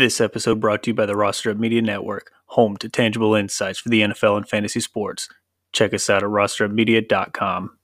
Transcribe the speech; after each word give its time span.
This 0.00 0.18
episode 0.18 0.60
brought 0.60 0.84
to 0.84 0.92
you 0.92 0.94
by 0.94 1.04
the 1.04 1.14
Roster 1.14 1.50
Up 1.50 1.58
Media 1.58 1.82
Network, 1.82 2.32
home 2.46 2.78
to 2.78 2.88
tangible 2.88 3.34
insights 3.34 3.78
for 3.78 3.90
the 3.90 4.00
NFL 4.00 4.38
and 4.38 4.48
fantasy 4.48 4.80
sports. 4.80 5.28
Check 5.74 5.92
us 5.92 6.08
out 6.08 6.22
at 6.22 6.30
rosterupmedia.com. 6.30 7.76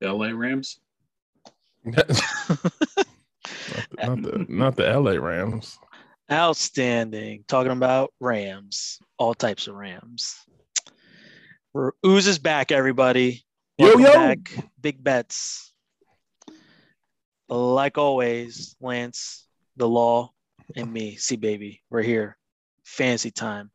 LA 0.00 0.30
Rams. 0.30 0.80
not, 1.84 2.08
the, 2.08 2.72
not 3.98 4.22
the 4.22 4.46
not 4.48 4.76
the 4.76 4.98
LA 4.98 5.12
Rams. 5.12 5.78
Outstanding. 6.30 7.44
Talking 7.48 7.72
about 7.72 8.12
Rams, 8.20 8.98
all 9.18 9.34
types 9.34 9.66
of 9.66 9.74
Rams. 9.74 10.36
We're 11.72 11.92
Ooze 12.04 12.26
is 12.26 12.38
back, 12.38 12.70
everybody. 12.70 13.44
Yo, 13.78 13.86
Welcome 13.86 14.02
yo. 14.02 14.12
back. 14.12 14.38
Big 14.80 15.02
bets. 15.02 15.72
Like 17.48 17.96
always, 17.96 18.76
Lance, 18.80 19.46
the 19.76 19.88
law, 19.88 20.32
and 20.76 20.92
me, 20.92 21.16
see 21.16 21.36
baby. 21.36 21.82
We're 21.88 22.02
here. 22.02 22.36
Fancy 22.84 23.30
time. 23.30 23.70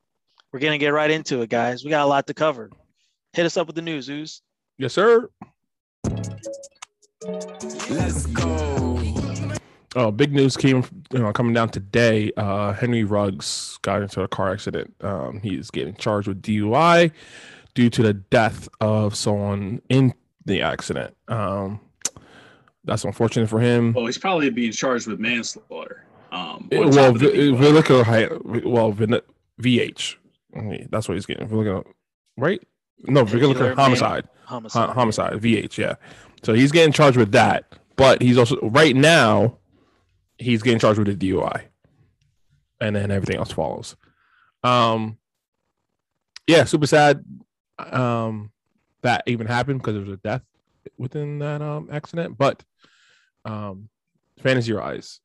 We're 0.52 0.60
gonna 0.60 0.78
get 0.78 0.90
right 0.90 1.10
into 1.10 1.42
it, 1.42 1.50
guys. 1.50 1.84
We 1.84 1.90
got 1.90 2.04
a 2.04 2.08
lot 2.08 2.28
to 2.28 2.36
cover. 2.36 2.70
Hit 3.34 3.48
us 3.48 3.58
up 3.58 3.66
with 3.66 3.76
the 3.76 3.82
news, 3.82 4.10
Ooze. 4.10 4.44
Yes, 4.78 4.94
sir. 4.94 5.28
Let's 7.90 8.28
go. 8.28 8.53
Oh, 9.96 10.10
big 10.12 10.34
news 10.34 10.58
came 10.58 10.84
you 11.12 11.20
know 11.20 11.32
coming 11.34 11.54
down 11.54 11.70
today. 11.70 12.32
Uh, 12.36 12.74
Henry 12.74 13.04
Ruggs 13.04 13.78
got 13.84 14.02
into 14.02 14.22
a 14.22 14.28
car 14.28 14.52
accident. 14.52 14.94
Um, 15.02 15.40
he's 15.42 15.70
getting 15.70 15.96
charged 15.96 16.28
with 16.28 16.42
DUI 16.42 17.12
due 17.76 17.90
to 17.90 18.02
the 18.04 18.14
death 18.14 18.68
of 18.82 19.16
someone 19.16 19.82
in 19.90 20.14
the 20.46 20.62
accident. 20.62 21.16
Um, 21.28 21.80
that's 22.86 23.04
unfortunate 23.06 23.50
for 23.50 23.60
him. 23.60 23.94
Well, 23.94 24.06
he's 24.08 24.18
probably 24.18 24.50
being 24.50 24.72
charged 24.72 25.08
with 25.08 25.20
manslaughter. 25.20 26.06
Um, 26.32 26.68
what's 26.72 26.96
well, 26.96 27.06
happened 27.14 27.20
to 27.22 27.30
v- 27.32 27.52
people- 27.52 27.58
vehicular. 28.04 28.40
Well, 28.66 28.92
vin- 28.92 29.22
VH. 29.62 30.16
Okay, 30.58 30.88
That's 30.90 31.08
what 31.08 31.14
he's 31.16 31.26
getting. 31.28 31.48
We're 31.50 31.64
looking 31.64 31.78
at, 31.78 31.86
right? 32.38 32.62
No, 33.06 33.24
vehicular 33.24 33.54
Vehicular 33.54 33.76
homicide. 33.76 34.28
Homicide. 34.46 34.88
Ho- 34.90 34.94
homicide. 34.94 35.34
VH. 35.34 35.78
Yeah. 35.78 35.96
So 36.44 36.54
he's 36.54 36.72
getting 36.72 36.92
charged 36.92 37.18
with 37.18 37.32
that, 37.34 37.66
but 37.96 38.22
he's 38.22 38.38
also 38.38 38.58
right 38.62 38.96
now 38.96 39.58
he's 40.38 40.62
getting 40.64 40.80
charged 40.80 41.00
with 41.00 41.10
a 41.10 41.16
DUI, 41.16 41.64
and 42.82 42.96
then 42.96 43.12
everything 43.12 43.38
else 43.38 43.52
follows. 43.52 43.96
Um. 44.64 45.18
Yeah, 46.48 46.66
super 46.66 46.88
sad. 46.88 47.24
Um, 47.80 48.52
that 49.02 49.24
even 49.28 49.48
happened 49.48 49.80
because 49.80 49.94
there 49.94 50.04
was 50.04 50.14
a 50.14 50.18
death 50.18 50.44
within 50.98 51.40
that 51.40 51.62
um 51.62 51.90
accident, 51.92 52.38
but 52.38 52.64
um, 53.46 53.90
fantasy 54.40 54.74
rise. 54.74 55.20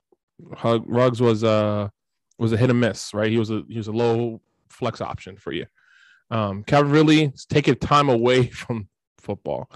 Hug, 0.55 0.85
Ruggs 0.87 1.21
was 1.21 1.43
uh 1.43 1.89
was 2.39 2.53
a 2.53 2.57
hit 2.57 2.71
and 2.71 2.81
miss, 2.81 3.13
right? 3.15 3.31
He 3.31 3.39
was 3.39 3.51
a 3.51 3.63
he 3.69 3.79
was 3.79 3.89
a 3.89 3.93
low 3.93 4.41
flex 4.69 5.01
option 5.01 5.37
for 5.37 5.53
you. 5.53 5.67
Um, 6.31 6.63
Calvin 6.63 6.93
really 6.93 7.33
taking 7.49 7.75
time 7.77 8.09
away 8.09 8.47
from 8.49 8.89
football. 9.19 9.71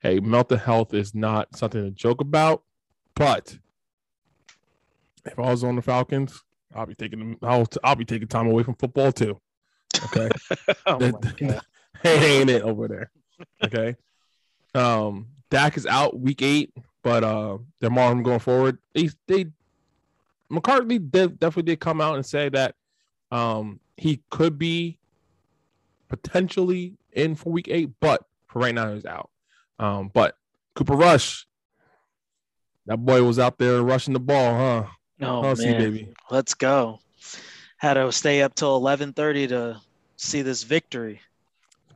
Hey, 0.00 0.20
mental 0.20 0.58
health 0.58 0.92
is 0.92 1.14
not 1.14 1.56
something 1.56 1.82
to 1.82 1.90
joke 1.90 2.20
about, 2.20 2.62
but 3.16 3.58
if 5.26 5.38
I 5.38 5.50
was 5.50 5.64
on 5.64 5.76
the 5.76 5.82
Falcons, 5.82 6.42
I'll 6.74 6.86
be 6.86 6.94
taking 6.94 7.36
I'll 7.42 7.66
I'll 7.82 7.96
be 7.96 8.04
taking 8.04 8.28
time 8.28 8.46
away 8.46 8.62
from 8.62 8.74
football 8.74 9.12
too. 9.12 9.40
Okay, 10.04 10.28
Oh 10.86 10.98
That- 10.98 11.64
ain't 12.04 12.50
it 12.50 12.62
over 12.62 12.88
there. 12.88 13.10
Okay. 13.64 13.96
Um, 14.74 15.28
Dak 15.50 15.76
is 15.76 15.86
out 15.86 16.18
week 16.18 16.42
eight, 16.42 16.72
but 17.02 17.22
uh, 17.24 17.58
they're 17.80 17.90
more 17.90 18.14
going 18.22 18.40
forward. 18.40 18.78
They 18.92 19.08
they 19.26 19.46
McCarthy 20.50 20.98
did, 20.98 21.38
definitely 21.38 21.72
did 21.72 21.80
come 21.80 22.00
out 22.00 22.16
and 22.16 22.26
say 22.26 22.48
that 22.50 22.74
um 23.30 23.80
he 23.96 24.20
could 24.30 24.58
be 24.58 24.98
potentially 26.08 26.94
in 27.12 27.34
for 27.34 27.50
week 27.50 27.68
eight, 27.70 27.90
but 28.00 28.24
for 28.46 28.60
right 28.60 28.74
now 28.74 28.92
he's 28.94 29.04
out. 29.06 29.30
Um, 29.78 30.10
but 30.12 30.36
Cooper 30.74 30.94
Rush, 30.96 31.46
that 32.86 32.98
boy 32.98 33.22
was 33.22 33.38
out 33.38 33.58
there 33.58 33.82
rushing 33.82 34.12
the 34.12 34.20
ball, 34.20 34.54
huh? 34.56 34.86
Oh, 35.20 35.54
see, 35.54 35.66
man. 35.66 35.78
baby. 35.80 36.14
Let's 36.30 36.54
go. 36.54 37.00
Had 37.76 37.94
to 37.94 38.10
stay 38.12 38.42
up 38.42 38.54
till 38.54 38.76
eleven 38.76 39.12
thirty 39.12 39.46
to 39.48 39.80
see 40.16 40.42
this 40.42 40.62
victory. 40.62 41.20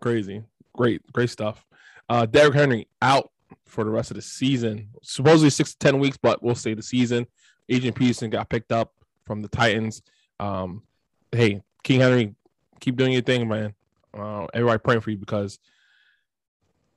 Crazy. 0.01 0.43
Great, 0.77 1.01
great 1.13 1.31
stuff. 1.31 1.65
Uh 2.09 2.27
Derrick 2.27 2.55
Henry 2.55 2.89
out 3.03 3.31
for 3.67 3.85
the 3.85 3.91
rest 3.91 4.11
of 4.11 4.17
the 4.17 4.23
season. 4.23 4.89
Supposedly 5.03 5.51
six 5.51 5.73
to 5.73 5.79
ten 5.79 5.99
weeks, 5.99 6.17
but 6.21 6.43
we'll 6.43 6.55
say 6.55 6.75
the 6.75 6.83
season. 6.83 7.27
Adrian 7.69 7.95
Peterson 7.95 8.31
got 8.31 8.49
picked 8.49 8.73
up 8.73 8.93
from 9.25 9.43
the 9.43 9.49
Titans. 9.49 10.03
Um, 10.41 10.83
hey, 11.33 11.63
King 11.83 12.01
Henry, 12.01 12.35
keep 12.81 12.97
doing 12.97 13.13
your 13.13 13.23
thing, 13.23 13.49
man. 13.49 13.75
Uh, 14.15 14.47
everybody 14.55 14.79
praying 14.79 15.01
for 15.01 15.11
you 15.11 15.19
because 15.19 15.59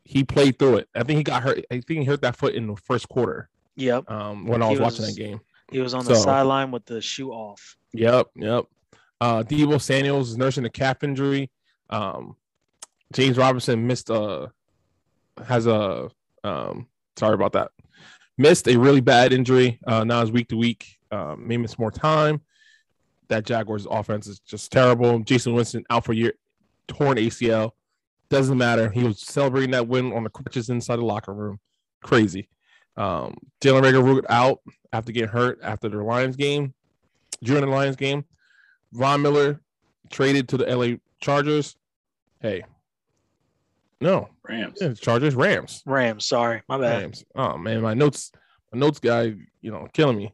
he 0.05 0.23
played 0.23 0.57
through 0.57 0.77
it. 0.77 0.89
I 0.95 1.03
think 1.03 1.17
he 1.17 1.23
got 1.23 1.43
hurt. 1.43 1.65
I 1.71 1.81
think 1.81 1.99
he 1.99 2.03
hurt 2.05 2.21
that 2.21 2.37
foot 2.37 2.53
in 2.55 2.67
the 2.67 2.75
first 2.75 3.09
quarter. 3.09 3.49
Yep. 3.75 4.09
Um, 4.09 4.47
when 4.47 4.61
I 4.61 4.67
He 4.67 4.71
was, 4.73 4.79
watching 4.79 5.05
that 5.05 5.15
game. 5.15 5.41
He 5.71 5.79
was 5.79 5.93
on 5.93 6.05
the 6.05 6.15
So- 6.15 6.21
sideline 6.21 6.71
with 6.71 6.85
the 6.85 7.01
shoe 7.01 7.31
off. 7.31 7.77
Yep, 7.93 8.27
yep. 8.35 8.65
Uh 9.19 9.43
Deebo 9.43 9.79
Samuels 9.81 10.31
is 10.31 10.37
nursing 10.37 10.65
a 10.65 10.69
calf 10.69 11.03
injury. 11.03 11.49
Um 11.89 12.35
James 13.13 13.37
Robinson 13.37 13.85
missed 13.87 14.09
a 14.09 14.51
has 15.45 15.67
a 15.67 16.09
um 16.43 16.87
sorry 17.17 17.33
about 17.35 17.53
that. 17.53 17.71
Missed 18.37 18.67
a 18.67 18.77
really 18.77 19.01
bad 19.01 19.33
injury. 19.33 19.79
Uh 19.85 20.03
now 20.03 20.21
is 20.21 20.31
week 20.31 20.47
to 20.49 20.57
week. 20.57 20.97
Um 21.11 21.47
may 21.47 21.57
miss 21.57 21.77
more 21.79 21.91
time. 21.91 22.41
That 23.29 23.45
Jaguars 23.45 23.87
offense 23.89 24.27
is 24.27 24.39
just 24.39 24.71
terrible. 24.71 25.19
Jameis 25.23 25.53
Winston 25.53 25.85
out 25.89 26.03
for 26.05 26.11
a 26.11 26.15
year, 26.15 26.33
torn 26.87 27.17
ACL. 27.17 27.71
Doesn't 28.29 28.57
matter. 28.57 28.89
He 28.89 29.03
was 29.03 29.21
celebrating 29.21 29.71
that 29.71 29.87
win 29.87 30.11
on 30.13 30.23
the 30.23 30.29
crutches 30.29 30.69
inside 30.69 30.97
the 30.97 31.05
locker 31.05 31.33
room. 31.33 31.59
Crazy. 32.01 32.49
Um 32.97 33.35
Jalen 33.61 33.83
Reagor 33.83 34.03
ruled 34.03 34.25
out 34.29 34.59
after 34.93 35.11
getting 35.11 35.29
hurt 35.29 35.59
after 35.63 35.87
the 35.89 35.97
Lions 36.03 36.35
game 36.35 36.73
during 37.43 37.61
the 37.65 37.71
Lions 37.71 37.95
game. 37.95 38.25
Von 38.93 39.21
Miller 39.21 39.61
traded 40.09 40.49
to 40.49 40.57
the 40.57 40.65
LA 40.65 40.97
Chargers. 41.21 41.75
Hey, 42.41 42.63
no, 44.01 44.27
Rams. 44.47 44.79
yeah, 44.81 44.93
Chargers, 44.93 45.35
Rams, 45.35 45.83
Rams. 45.85 46.25
Sorry, 46.25 46.61
my 46.67 46.77
bad. 46.77 47.01
Rams. 47.01 47.23
Oh 47.35 47.57
man, 47.57 47.81
my 47.81 47.93
notes, 47.93 48.31
my 48.73 48.79
notes 48.79 48.99
guy, 48.99 49.35
you 49.61 49.71
know, 49.71 49.87
killing 49.93 50.17
me. 50.17 50.33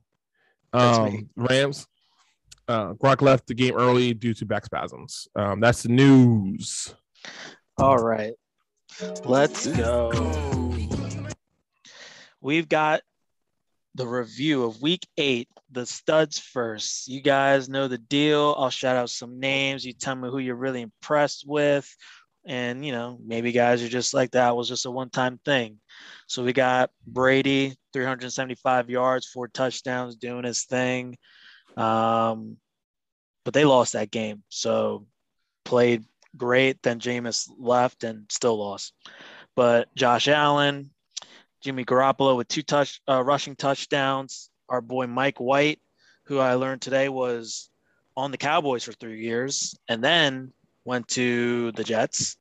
That's 0.74 0.98
Um, 0.98 1.14
me. 1.14 1.28
Rams. 1.36 1.86
Uh, 2.70 2.94
Gronk 2.96 3.22
left 3.22 3.48
the 3.48 3.54
game 3.54 3.76
early 3.78 4.14
due 4.14 4.34
to 4.34 4.46
back 4.46 4.66
spasms. 4.66 5.28
Um, 5.36 5.60
that's 5.60 5.84
the 5.84 5.90
news. 5.90 6.94
All 7.78 7.98
right, 7.98 8.34
let's 9.26 9.68
go. 9.68 10.57
We've 12.48 12.70
got 12.70 13.02
the 13.96 14.08
review 14.08 14.64
of 14.64 14.82
week 14.82 15.06
eight, 15.18 15.50
the 15.70 15.86
studs 15.86 16.40
first. 16.40 17.10
You 17.10 17.20
guys 17.20 17.68
know 17.68 17.90
the 17.90 17.98
deal. 17.98 18.56
I'll 18.58 18.70
shout 18.70 18.96
out 18.96 19.10
some 19.10 19.42
names. 19.42 19.84
You 19.84 19.92
tell 19.92 20.16
me 20.16 20.30
who 20.30 20.38
you're 20.38 20.56
really 20.56 20.82
impressed 20.82 21.44
with. 21.46 21.94
And, 22.46 22.86
you 22.86 22.94
know, 22.94 23.20
maybe 23.22 23.52
guys 23.52 23.84
are 23.84 23.90
just 23.90 24.14
like 24.14 24.32
that 24.32 24.56
was 24.56 24.70
just 24.70 24.86
a 24.86 24.92
one 24.92 25.10
time 25.10 25.42
thing. 25.44 25.80
So 26.28 26.42
we 26.42 26.54
got 26.54 26.90
Brady, 27.06 27.76
375 27.92 28.90
yards, 28.90 29.28
four 29.28 29.50
touchdowns, 29.50 30.16
doing 30.16 30.46
his 30.46 30.64
thing. 30.64 31.18
Um, 31.76 32.56
but 33.44 33.56
they 33.56 33.66
lost 33.66 33.92
that 33.92 34.10
game. 34.10 34.42
So 34.48 35.06
played 35.66 36.06
great. 36.38 36.82
Then 36.82 37.02
Jameis 37.02 37.50
left 37.60 38.06
and 38.06 38.24
still 38.30 38.58
lost. 38.58 38.94
But 39.54 39.94
Josh 39.96 40.30
Allen, 40.30 40.92
Jimmy 41.62 41.86
Garoppolo 41.86 42.38
with 42.38 42.48
two 42.48 42.64
touch 42.64 43.02
uh, 43.10 43.24
rushing 43.24 43.56
touchdowns. 43.56 44.50
Our 44.70 44.82
boy 44.82 45.08
Mike 45.08 45.40
White, 45.40 45.80
who 46.26 46.40
I 46.40 46.56
learned 46.56 46.82
today 46.82 47.10
was 47.10 47.70
on 48.16 48.32
the 48.32 48.38
Cowboys 48.38 48.84
for 48.84 48.92
three 48.94 49.22
years, 49.22 49.78
and 49.88 50.04
then 50.04 50.52
went 50.86 51.08
to 51.10 51.72
the 51.74 51.84
Jets 51.84 52.38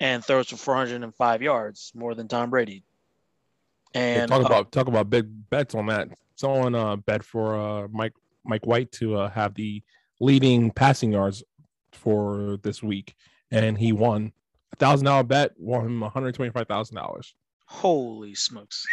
and 0.00 0.24
throws 0.24 0.48
for 0.48 0.56
405 0.56 1.42
yards, 1.42 1.92
more 1.94 2.14
than 2.14 2.28
Tom 2.28 2.50
Brady. 2.50 2.82
Yeah, 3.94 4.00
And 4.00 4.28
talk 4.28 4.42
uh, 4.42 4.46
about 4.46 4.72
talk 4.72 4.88
about 4.88 5.10
big 5.10 5.28
bets 5.50 5.74
on 5.74 5.86
that. 5.86 6.08
Someone 6.36 6.74
uh, 6.74 6.96
bet 6.96 7.22
for 7.22 7.54
uh, 7.54 7.88
Mike 7.90 8.14
Mike 8.44 8.66
White 8.66 8.90
to 8.92 9.16
uh, 9.16 9.30
have 9.30 9.54
the 9.54 9.82
leading 10.20 10.70
passing 10.70 11.12
yards 11.12 11.42
for 11.92 12.58
this 12.62 12.82
week, 12.82 13.14
and 13.50 13.78
he 13.78 13.92
won 13.92 14.32
a 14.72 14.76
thousand 14.76 15.06
dollar 15.06 15.22
bet. 15.22 15.52
Won 15.56 15.86
him 15.86 16.00
one 16.00 16.10
hundred 16.10 16.34
twenty 16.34 16.50
five 16.50 16.66
thousand 16.66 16.96
dollars. 16.96 17.34
Holy 17.72 18.34
smokes, 18.34 18.84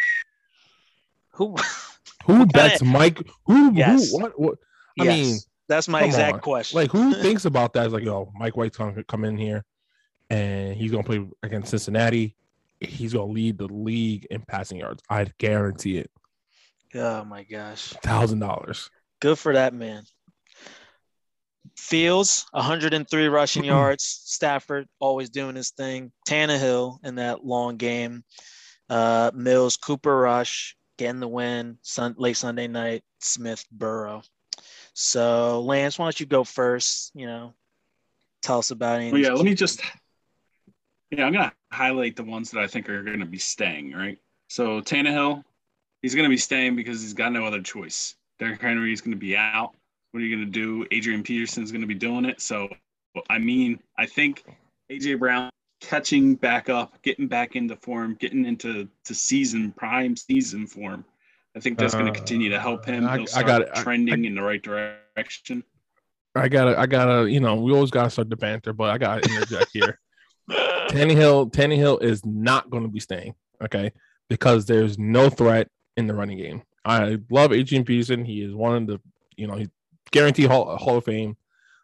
who? 1.33 1.55
Who 2.25 2.39
kinda- 2.39 2.53
bets 2.53 2.83
Mike? 2.83 3.21
Who? 3.45 3.73
Yes. 3.73 4.11
Who? 4.11 4.19
What? 4.19 4.39
What? 4.39 4.57
I 4.99 5.05
yes, 5.05 5.25
mean, 5.25 5.37
That's 5.69 5.87
my 5.87 6.03
exact 6.03 6.33
on. 6.35 6.39
question. 6.41 6.77
Like, 6.79 6.91
who 6.91 7.13
thinks 7.21 7.45
about 7.45 7.73
that? 7.73 7.85
It's 7.85 7.93
like, 7.93 8.03
yo, 8.03 8.31
Mike 8.35 8.57
White's 8.57 8.77
gonna 8.77 9.03
come 9.05 9.23
in 9.23 9.37
here, 9.37 9.63
and 10.29 10.75
he's 10.75 10.91
gonna 10.91 11.03
play 11.03 11.25
against 11.43 11.69
Cincinnati. 11.69 12.35
He's 12.81 13.13
gonna 13.13 13.31
lead 13.31 13.57
the 13.57 13.67
league 13.67 14.27
in 14.29 14.41
passing 14.41 14.79
yards. 14.79 15.01
I 15.09 15.27
guarantee 15.37 15.97
it. 15.97 16.11
oh 16.95 17.23
my 17.23 17.43
gosh. 17.43 17.93
Thousand 18.03 18.39
dollars. 18.39 18.89
Good 19.21 19.39
for 19.39 19.53
that 19.53 19.73
man. 19.73 20.03
Fields, 21.77 22.45
103 22.51 23.27
rushing 23.27 23.63
yards. 23.63 24.03
Stafford 24.03 24.87
always 24.99 25.29
doing 25.29 25.55
his 25.55 25.71
thing. 25.71 26.11
Tannehill 26.27 26.97
in 27.03 27.15
that 27.15 27.45
long 27.45 27.77
game. 27.77 28.23
Uh, 28.89 29.31
Mills, 29.33 29.77
Cooper 29.77 30.17
Rush 30.17 30.75
getting 30.97 31.19
the 31.19 31.27
win. 31.27 31.77
Sun, 31.81 32.15
late 32.17 32.37
Sunday 32.37 32.67
night. 32.67 33.03
Smith, 33.19 33.65
Burrow. 33.71 34.21
So 34.93 35.61
Lance, 35.61 35.97
why 35.97 36.05
don't 36.05 36.19
you 36.19 36.25
go 36.25 36.43
first? 36.43 37.11
You 37.15 37.25
know, 37.25 37.53
tell 38.41 38.59
us 38.59 38.71
about 38.71 38.99
any. 38.99 39.11
Well, 39.11 39.21
yeah, 39.21 39.31
let 39.31 39.45
me 39.45 39.53
just. 39.53 39.81
Yeah, 41.11 41.25
I'm 41.25 41.33
gonna 41.33 41.53
highlight 41.71 42.15
the 42.15 42.23
ones 42.23 42.51
that 42.51 42.61
I 42.61 42.67
think 42.67 42.89
are 42.89 43.01
gonna 43.03 43.25
be 43.25 43.39
staying. 43.39 43.93
Right. 43.93 44.19
So 44.47 44.81
Tannehill, 44.81 45.43
he's 46.01 46.15
gonna 46.15 46.29
be 46.29 46.37
staying 46.37 46.75
because 46.75 47.01
he's 47.01 47.13
got 47.13 47.31
no 47.31 47.45
other 47.45 47.61
choice. 47.61 48.15
Derrick 48.39 48.61
Henry 48.61 48.93
is 48.93 49.01
gonna 49.01 49.15
be 49.15 49.35
out. 49.35 49.71
What 50.11 50.21
are 50.21 50.25
you 50.25 50.35
gonna 50.35 50.49
do? 50.49 50.85
Adrian 50.91 51.23
Peterson's 51.23 51.71
gonna 51.71 51.87
be 51.87 51.95
doing 51.95 52.25
it. 52.25 52.41
So, 52.41 52.69
I 53.29 53.39
mean, 53.39 53.79
I 53.97 54.05
think 54.05 54.43
AJ 54.91 55.19
Brown 55.19 55.49
catching 55.79 56.35
back 56.35 56.69
up, 56.69 57.01
getting 57.01 57.27
back 57.27 57.55
into 57.55 57.75
form, 57.77 58.15
getting 58.19 58.45
into 58.45 58.87
to 59.05 59.15
season 59.15 59.71
prime 59.71 60.15
season 60.15 60.67
form. 60.67 61.05
I 61.55 61.59
think 61.59 61.77
that's 61.79 61.93
going 61.93 62.07
Uh, 62.07 62.11
to 62.13 62.17
continue 62.17 62.49
to 62.49 62.59
help 62.59 62.85
him. 62.85 63.07
I- 63.07 63.13
He'll 63.13 63.21
I 63.23 63.25
start 63.25 63.45
got 63.47 63.61
it. 63.63 63.69
I- 63.73 63.83
trending 63.83 64.23
I- 64.25 64.27
in 64.27 64.35
the 64.35 64.41
right 64.41 64.61
direction. 64.61 65.63
I 66.35 66.47
gotta, 66.47 66.79
I 66.79 66.85
gotta, 66.85 67.29
you 67.29 67.39
know, 67.39 67.55
we 67.55 67.71
always 67.73 67.89
gotta 67.91 68.09
start 68.09 68.29
the 68.29 68.35
banter, 68.37 68.71
but 68.71 68.89
I 68.91 68.97
gotta 68.97 69.27
interject 69.29 69.71
here. 69.73 69.99
Tannehill, 70.89 71.51
Tannehill 71.51 72.01
is 72.03 72.25
not 72.25 72.69
going 72.69 72.83
to 72.83 72.89
be 72.89 72.99
staying, 72.99 73.35
okay, 73.63 73.91
because 74.29 74.65
there's 74.65 74.97
no 74.97 75.29
threat 75.29 75.69
in 75.97 76.07
the 76.07 76.13
running 76.13 76.37
game. 76.37 76.63
I 76.85 77.17
love 77.29 77.51
Adrian 77.53 77.83
Peterson. 77.83 78.25
He 78.25 78.41
is 78.41 78.53
one 78.53 78.75
of 78.75 78.87
the, 78.87 79.01
you 79.37 79.47
know, 79.47 79.55
he's 79.55 79.67
guaranteed 80.11 80.47
Hall, 80.47 80.75
Hall 80.77 80.97
of 80.97 81.05
Fame. 81.05 81.35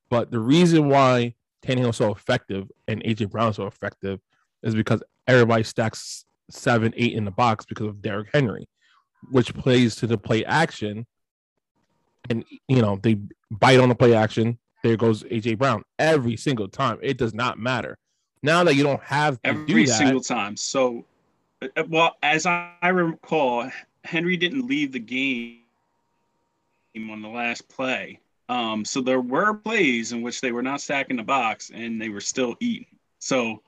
But 0.10 0.32
the 0.32 0.40
reason 0.40 0.90
why 0.90 1.36
Tannehill 1.66 1.96
so 1.96 2.12
effective 2.12 2.70
and 2.88 3.04
AJ 3.04 3.32
Brown 3.32 3.54
so 3.54 3.68
effective 3.68 4.20
is 4.64 4.76
because 4.76 5.02
everybody 5.28 5.64
stacks 5.64 6.26
seven, 6.50 6.94
eight 6.96 7.14
in 7.14 7.26
the 7.26 7.32
box 7.32 7.66
because 7.66 7.88
of 7.88 8.02
Derrick 8.02 8.30
Henry, 8.34 8.68
which 9.32 9.54
plays 9.54 9.96
to 9.98 10.08
the 10.08 10.18
play 10.18 10.46
action. 10.46 11.06
And 12.30 12.44
you 12.68 12.82
know, 12.82 13.00
they 13.02 13.20
bite 13.52 13.80
on 13.80 13.90
the 13.90 13.96
play 13.96 14.14
action. 14.14 14.58
There 14.84 14.98
goes 14.98 15.24
AJ 15.24 15.58
Brown 15.58 15.84
every 15.98 16.38
single 16.38 16.68
time. 16.68 17.00
It 17.02 17.18
does 17.18 17.34
not 17.34 17.58
matter. 17.58 17.98
Now 18.44 18.64
that 18.64 18.76
you 18.76 18.84
don't 18.84 19.02
have 19.02 19.42
to 19.42 19.50
every 19.50 19.66
do 19.66 19.86
that, 19.88 19.98
single 19.98 20.22
time. 20.22 20.56
So, 20.56 21.06
uh, 21.62 21.84
well, 21.90 22.16
as 22.22 22.46
I 22.46 22.76
recall, 22.84 23.72
Henry 24.04 24.38
didn't 24.38 24.68
leave 24.68 24.92
the 24.92 25.00
game 25.00 25.62
on 26.96 27.22
the 27.24 27.28
last 27.28 27.68
play. 27.68 28.20
Um, 28.50 28.86
so 28.86 29.02
there 29.02 29.22
were 29.22 29.54
plays 29.56 30.12
in 30.12 30.22
which 30.22 30.42
they 30.42 30.52
were 30.52 30.62
not 30.62 30.82
stacking 30.82 31.18
the 31.18 31.24
box 31.24 31.72
and 31.74 32.00
they 32.02 32.10
were 32.10 32.22
still 32.22 32.56
eating. 32.60 32.86
So 33.20 33.62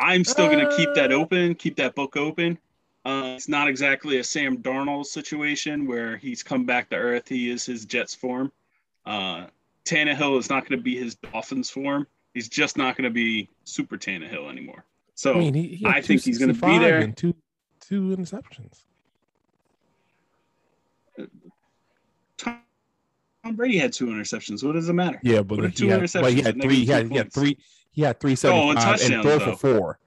I'm 0.00 0.24
still 0.24 0.48
going 0.50 0.68
to 0.68 0.76
keep 0.76 0.92
that 0.94 1.12
Uh. 1.12 1.16
open, 1.16 1.54
keep 1.54 1.76
that 1.76 1.94
book 1.94 2.16
open. 2.16 2.58
Uh, 3.04 3.34
it's 3.36 3.48
not 3.48 3.68
exactly 3.68 4.18
a 4.18 4.24
Sam 4.24 4.58
Darnold 4.58 5.06
situation 5.06 5.86
where 5.86 6.16
he's 6.16 6.42
come 6.42 6.64
back 6.66 6.90
to 6.90 6.96
earth. 6.96 7.28
He 7.28 7.50
is 7.50 7.64
his 7.64 7.84
Jets 7.84 8.14
form. 8.14 8.50
Uh, 9.04 9.46
Tannehill 9.84 10.38
is 10.40 10.50
not 10.50 10.68
going 10.68 10.76
to 10.78 10.82
be 10.82 10.96
his 10.96 11.14
Dolphins 11.14 11.70
form. 11.70 12.08
He's 12.34 12.48
just 12.48 12.76
not 12.76 12.96
going 12.96 13.04
to 13.04 13.10
be 13.14 13.48
super 13.64 13.96
Tannehill 13.96 14.50
anymore. 14.50 14.84
So 15.14 15.34
I 15.34 15.38
mean, 15.38 15.54
he, 15.54 15.68
he 15.68 15.86
I 15.86 16.02
think 16.02 16.22
he's 16.24 16.36
gonna 16.38 16.52
be 16.52 16.78
there. 16.78 16.98
and 16.98 17.16
two 17.16 17.34
two 17.80 18.14
interceptions. 18.14 18.84
Brady 23.54 23.78
had 23.78 23.92
two 23.92 24.06
interceptions. 24.06 24.64
What 24.64 24.72
does 24.72 24.88
it 24.88 24.92
matter? 24.94 25.20
Yeah, 25.22 25.42
but 25.42 25.58
What 25.58 25.66
he 25.70 25.72
two 25.72 25.88
had, 25.88 26.00
but 26.12 26.32
he 26.32 26.42
had 26.42 26.60
three. 26.60 26.76
He 26.76 26.86
had, 26.86 27.10
he 27.10 27.16
had 27.16 27.32
three. 27.32 27.56
He 27.92 28.02
had 28.02 28.18
three 28.20 28.32
Oh, 28.32 28.34
seventy 28.34 28.60
and 28.70 28.70
and 28.70 28.78
touchdowns, 28.80 29.22
threw 29.22 29.38
though. 29.38 29.56
for 29.56 29.56
four. 29.78 29.98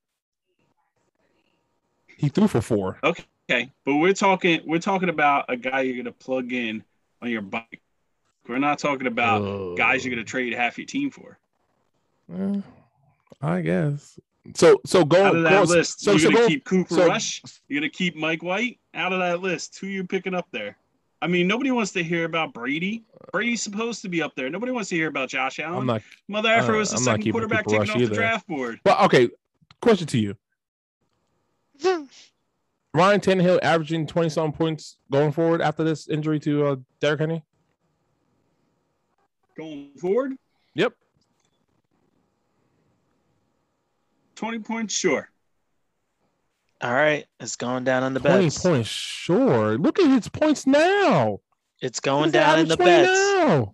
He 2.17 2.29
threw 2.29 2.47
for 2.47 2.61
four. 2.61 2.99
Okay, 3.03 3.23
okay, 3.49 3.71
but 3.85 3.95
we're 3.95 4.13
talking 4.13 4.61
we're 4.65 4.79
talking 4.79 5.09
about 5.09 5.45
a 5.49 5.55
guy 5.57 5.81
you're 5.81 5.97
gonna 5.97 6.11
plug 6.11 6.51
in 6.51 6.83
on 7.21 7.29
your 7.29 7.41
bike. 7.41 7.81
We're 8.47 8.57
not 8.59 8.79
talking 8.79 9.07
about 9.07 9.75
guys 9.77 10.03
you're 10.03 10.13
gonna 10.13 10.25
trade 10.25 10.53
half 10.53 10.77
your 10.77 10.85
team 10.87 11.11
for. 11.11 11.37
Eh, 12.33 12.61
I 13.41 13.61
guess. 13.61 14.19
So 14.55 14.81
so 14.85 15.05
go 15.05 15.23
Out 15.25 15.35
of 15.35 15.43
that 15.43 15.51
go- 15.67 15.73
list, 15.73 16.01
So 16.01 16.11
you're 16.11 16.19
so 16.19 16.29
gonna 16.31 16.41
go. 16.41 16.47
keep 16.47 16.65
Cooper 16.65 16.93
so- 16.95 17.07
Rush. 17.07 17.41
You're 17.67 17.79
gonna 17.81 17.89
keep 17.89 18.15
Mike 18.15 18.43
White 18.43 18.79
out 18.93 19.13
of 19.13 19.19
that 19.19 19.41
list. 19.41 19.77
Who 19.79 19.87
you 19.87 20.03
picking 20.05 20.33
up 20.33 20.47
there? 20.51 20.77
I 21.21 21.27
mean, 21.27 21.47
nobody 21.47 21.71
wants 21.71 21.91
to 21.93 22.03
hear 22.03 22.25
about 22.25 22.53
Brady. 22.53 23.03
Brady's 23.33 23.61
supposed 23.61 24.01
to 24.03 24.09
be 24.09 24.21
up 24.21 24.35
there. 24.35 24.49
Nobody 24.49 24.71
wants 24.71 24.89
to 24.89 24.95
hear 24.95 25.09
about 25.09 25.29
Josh 25.29 25.59
Allen. 25.59 25.79
I'm 25.79 25.85
not. 25.85 26.01
Mother 26.27 26.49
Effer 26.49 26.75
uh, 26.75 26.79
was 26.79 26.91
the 26.91 26.97
I'm 26.97 27.03
second 27.03 27.31
quarterback 27.31 27.65
Cooper 27.65 27.85
taken 27.85 27.93
Rush 27.93 28.03
off 28.03 28.09
the 28.09 28.15
draft 28.15 28.47
board. 28.47 28.79
But 28.83 29.01
okay, 29.01 29.29
question 29.81 30.07
to 30.07 30.17
you: 30.17 30.35
Ryan 32.93 33.19
Tannehill 33.19 33.59
averaging 33.61 34.07
twenty 34.07 34.29
some 34.29 34.53
points 34.53 34.97
going 35.11 35.31
forward 35.33 35.61
after 35.61 35.83
this 35.83 36.07
injury 36.07 36.39
to 36.41 36.65
uh, 36.65 36.75
Derrick 37.01 37.19
Henry. 37.19 37.43
Going 39.57 39.91
forward, 39.99 40.37
Yep. 40.75 40.93
20 44.35 44.59
points, 44.59 44.93
sure. 44.93 45.29
All 46.81 46.93
right, 46.93 47.25
it's 47.39 47.55
going 47.57 47.83
down 47.83 48.03
on 48.03 48.13
the 48.13 48.19
Twenty 48.21 48.45
bets. 48.45 48.61
points, 48.61 48.87
sure. 48.89 49.77
Look 49.77 49.99
at 49.99 50.07
his 50.09 50.29
points 50.29 50.65
now. 50.65 51.41
It's 51.81 51.99
going 51.99 52.25
He's 52.25 52.33
down 52.33 52.59
in 52.59 52.67
the 52.67 52.73
average 52.75 52.87
20 52.87 52.91
bets. 53.05 53.19
now. 53.35 53.73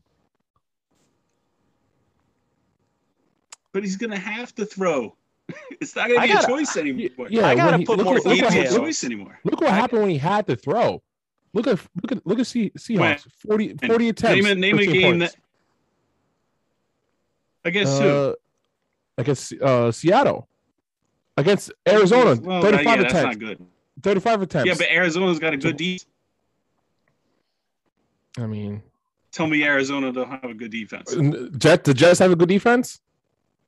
But 3.72 3.84
he's 3.84 3.98
gonna 3.98 4.18
have 4.18 4.54
to 4.56 4.66
throw. 4.66 5.16
It's 5.81 5.96
not 5.96 6.07
gonna 6.07 6.22
I 6.22 6.28
be 6.28 6.34
gotta- 6.34 6.46
a 6.48 6.50
choice 6.57 6.78
anymore. 6.78 7.28
Yeah, 7.30 7.48
I 7.48 7.56
gotta 7.56 7.72
when 7.72 7.80
he- 7.81 7.86
put 7.86 7.98
look 7.98 8.06
more 8.06 8.13
what- 8.16 8.25
look 8.25 8.25
what 8.25 8.34
It's 8.38 8.42
not 8.42 8.52
happened- 8.54 8.60
a 8.66 8.69
details. 8.69 8.88
choice 8.88 9.04
anymore. 9.04 9.40
Look 9.44 9.62
what 9.62 9.69
happened 9.72 10.02
when 10.02 10.10
he 10.10 10.18
had 10.18 10.48
to 10.48 10.56
throw. 10.56 11.04
Look 11.54 11.68
at 11.68 11.80
look 12.02 12.12
at 12.12 12.25
look 12.25 12.40
at 12.40 12.48
C, 12.48 12.72
Seahawks. 12.78 13.28
40, 13.48 13.75
40 13.86 14.10
attempts. 14.10 14.44
Name 14.44 14.46
a 14.46 14.56
name 14.56 14.80
a 14.80 14.86
game 14.86 15.19
points. 15.19 15.34
that 17.63 17.69
against 17.69 18.02
who? 18.02 18.07
uh, 18.07 18.33
against 19.18 19.54
uh, 19.54 19.92
Seattle. 19.92 20.47
Against 21.37 21.71
Arizona, 21.87 22.39
Well, 22.42 22.61
35 22.61 22.85
yeah, 22.85 22.95
that's 23.01 23.13
attempts. 23.13 23.37
not 23.37 23.39
good. 23.39 23.65
35 24.04 24.42
attempts. 24.44 24.68
Yeah, 24.68 24.75
but 24.77 24.89
Arizona's 24.89 25.39
got 25.39 25.54
a 25.54 25.57
good 25.57 25.77
defense. 25.77 26.06
I 28.37 28.45
mean, 28.47 28.81
Tell 29.31 29.47
me 29.47 29.63
Arizona 29.65 30.13
don't 30.13 30.30
have 30.30 30.45
a 30.45 30.54
good 30.54 30.71
defense. 30.71 31.13
Jet 31.57 31.83
the 31.83 31.94
Jets 31.94 32.19
have 32.19 32.31
a 32.31 32.35
good 32.37 32.47
defense. 32.47 33.01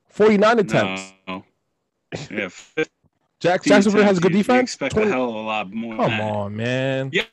49 0.10 0.60
attempts. 0.60 1.14
No. 1.28 1.44
Yeah, 2.32 2.48
15 2.48 2.86
Jack, 3.40 3.64
Jacksonville 3.64 4.04
has 4.04 4.18
a 4.18 4.22
good 4.22 4.32
defense. 4.32 4.62
expect 4.72 4.94
20 4.94 5.10
a 5.10 5.12
hell 5.14 5.30
of 5.30 5.36
a 5.36 5.40
lot 5.40 5.72
more. 5.72 5.96
Come 5.98 6.22
on, 6.22 6.56
man. 6.56 7.10
Yeah. 7.12 7.24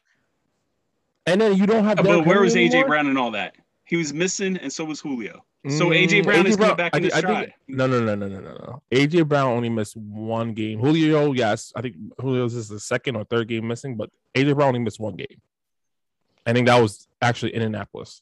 And 1.26 1.40
then 1.40 1.56
you 1.56 1.66
don't 1.66 1.84
have. 1.84 1.96
But 1.98 2.26
where 2.26 2.40
was 2.40 2.54
AJ 2.56 2.66
anymore? 2.70 2.88
Brown 2.88 3.06
and 3.06 3.16
all 3.16 3.30
that? 3.30 3.54
He 3.84 3.96
was 3.96 4.12
missing, 4.12 4.56
and 4.58 4.72
so 4.72 4.84
was 4.84 5.00
Julio. 5.00 5.44
So 5.68 5.86
Mm, 5.86 5.96
AJ 6.06 6.24
Brown 6.24 6.46
is 6.46 6.56
coming 6.56 6.76
back 6.76 6.94
I 6.94 6.98
in 6.98 7.02
think- 7.04 7.14
his 7.14 7.24
I 7.24 7.26
think- 7.26 7.38
stride. 7.38 7.54
no, 7.68 7.86
no, 7.86 8.00
no, 8.00 8.14
no, 8.14 8.28
no, 8.28 8.40
no, 8.40 8.50
no. 8.52 8.82
AJ 8.92 9.22
Brown 9.26 9.48
only 9.48 9.70
missed 9.70 9.96
one 9.96 10.52
game. 10.52 10.78
Julio, 10.78 11.32
yes, 11.32 11.72
I 11.74 11.80
think 11.80 11.96
Julio's 12.20 12.54
is 12.54 12.68
the 12.68 12.78
second 12.78 13.16
or 13.16 13.24
third 13.24 13.48
game 13.48 13.66
missing, 13.66 13.96
but 13.96 14.10
AJ 14.34 14.54
Brown 14.54 14.68
only 14.68 14.80
missed 14.80 15.00
one 15.00 15.16
game. 15.16 15.40
I 16.46 16.52
think 16.52 16.66
that 16.66 16.80
was 16.82 17.08
actually 17.22 17.54
in 17.54 17.62
Indianapolis 17.62 18.20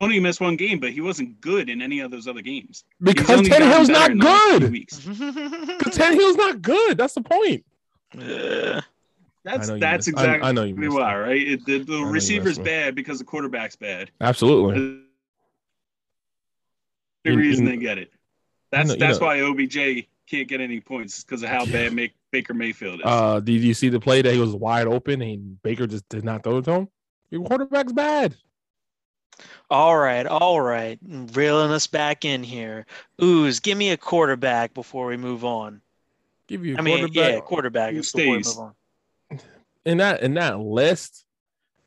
Only 0.00 0.18
missed 0.20 0.40
one 0.40 0.56
game, 0.56 0.78
but 0.80 0.90
he 0.90 1.00
wasn't 1.00 1.40
good 1.40 1.68
in 1.68 1.80
any 1.82 1.98
of 2.00 2.10
those 2.12 2.26
other 2.28 2.42
games. 2.42 2.84
Because 3.00 3.28
only 3.30 3.48
gotten 3.48 3.68
Tannehill's 3.68 3.88
not 3.88 4.10
in 4.12 4.18
the 4.18 4.24
last 4.24 4.50
few 4.50 4.58
good. 4.60 4.72
weeks. 4.72 5.00
Because 5.78 5.96
Tannehill's 5.98 6.36
not 6.36 6.60
good. 6.62 6.96
That's 6.98 7.14
the 7.14 7.22
point. 7.22 7.64
Uh, 8.16 8.80
That's 9.44 9.68
that's 9.68 10.06
missed- 10.06 10.18
I- 10.18 10.22
exactly 10.22 10.48
I 10.48 10.52
know 10.52 10.62
you 10.64 10.74
missed 10.76 10.96
why, 10.96 11.16
right? 11.18 11.42
It, 11.42 11.64
the 11.66 11.78
the 11.78 11.98
you 11.98 12.06
receiver's 12.06 12.58
bad 12.58 12.94
because 12.94 13.18
the 13.18 13.24
quarterback's 13.24 13.74
bad. 13.76 14.10
Absolutely. 14.20 15.00
The 17.24 17.30
You- 17.32 17.36
reason 17.38 17.64
you- 17.66 17.72
they 17.72 17.76
get 17.78 17.98
it. 17.98 18.12
That's 18.70 18.88
know- 18.88 18.94
you 18.94 19.00
that's 19.00 19.20
know- 19.20 19.26
why 19.26 19.40
OBJ 19.40 20.08
can't 20.26 20.48
get 20.48 20.60
any 20.60 20.80
points 20.80 21.22
because 21.24 21.42
of 21.42 21.48
how 21.50 21.64
Yeah. 21.64 21.72
bad 21.72 21.92
make, 21.92 22.12
Baker 22.30 22.54
Mayfield 22.54 23.00
is. 23.00 23.06
Uh, 23.06 23.40
did 23.40 23.62
you 23.62 23.74
see 23.74 23.88
the 23.90 24.00
play 24.00 24.22
that 24.22 24.32
he 24.32 24.38
was 24.40 24.54
wide 24.54 24.86
open 24.86 25.20
and 25.20 25.60
Baker 25.62 25.86
just 25.86 26.08
did 26.08 26.24
not 26.24 26.42
throw 26.42 26.58
it 26.58 26.64
to 26.64 26.72
him? 26.72 26.88
Your 27.30 27.44
quarterback's 27.44 27.92
bad. 27.92 28.34
all 29.70 29.96
right, 29.96 30.26
all 30.26 30.60
right. 30.60 30.98
Reeling 31.02 31.70
us 31.70 31.86
back 31.86 32.24
in 32.24 32.42
here. 32.42 32.84
Ooze, 33.22 33.60
give 33.60 33.76
me 33.78 33.90
a 33.90 33.96
quarterback 33.96 34.74
before 34.74 35.06
we 35.06 35.16
move 35.16 35.44
on. 35.44 35.80
Give 36.46 36.64
you 36.66 36.74
a 36.76 36.78
I 36.78 36.82
mean, 36.82 36.98
quarterback 36.98 37.32
yeah, 37.34 37.40
quarterback 37.40 37.92
Who 37.94 38.02
before 38.02 38.20
we 38.36 38.42
stays? 38.42 38.56
move 38.58 38.64
on. 39.30 39.40
in 39.86 39.98
that 39.98 40.22
in 40.22 40.34
that 40.34 40.60
list. 40.60 41.24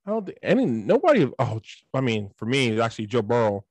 I 0.06 0.12
don't 0.12 0.26
think 0.26 0.38
any 0.44 0.66
nobody. 0.66 1.32
Oh, 1.40 1.62
I 1.94 2.02
mean, 2.02 2.30
for 2.36 2.46
me, 2.46 2.70
it's 2.70 2.82
actually 2.82 3.06
Joe 3.08 3.22
Burrow. 3.22 3.64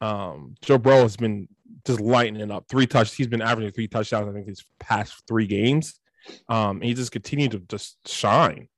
Um, 0.00 0.54
Joe 0.62 0.78
Burrow 0.78 1.02
has 1.02 1.16
been 1.16 1.48
just 1.86 2.00
lighting 2.00 2.40
it 2.40 2.50
up. 2.50 2.66
Three 2.68 2.86
touch. 2.86 3.14
He's 3.14 3.26
been 3.26 3.42
averaging 3.42 3.72
three 3.72 3.88
touchdowns. 3.88 4.28
I 4.28 4.32
think 4.32 4.46
these 4.46 4.64
past 4.78 5.22
three 5.26 5.46
games. 5.46 5.98
Um, 6.48 6.80
he 6.80 6.94
just 6.94 7.12
continued 7.12 7.52
to 7.52 7.58
just 7.60 8.06
shine. 8.06 8.68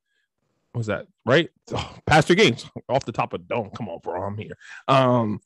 What 0.71 0.79
was 0.79 0.87
that 0.87 1.07
right? 1.25 1.49
Oh, 1.73 1.95
past 2.05 2.27
three 2.27 2.37
games 2.37 2.65
off 2.89 3.03
the 3.05 3.11
top 3.11 3.33
of 3.33 3.47
dome. 3.47 3.71
Come 3.75 3.89
on, 3.89 3.99
bro. 3.99 4.21
I'm 4.23 4.37
here. 4.37 4.57
Um, 4.87 5.41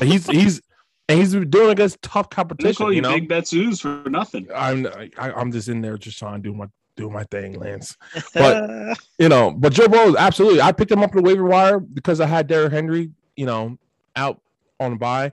he's 0.00 0.26
he's 0.30 0.60
and 1.08 1.18
he's 1.18 1.32
doing 1.32 1.70
against 1.70 2.00
tough 2.02 2.30
competition. 2.30 2.76
call 2.76 2.92
you, 2.92 2.96
You 2.96 3.02
know, 3.02 3.14
Big 3.14 3.28
Bet 3.28 3.48
Zoos 3.48 3.80
for 3.80 4.04
nothing. 4.08 4.46
I'm 4.54 4.86
I, 4.86 5.10
I'm 5.18 5.50
just 5.50 5.68
in 5.68 5.80
there 5.80 5.98
just 5.98 6.18
trying 6.18 6.40
to 6.40 6.48
do 6.48 6.54
my 6.54 6.66
do 6.96 7.10
my 7.10 7.24
thing, 7.24 7.58
Lance. 7.58 7.96
But- 8.34 8.96
you 9.18 9.28
know, 9.28 9.50
but 9.50 9.72
Joe 9.72 9.88
Burrow, 9.88 10.10
is 10.10 10.16
absolutely. 10.16 10.60
I 10.60 10.70
picked 10.72 10.92
him 10.92 11.02
up 11.02 11.10
on 11.10 11.16
the 11.16 11.22
waiver 11.22 11.44
wire 11.44 11.80
because 11.80 12.20
I 12.20 12.26
had 12.26 12.46
Derrick 12.46 12.72
Henry, 12.72 13.10
you 13.36 13.46
know, 13.46 13.76
out 14.14 14.40
on 14.80 14.96
bye. 14.96 15.32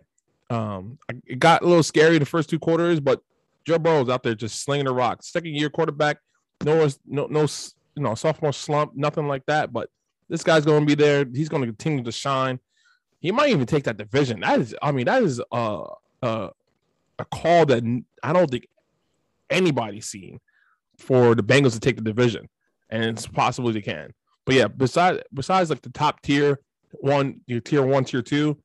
Um, 0.50 1.00
it 1.26 1.40
got 1.40 1.64
a 1.64 1.66
little 1.68 1.84
scary 1.84 2.20
the 2.20 2.26
first 2.26 2.50
two 2.50 2.60
quarters, 2.60 3.00
but 3.00 3.22
Joe 3.66 3.80
Burrow's 3.80 4.10
out 4.10 4.24
there 4.24 4.36
just 4.36 4.64
slinging 4.64 4.86
the 4.86 4.94
rock. 4.94 5.24
Second 5.24 5.56
year 5.56 5.70
quarterback, 5.70 6.18
no, 6.64 6.88
no, 7.06 7.28
no, 7.28 7.42
you 7.96 8.04
know, 8.04 8.16
sophomore 8.16 8.54
slump, 8.54 8.96
nothing 8.96 9.28
like 9.28 9.46
that. 9.48 9.74
But 9.74 9.90
this 10.30 10.44
guy's 10.44 10.66
going 10.66 10.82
to 10.82 10.86
be 10.86 10.96
there. 10.96 11.26
He's 11.34 11.50
going 11.50 11.64
to 11.64 11.68
continue 11.68 12.04
to 12.04 12.12
shine. 12.12 12.60
He 13.20 13.32
might 13.32 13.50
even 13.50 13.66
take 13.66 13.86
that 13.86 13.98
division. 13.98 14.42
That 14.42 14.60
is, 14.60 14.76
I 14.82 14.92
mean, 14.92 15.06
that 15.06 15.24
is 15.24 15.42
uh, 15.52 15.86
uh, 16.22 16.50
a 17.20 17.26
call 17.26 17.66
that 17.66 17.84
I 18.24 18.34
don't 18.34 18.50
think 18.50 18.68
anybody's 19.50 20.06
seen 20.06 20.40
for 20.98 21.36
the 21.36 21.44
Bengals 21.44 21.74
to 21.74 21.80
take 21.80 21.96
the 21.96 22.04
division, 22.04 22.48
and 22.90 23.06
it's 23.06 23.28
possible 23.28 23.72
they 23.72 23.82
can. 23.82 24.14
But 24.46 24.56
yeah, 24.56 24.68
besides 24.68 25.20
besides 25.34 25.70
like 25.70 25.82
the 25.82 25.90
top 25.90 26.22
tier 26.22 26.60
one, 26.92 27.42
your 27.48 27.60
tier 27.60 27.84
one, 27.84 28.06
tier 28.06 28.22
two, 28.22 28.58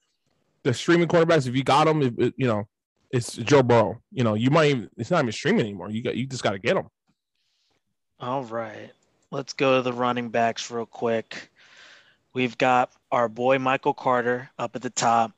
the 0.64 0.74
streaming 0.74 1.08
quarterbacks, 1.08 1.46
if 1.46 1.54
you 1.56 1.64
got 1.64 1.84
them, 1.84 2.02
if, 2.02 2.32
you 2.36 2.46
know, 2.46 2.68
it's 3.10 3.36
Joe 3.36 3.62
Burrow. 3.62 4.00
You 4.10 4.24
know, 4.24 4.34
you 4.34 4.50
might 4.50 4.70
even 4.70 4.90
it's 4.96 5.10
not 5.10 5.22
even 5.22 5.32
streaming 5.32 5.60
anymore. 5.60 5.90
You 5.90 6.02
got 6.02 6.16
you 6.16 6.26
just 6.26 6.42
got 6.42 6.52
to 6.52 6.58
get 6.58 6.74
them. 6.74 6.88
All 8.20 8.44
right. 8.44 8.90
Let's 9.30 9.52
go 9.52 9.76
to 9.76 9.82
the 9.82 9.92
running 9.92 10.28
backs 10.28 10.70
real 10.70 10.86
quick. 10.86 11.50
We've 12.34 12.56
got 12.56 12.92
our 13.10 13.28
boy 13.28 13.58
Michael 13.58 13.94
Carter 13.94 14.50
up 14.58 14.76
at 14.76 14.82
the 14.82 14.90
top, 14.90 15.32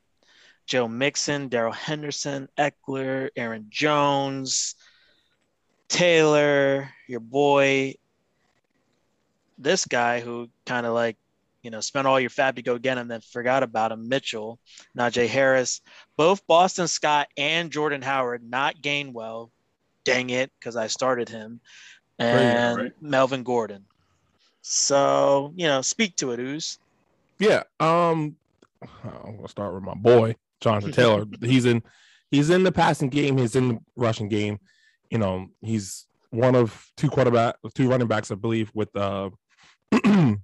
Joe 0.66 0.86
Mixon, 0.86 1.48
Darrell 1.48 1.72
Henderson, 1.72 2.48
Ekeler, 2.58 3.30
Aaron 3.36 3.66
Jones, 3.70 4.74
Taylor, 5.88 6.90
your 7.08 7.20
boy. 7.20 7.94
This 9.58 9.86
guy 9.86 10.20
who 10.20 10.50
kind 10.66 10.86
of 10.86 10.92
like, 10.94 11.16
you 11.64 11.70
know, 11.70 11.80
spent 11.80 12.06
all 12.06 12.20
your 12.20 12.30
fab 12.30 12.56
to 12.56 12.62
go 12.62 12.78
get 12.78 12.98
him, 12.98 13.08
then 13.08 13.22
forgot 13.22 13.62
about 13.62 13.90
him, 13.90 14.08
Mitchell, 14.08 14.60
Najee 14.96 15.26
Harris, 15.26 15.80
both 16.16 16.46
Boston 16.46 16.86
Scott 16.86 17.28
and 17.36 17.72
Jordan 17.72 18.02
Howard, 18.02 18.42
not 18.48 18.76
Gainwell. 18.80 19.50
Dang 20.04 20.28
it, 20.28 20.52
because 20.60 20.76
I 20.76 20.88
started 20.88 21.30
him 21.30 21.60
and 22.18 22.78
right? 22.78 22.92
Melvin 23.00 23.42
Gordon. 23.42 23.86
So, 24.60 25.52
you 25.56 25.66
know, 25.66 25.80
speak 25.80 26.16
to 26.16 26.32
it, 26.32 26.40
Ooze. 26.40 26.78
Yeah. 27.38 27.62
Um, 27.80 28.36
I'm 29.02 29.36
gonna 29.36 29.48
start 29.48 29.74
with 29.74 29.82
my 29.82 29.94
boy 29.94 30.36
Jonathan 30.60 30.92
Taylor. 30.92 31.24
he's 31.40 31.64
in 31.64 31.82
he's 32.30 32.50
in 32.50 32.64
the 32.64 32.72
passing 32.72 33.08
game. 33.08 33.38
He's 33.38 33.56
in 33.56 33.68
the 33.68 33.78
rushing 33.96 34.28
game. 34.28 34.58
You 35.10 35.18
know, 35.18 35.48
he's 35.62 36.06
one 36.30 36.54
of 36.54 36.90
two 36.96 37.08
quarterback, 37.08 37.56
two 37.74 37.88
running 37.88 38.08
backs, 38.08 38.30
I 38.30 38.34
believe, 38.34 38.70
with 38.74 38.94
uh 38.94 39.30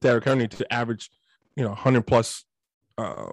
Derrick 0.00 0.24
Henry 0.24 0.48
to 0.48 0.72
average, 0.72 1.10
you 1.56 1.62
know, 1.62 1.70
100 1.70 2.06
plus 2.06 2.44
uh, 2.98 3.32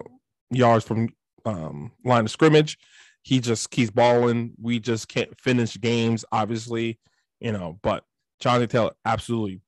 yards 0.50 0.86
from 0.86 1.10
um, 1.46 1.92
line 2.04 2.26
of 2.26 2.32
scrimmage. 2.32 2.78
He 3.22 3.40
just 3.40 3.70
keeps 3.70 3.92
balling. 3.92 4.54
We 4.62 4.80
just 4.80 5.08
can't 5.08 5.40
finish 5.40 5.80
games, 5.80 6.26
obviously, 6.32 7.00
you 7.40 7.52
know. 7.52 7.80
But 7.82 8.04
Jonathan 8.40 8.68
Taylor, 8.68 8.92
absolutely 9.06 9.62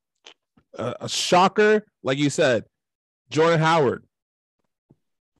a, 0.77 0.95
a 1.01 1.09
shocker, 1.09 1.85
like 2.03 2.17
you 2.17 2.29
said. 2.29 2.65
Jordan 3.29 3.59
Howard, 3.59 4.03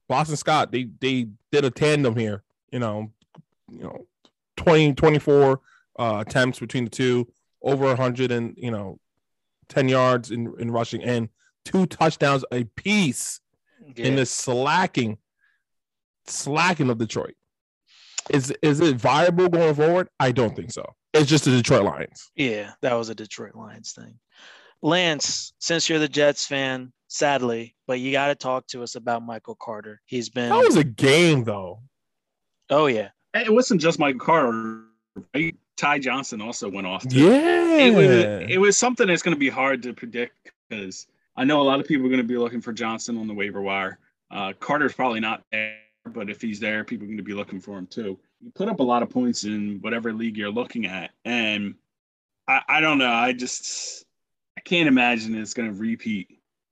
Boston 0.08 0.36
Scott, 0.36 0.72
they 0.72 0.88
they 1.00 1.28
did 1.52 1.64
a 1.64 1.70
tandem 1.70 2.16
here, 2.16 2.42
you 2.72 2.78
know, 2.78 3.12
you 3.70 3.82
know, 3.82 4.06
20, 4.56 4.94
24 4.94 5.60
uh, 5.98 6.24
attempts 6.26 6.58
between 6.58 6.84
the 6.84 6.90
two, 6.90 7.28
over 7.62 7.86
100 7.86 8.32
and, 8.32 8.54
you 8.56 8.70
know, 8.70 8.98
10 9.68 9.88
yards 9.88 10.30
in, 10.30 10.52
in 10.58 10.70
rushing 10.70 11.02
and 11.02 11.28
two 11.66 11.84
touchdowns 11.86 12.44
a 12.52 12.64
piece 12.64 13.40
in 13.96 14.16
this 14.16 14.30
slacking, 14.30 15.18
slacking 16.26 16.88
of 16.90 16.98
Detroit. 16.98 17.34
Is 18.30 18.52
is 18.62 18.80
it 18.80 18.96
viable 18.96 19.48
going 19.48 19.74
forward? 19.74 20.08
I 20.18 20.32
don't 20.32 20.56
think 20.56 20.72
so. 20.72 20.84
It's 21.12 21.28
just 21.28 21.44
the 21.44 21.50
Detroit 21.50 21.84
Lions. 21.84 22.30
Yeah, 22.34 22.72
that 22.82 22.94
was 22.94 23.08
a 23.08 23.14
Detroit 23.14 23.54
Lions 23.54 23.92
thing. 23.92 24.18
Lance, 24.82 25.52
since 25.58 25.88
you're 25.88 25.98
the 25.98 26.08
Jets 26.08 26.46
fan, 26.46 26.92
sadly, 27.08 27.74
but 27.86 27.98
you 28.00 28.12
got 28.12 28.28
to 28.28 28.34
talk 28.34 28.66
to 28.68 28.82
us 28.82 28.94
about 28.94 29.22
Michael 29.22 29.56
Carter. 29.60 30.00
He's 30.04 30.28
been, 30.28 30.50
That 30.50 30.64
was 30.64 30.76
a 30.76 30.84
game 30.84 31.44
though. 31.44 31.80
oh, 32.70 32.86
yeah. 32.86 33.08
It 33.34 33.52
wasn't 33.52 33.80
just 33.80 33.98
Michael 33.98 34.20
Carter. 34.20 34.82
Right? 35.34 35.56
Ty 35.76 35.98
Johnson 36.00 36.40
also 36.40 36.68
went 36.70 36.86
off. 36.86 37.06
too. 37.06 37.16
Yeah. 37.18 37.76
It 37.76 37.94
was 37.94 38.50
it 38.50 38.58
was 38.58 38.78
something 38.78 39.06
that's 39.06 39.22
going 39.22 39.34
to 39.34 39.38
be 39.38 39.48
hard 39.50 39.82
to 39.84 39.92
predict 39.92 40.50
because 40.68 41.06
I 41.36 41.44
know 41.44 41.60
a 41.60 41.64
lot 41.64 41.80
of 41.80 41.86
people 41.86 42.06
are 42.06 42.08
going 42.08 42.20
to 42.20 42.24
be 42.24 42.38
looking 42.38 42.60
for 42.60 42.72
Johnson 42.72 43.18
on 43.18 43.26
the 43.26 43.34
waiver 43.34 43.60
wire. 43.60 43.98
Uh, 44.30 44.52
Carter's 44.58 44.94
probably 44.94 45.20
not 45.20 45.42
there, 45.52 45.76
but 46.06 46.30
if 46.30 46.40
he's 46.40 46.58
there, 46.60 46.82
people 46.84 47.04
are 47.04 47.08
going 47.08 47.16
to 47.18 47.22
be 47.22 47.34
looking 47.34 47.60
for 47.60 47.76
him 47.78 47.86
too. 47.86 48.18
You 48.40 48.50
put 48.54 48.68
up 48.68 48.80
a 48.80 48.82
lot 48.82 49.02
of 49.02 49.10
points 49.10 49.44
in 49.44 49.78
whatever 49.80 50.12
league 50.12 50.36
you're 50.36 50.50
looking 50.50 50.86
at, 50.86 51.10
and 51.24 51.74
I, 52.48 52.60
I 52.68 52.80
don't 52.80 52.98
know. 52.98 53.10
I 53.10 53.32
just 53.32 54.04
I 54.56 54.60
can't 54.62 54.88
imagine 54.88 55.34
it's 55.34 55.54
going 55.54 55.72
to 55.72 55.78
repeat. 55.78 56.28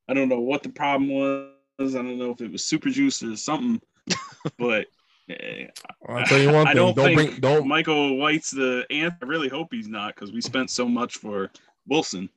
I 0.08 0.14
don't 0.14 0.28
know 0.28 0.40
what 0.40 0.62
the 0.62 0.68
problem 0.68 1.10
was. 1.10 1.50
I 1.80 1.98
don't 2.02 2.18
know 2.18 2.30
if 2.30 2.40
it 2.40 2.52
was 2.52 2.64
super 2.64 2.90
juice 2.90 3.22
or 3.22 3.36
something, 3.36 3.80
but. 4.58 4.86
eh, 5.30 5.66
I'll 6.06 6.24
tell 6.26 6.38
you 6.38 6.52
one 6.52 6.66
I 6.66 6.72
thing. 6.72 6.76
don't, 6.76 6.96
Don't, 6.96 7.06
think 7.06 7.30
bring 7.30 7.40
don't 7.40 7.66
Michael 7.68 8.16
White's 8.18 8.50
the 8.50 8.84
answer. 8.90 9.16
I 9.22 9.26
really 9.26 9.48
hope 9.48 9.68
he's 9.70 9.88
not 9.88 10.14
because 10.14 10.32
we 10.32 10.40
spent 10.42 10.70
so 10.70 10.86
much 10.86 11.16
for 11.16 11.50
Wilson. 11.88 12.28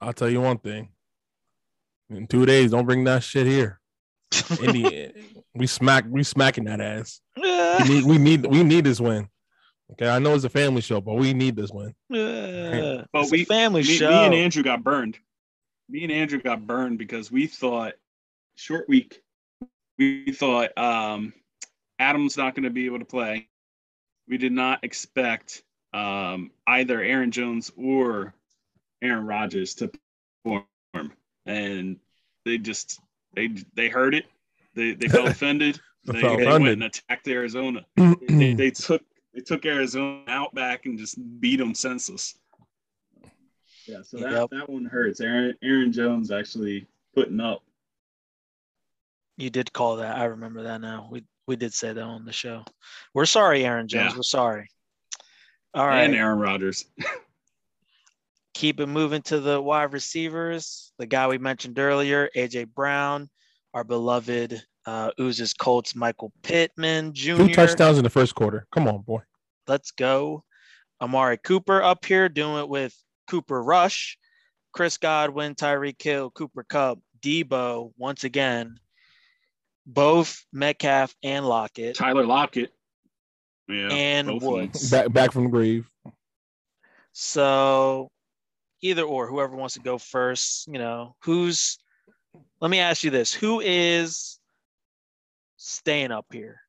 I'll 0.00 0.12
tell 0.12 0.28
you 0.30 0.40
one 0.40 0.58
thing. 0.58 0.88
In 2.10 2.26
two 2.26 2.44
days, 2.44 2.72
don't 2.72 2.84
bring 2.86 3.04
that 3.04 3.22
shit 3.22 3.46
here. 3.46 3.80
Indy, 4.62 5.12
we 5.54 5.66
smack 5.66 6.04
we 6.08 6.22
smacking 6.22 6.64
that 6.64 6.80
ass. 6.80 7.20
We 7.36 7.88
need 7.88 8.04
we 8.04 8.18
need 8.26 8.46
we 8.46 8.62
need 8.62 8.84
this 8.84 9.00
win. 9.00 9.28
Okay, 9.92 10.08
I 10.08 10.18
know 10.20 10.34
it's 10.34 10.44
a 10.44 10.48
family 10.48 10.80
show, 10.82 11.00
but 11.00 11.14
we 11.14 11.32
need 11.34 11.56
this 11.56 11.70
win. 11.72 11.94
Uh, 12.10 13.04
But 13.12 13.22
it's 13.22 13.32
we- 13.32 13.42
a 13.42 13.46
family 13.46 13.82
Me, 13.82 13.86
show. 13.96 14.08
me 14.08 14.24
and 14.26 14.34
Andrew 14.34 14.62
got 14.62 14.84
burned. 14.84 15.18
Me 15.88 16.04
and 16.04 16.12
Andrew 16.12 16.40
got 16.40 16.64
burned 16.66 16.98
because 16.98 17.32
we 17.32 17.46
thought 17.48 17.94
short 18.54 18.88
week. 18.88 19.20
We 19.98 20.30
thought 20.32 20.76
um, 20.78 21.32
Adam's 21.98 22.36
not 22.36 22.54
going 22.54 22.62
to 22.64 22.70
be 22.70 22.86
able 22.86 23.00
to 23.00 23.04
play. 23.04 23.48
We 24.28 24.38
did 24.38 24.52
not 24.52 24.84
expect 24.84 25.62
um, 25.92 26.52
either 26.68 27.02
Aaron 27.02 27.32
Jones 27.32 27.72
or 27.76 28.32
Aaron 29.02 29.26
Rodgers 29.26 29.74
to 29.76 29.90
perform, 30.44 30.64
and 31.46 31.96
they 32.44 32.58
just 32.58 33.00
they 33.34 33.50
they 33.74 33.88
heard 33.88 34.14
it. 34.14 34.26
They 34.74 34.94
they 34.94 35.08
felt 35.08 35.28
offended. 35.30 35.80
They, 36.04 36.20
felt 36.20 36.38
they 36.38 36.46
went 36.46 36.68
and 36.68 36.84
attacked 36.84 37.28
Arizona. 37.28 37.84
they, 37.96 38.54
they 38.54 38.70
took 38.70 39.02
they 39.34 39.40
took 39.40 39.64
Arizona 39.66 40.22
out 40.28 40.54
back 40.54 40.86
and 40.86 40.98
just 40.98 41.18
beat 41.40 41.56
them 41.56 41.74
senseless. 41.74 42.38
Yeah, 43.86 44.02
so 44.02 44.18
that, 44.18 44.30
Yep. 44.32 44.50
that 44.50 44.68
one 44.70 44.84
hurts. 44.84 45.20
Aaron 45.20 45.54
Aaron 45.62 45.92
Jones 45.92 46.30
actually 46.30 46.86
putting 47.14 47.40
up. 47.40 47.62
You 49.36 49.50
did 49.50 49.72
call 49.72 49.96
that. 49.96 50.16
I 50.16 50.24
remember 50.24 50.62
that 50.64 50.80
now. 50.80 51.08
We 51.10 51.24
we 51.46 51.56
did 51.56 51.72
say 51.74 51.92
that 51.92 52.02
on 52.02 52.24
the 52.24 52.32
show. 52.32 52.64
We're 53.14 53.26
sorry, 53.26 53.64
Aaron 53.64 53.88
Jones. 53.88 54.12
Yeah. 54.12 54.16
We're 54.16 54.22
sorry. 54.22 54.68
All 55.74 55.86
right. 55.86 56.02
And 56.02 56.14
Aaron 56.14 56.38
Rodgers. 56.38 56.86
keep 58.60 58.78
it 58.78 58.86
moving 58.86 59.22
to 59.22 59.40
the 59.40 59.58
wide 59.60 59.90
receivers. 59.94 60.92
The 60.98 61.06
guy 61.06 61.26
we 61.26 61.38
mentioned 61.38 61.78
earlier, 61.78 62.28
AJ 62.36 62.74
Brown, 62.74 63.30
our 63.72 63.84
beloved 63.84 64.62
uh, 64.84 65.10
Oozes 65.18 65.54
Colts, 65.54 65.96
Michael 65.96 66.30
Pittman 66.42 67.14
Jr. 67.14 67.36
Two 67.36 67.54
touchdowns 67.54 67.96
in 67.96 68.04
the 68.04 68.10
first 68.10 68.34
quarter. 68.34 68.66
Come 68.70 68.86
on, 68.86 69.00
boy. 69.00 69.22
Let's 69.66 69.92
go. 69.92 70.44
Amari 71.00 71.38
Cooper 71.38 71.82
up 71.82 72.04
here 72.04 72.28
doing 72.28 72.58
it 72.58 72.68
with 72.68 72.94
Cooper 73.30 73.62
Rush, 73.62 74.18
Chris 74.74 74.98
Godwin, 74.98 75.54
Tyreek 75.54 76.02
Hill, 76.02 76.30
Cooper 76.30 76.64
Kupp, 76.68 76.98
Deebo 77.22 77.92
once 77.96 78.24
again, 78.24 78.78
both 79.86 80.44
Metcalf 80.52 81.14
and 81.22 81.46
Lockett, 81.46 81.96
Tyler 81.96 82.26
Lockett. 82.26 82.74
Yeah. 83.70 83.88
and 83.88 84.28
both 84.28 84.36
of. 84.36 84.42
Woods. 84.42 84.90
Back 84.90 85.12
back 85.14 85.32
from 85.32 85.44
the 85.44 85.50
grave. 85.50 85.88
So 87.12 88.10
either 88.82 89.02
or, 89.02 89.26
whoever 89.26 89.56
wants 89.56 89.74
to 89.74 89.80
go 89.80 89.98
first, 89.98 90.66
you 90.66 90.78
know, 90.78 91.14
who's 91.22 91.78
let 92.60 92.70
me 92.70 92.78
ask 92.78 93.02
you 93.02 93.10
this. 93.10 93.32
Who 93.32 93.60
is 93.60 94.38
staying 95.56 96.12
up 96.12 96.26
here, 96.32 96.60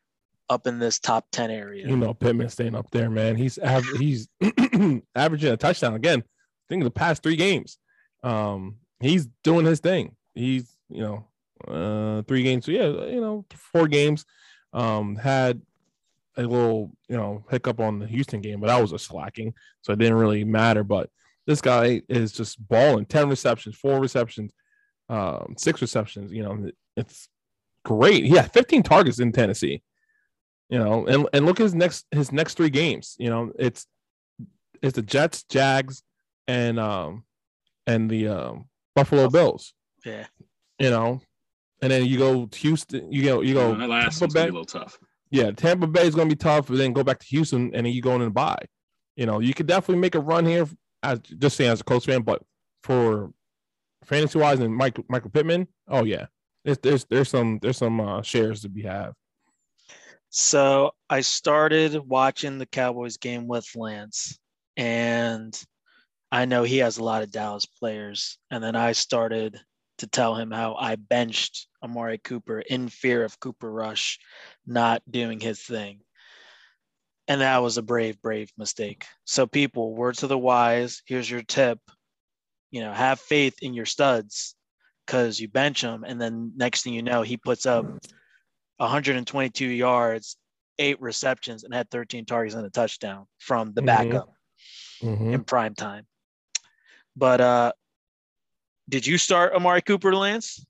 up 0.49 0.67
in 0.67 0.79
this 0.79 0.99
top 0.99 1.25
10 1.31 1.51
area. 1.51 1.87
You 1.87 1.97
know, 1.97 2.13
Pittman 2.13 2.49
staying 2.49 2.75
up 2.75 2.89
there, 2.91 3.09
man. 3.09 3.35
He's 3.35 3.57
he's 3.97 4.27
averaging 5.15 5.51
a 5.51 5.57
touchdown 5.57 5.95
again. 5.95 6.19
I 6.19 6.65
think 6.69 6.81
in 6.81 6.85
the 6.85 6.91
past 6.91 7.23
three 7.23 7.35
games, 7.35 7.77
um, 8.23 8.77
he's 8.99 9.27
doing 9.43 9.65
his 9.65 9.79
thing. 9.79 10.15
He's 10.33 10.75
you 10.89 11.01
know, 11.01 11.27
uh, 11.67 12.21
three 12.23 12.43
games. 12.43 12.65
So 12.65 12.71
yeah, 12.71 12.87
you 13.05 13.21
know, 13.21 13.45
four 13.51 13.87
games. 13.87 14.25
Um, 14.73 15.17
had 15.17 15.61
a 16.37 16.43
little 16.43 16.91
you 17.09 17.17
know 17.17 17.43
hiccup 17.49 17.79
on 17.79 17.99
the 17.99 18.07
Houston 18.07 18.41
game, 18.41 18.59
but 18.59 18.67
that 18.67 18.81
was 18.81 18.93
a 18.93 18.99
slacking, 18.99 19.53
so 19.81 19.93
it 19.93 19.99
didn't 19.99 20.15
really 20.15 20.43
matter. 20.43 20.83
But 20.83 21.09
this 21.47 21.61
guy 21.61 22.01
is 22.07 22.31
just 22.31 22.65
balling. 22.67 23.05
Ten 23.05 23.29
receptions, 23.29 23.75
four 23.75 23.99
receptions, 23.99 24.51
um, 25.09 25.55
six 25.57 25.81
receptions. 25.81 26.31
You 26.31 26.43
know, 26.43 26.71
it's 26.95 27.29
great. 27.83 28.25
He 28.25 28.31
had 28.31 28.51
15 28.53 28.83
targets 28.83 29.19
in 29.19 29.31
Tennessee. 29.31 29.81
You 30.69 30.79
know, 30.79 31.05
and 31.05 31.27
and 31.33 31.45
look 31.45 31.59
at 31.59 31.63
his 31.63 31.75
next 31.75 32.05
his 32.11 32.31
next 32.31 32.55
three 32.55 32.69
games. 32.69 33.17
You 33.19 33.29
know, 33.29 33.51
it's 33.59 33.85
it's 34.81 34.95
the 34.95 35.01
Jets, 35.01 35.43
Jags, 35.43 36.01
and 36.47 36.79
um 36.79 37.25
and 37.85 38.09
the 38.09 38.29
um 38.29 38.69
Buffalo 38.95 39.29
Bills. 39.29 39.73
Yeah. 40.05 40.27
You 40.79 40.89
know, 40.89 41.21
and 41.81 41.91
then 41.91 42.05
you 42.05 42.17
go 42.17 42.45
to 42.45 42.59
Houston. 42.59 43.11
You 43.11 43.23
go 43.23 43.41
you 43.41 43.53
go 43.53 43.75
that 43.75 43.89
last 43.89 44.19
Tampa 44.19 44.33
Bay. 44.33 44.43
be 44.43 44.49
a 44.49 44.51
little 44.53 44.65
tough. 44.65 44.97
Yeah, 45.29 45.51
Tampa 45.51 45.87
Bay 45.87 46.07
is 46.07 46.15
going 46.15 46.29
to 46.29 46.35
be 46.35 46.39
tough, 46.39 46.67
but 46.67 46.77
then 46.77 46.93
go 46.93 47.03
back 47.03 47.19
to 47.19 47.25
Houston 47.27 47.73
and 47.73 47.85
then 47.85 47.93
you 47.93 48.01
go 48.01 48.15
in 48.15 48.21
and 48.21 48.33
buy. 48.33 48.57
You 49.15 49.25
know, 49.25 49.39
you 49.39 49.53
could 49.53 49.67
definitely 49.67 50.01
make 50.01 50.15
a 50.15 50.19
run 50.19 50.45
here 50.45 50.67
as 51.03 51.19
just 51.19 51.57
saying 51.57 51.71
as 51.71 51.81
a 51.81 51.83
Colts 51.83 52.05
fan, 52.05 52.21
but 52.21 52.41
for 52.83 53.31
fantasy 54.05 54.39
wise 54.39 54.59
and 54.59 54.75
Mike 54.75 54.99
Michael 55.09 55.29
Pittman, 55.29 55.67
oh 55.87 56.03
yeah, 56.03 56.27
there's 56.63 56.77
there's 56.79 57.05
there's 57.05 57.29
some 57.29 57.59
there's 57.61 57.77
some 57.77 57.99
uh, 57.99 58.21
shares 58.21 58.61
to 58.61 58.69
be 58.69 58.83
had. 58.83 59.11
So 60.29 60.91
I 61.09 61.21
started 61.21 61.95
watching 61.95 62.57
the 62.57 62.65
Cowboys 62.65 63.17
game 63.17 63.47
with 63.47 63.67
Lance, 63.75 64.39
and 64.77 65.59
I 66.31 66.45
know 66.45 66.63
he 66.63 66.77
has 66.77 66.97
a 66.97 67.03
lot 67.03 67.23
of 67.23 67.31
Dallas 67.31 67.65
players. 67.65 68.37
And 68.49 68.63
then 68.63 68.75
I 68.75 68.93
started 68.93 69.59
to 69.97 70.07
tell 70.07 70.35
him 70.35 70.49
how 70.49 70.75
I 70.75 70.95
benched 70.95 71.67
Amari 71.83 72.17
Cooper 72.17 72.61
in 72.61 72.87
fear 72.87 73.23
of 73.25 73.39
Cooper 73.39 73.71
Rush 73.71 74.17
not 74.65 75.03
doing 75.09 75.39
his 75.39 75.61
thing. 75.61 75.99
And 77.27 77.41
that 77.41 77.61
was 77.61 77.77
a 77.77 77.81
brave, 77.81 78.21
brave 78.21 78.51
mistake. 78.57 79.05
So, 79.25 79.47
people, 79.47 79.93
word 79.95 80.15
to 80.15 80.27
the 80.27 80.37
wise, 80.37 81.01
here's 81.05 81.29
your 81.29 81.43
tip. 81.43 81.79
You 82.71 82.81
know, 82.81 82.91
have 82.93 83.19
faith 83.19 83.57
in 83.61 83.73
your 83.73 83.85
studs 83.85 84.55
because 85.05 85.39
you 85.39 85.47
bench 85.47 85.81
them. 85.81 86.03
And 86.05 86.19
then 86.19 86.53
next 86.55 86.83
thing 86.83 86.93
you 86.93 87.03
know, 87.03 87.21
he 87.21 87.37
puts 87.37 87.65
up 87.65 87.85
122 88.77 89.65
yards, 89.65 90.37
eight 90.79 91.01
receptions, 91.01 91.63
and 91.63 91.73
had 91.73 91.89
13 91.89 92.25
targets 92.25 92.55
and 92.55 92.65
a 92.65 92.69
touchdown 92.69 93.27
from 93.39 93.73
the 93.73 93.81
Mhm. 93.81 93.85
backup 93.85 94.33
Mhm. 95.01 95.33
in 95.33 95.43
prime 95.43 95.75
time. 95.75 96.07
But 97.15 97.41
uh 97.41 97.73
did 98.89 99.05
you 99.05 99.17
start 99.17 99.53
Amari 99.53 99.81
Cooper, 99.81 100.13
Lance? 100.15 100.65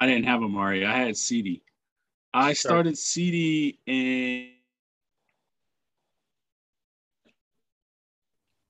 I 0.00 0.06
didn't 0.06 0.24
have 0.24 0.42
Amari. 0.42 0.84
I 0.86 0.96
had 0.96 1.16
CD. 1.16 1.62
I 2.32 2.52
started 2.52 2.96
CD 2.96 3.78
in. 3.86 4.57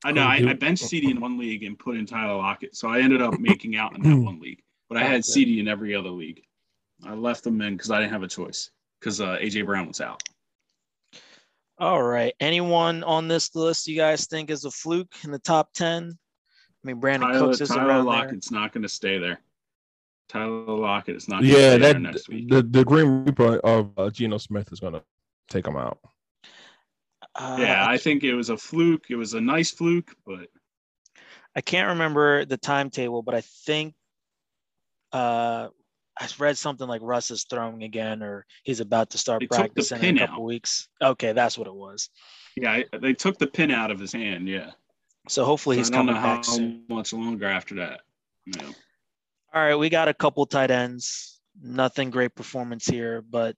I 0.05 0.13
know 0.13 0.27
I, 0.27 0.39
dude. 0.39 0.49
I 0.49 0.53
benched 0.55 0.85
CD 0.85 1.11
in 1.11 1.21
one 1.21 1.39
league 1.39 1.65
and 1.65 1.79
put 1.79 1.97
in 1.97 2.07
Tyler 2.07 2.37
Lockett, 2.37 2.77
so 2.77 2.89
I 2.89 3.01
ended 3.01 3.21
up 3.21 3.35
making 3.41 3.77
out 3.77 3.97
in 3.97 4.03
that 4.03 4.17
one 4.17 4.41
league. 4.41 4.63
But 4.89 4.99
I 4.99 5.05
had 5.05 5.25
CD 5.25 5.61
in 5.61 5.69
every 5.69 5.95
other 5.95 6.11
league. 6.11 6.43
I 7.05 7.15
left 7.15 7.45
them 7.45 7.61
in 7.61 7.75
because 7.75 7.91
I 7.91 8.01
didn't 8.01 8.13
have 8.13 8.23
a 8.23 8.29
choice 8.29 8.71
because 9.01 9.21
uh, 9.21 9.37
AJ 9.37 9.67
Brown 9.67 9.89
was 9.89 10.01
out. 10.01 10.23
All 11.79 12.03
right. 12.03 12.35
Anyone 12.41 13.05
on 13.05 13.29
this 13.29 13.55
list 13.55 13.87
you 13.87 13.97
guys 13.97 14.27
think 14.27 14.51
is 14.51 14.65
a 14.65 14.71
fluke 14.71 15.15
in 15.23 15.31
the 15.31 15.39
top 15.39 15.73
10? 15.75 16.11
I 16.13 16.87
mean, 16.87 17.01
Brandon 17.01 17.29
Tyler, 17.29 17.47
Cooks 17.47 17.61
is 17.61 17.69
Tyler 17.69 17.87
around 17.87 18.07
Lockett's 18.07 18.51
not 18.51 18.73
going 18.73 18.83
to 18.83 18.89
stay 18.89 19.19
there. 19.19 19.41
Tyler 20.29 20.65
Lockett 20.65 21.17
is 21.17 21.29
not. 21.29 21.43
Yeah, 21.43 21.55
stay 21.55 21.61
there 21.61 21.79
that 21.79 22.01
next 22.01 22.29
week. 22.29 22.49
the 22.49 22.63
the 22.63 22.85
Green 22.85 23.25
Reaper 23.25 23.59
of 23.59 23.93
uh, 23.97 24.11
Geno 24.11 24.39
Smith 24.39 24.73
is 24.73 24.81
going 24.81 24.93
to 24.93 25.03
take 25.49 25.67
him 25.67 25.77
out. 25.77 25.99
Uh, 27.39 27.57
yeah, 27.61 27.87
I, 27.89 27.97
think 27.99 28.25
it 28.25 28.35
was 28.35 28.51
a 28.51 28.57
fluke. 28.57 29.07
It 29.11 29.17
was 29.17 29.35
a 29.35 29.41
nice 29.41 29.71
fluke, 29.71 30.13
but 30.27 30.49
I 31.55 31.61
can't 31.61 31.89
remember 31.91 32.45
the 32.45 32.57
timetable, 32.57 33.23
but 33.23 33.35
I 33.35 33.43
think 33.43 33.95
uh, 35.13 35.69
I 36.19 36.29
read 36.39 36.59
something 36.59 36.89
like 36.89 37.01
Russ 37.03 37.31
is 37.31 37.45
throwing 37.49 37.85
again, 37.85 38.23
or 38.25 38.45
he's 38.65 38.81
about 38.81 39.11
to 39.11 39.19
start 39.19 39.41
They 39.41 39.47
practicing 39.47 40.03
in 40.03 40.17
a 40.17 40.27
couple 40.27 40.43
out. 40.43 40.47
weeks. 40.47 40.89
Okay, 41.01 41.33
that's 41.33 41.57
what 41.57 41.69
it 41.69 41.75
was. 41.75 42.11
yeah, 42.57 42.83
they 43.01 43.15
took 43.15 43.39
the 43.39 43.47
pin 43.47 43.71
out 43.71 43.93
of 43.93 44.01
his 44.01 44.13
hand. 44.13 44.49
Yeah. 44.49 44.73
So 45.29 45.45
hopefully 45.45 45.77
he's 45.77 45.91
I 45.91 45.95
don't 45.95 46.07
coming 46.07 46.15
know 46.17 46.21
how 46.21 46.37
back 46.37 46.45
soon. 46.45 46.83
much 46.89 47.13
longer 47.13 47.47
after 47.47 47.77
that. 47.77 48.01
No. 48.47 48.67
All 49.55 49.63
right, 49.63 49.77
we 49.77 49.89
got 49.91 50.09
a 50.09 50.15
couple 50.15 50.45
tight 50.47 50.71
ends. 50.71 51.41
Nothing 51.63 52.11
great 52.11 52.35
performance 52.35 52.87
here, 52.87 53.23
but 53.23 53.55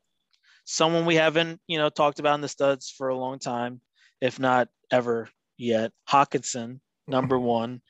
someone 0.71 1.05
we 1.05 1.17
haven't, 1.17 1.61
you 1.67 1.79
know, 1.79 1.89
talked 1.91 2.21
about 2.21 2.37
in 2.37 2.41
the 2.43 2.49
studs 2.49 2.95
for 2.97 3.09
a 3.09 3.17
long 3.17 3.41
time, 3.41 3.81
if 4.21 4.39
not 4.39 4.69
ever 4.93 5.29
yet. 5.57 5.91
Hockenson, 6.09 6.79
number 7.09 7.39
one, 7.39 7.83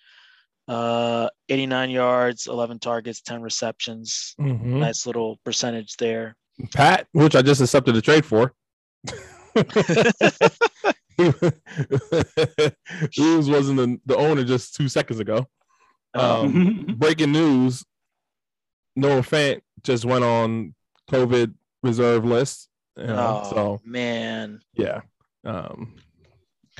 uh, 0.67 1.29
89 1.51 1.91
yards, 1.91 2.47
11 2.47 2.79
targets, 2.79 3.21
10 3.21 3.43
receptions. 3.43 4.35
Mhm. 4.41 4.79
Nice 4.81 5.05
little 5.05 5.39
percentage 5.45 5.99
there. 5.99 6.37
Pat, 6.73 7.07
which 7.13 7.37
I 7.37 7.43
just 7.43 7.61
accepted 7.61 7.97
a 7.97 8.01
trade 8.01 8.25
for. 8.25 8.55
Who's 13.17 13.51
wasn't 13.51 13.77
the, 13.77 14.01
the 14.07 14.17
owner 14.17 14.43
just 14.45 14.75
two 14.75 14.89
seconds 14.89 15.21
ago. 15.21 15.47
Um, 16.15 16.87
breaking 16.99 17.33
news: 17.33 17.85
Noah 18.97 19.21
Fant 19.21 19.61
just 19.83 20.07
went 20.07 20.25
on 20.25 20.75
COVID 21.11 21.53
reserve 21.83 22.25
list. 22.25 22.70
You 23.01 23.07
know, 23.07 23.43
oh 23.45 23.51
so 23.51 23.81
man, 23.85 24.61
yeah, 24.75 25.01
um, 25.45 25.97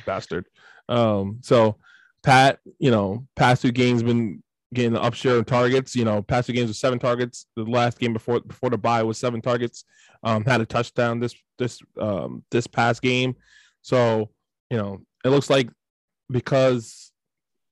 bastard. 0.05 0.45
Um, 0.87 1.39
so 1.41 1.77
Pat, 2.23 2.59
you 2.79 2.91
know, 2.91 3.25
past 3.35 3.61
two 3.61 3.71
games 3.71 4.03
been 4.03 4.43
getting 4.73 4.93
the 4.93 4.99
upshare 4.99 5.39
of 5.39 5.45
targets. 5.45 5.95
You 5.95 6.05
know, 6.05 6.21
past 6.21 6.47
two 6.47 6.53
games 6.53 6.67
with 6.67 6.77
seven 6.77 6.99
targets. 6.99 7.47
The 7.55 7.63
last 7.63 7.99
game 7.99 8.13
before 8.13 8.39
before 8.41 8.69
the 8.69 8.77
bye 8.77 9.03
was 9.03 9.17
seven 9.17 9.41
targets. 9.41 9.85
Um, 10.23 10.45
had 10.45 10.61
a 10.61 10.65
touchdown 10.65 11.19
this 11.19 11.35
this 11.57 11.79
um 11.99 12.43
this 12.51 12.67
past 12.67 13.01
game. 13.01 13.35
So 13.81 14.29
you 14.69 14.77
know, 14.77 15.01
it 15.25 15.29
looks 15.29 15.49
like 15.49 15.69
because 16.29 17.11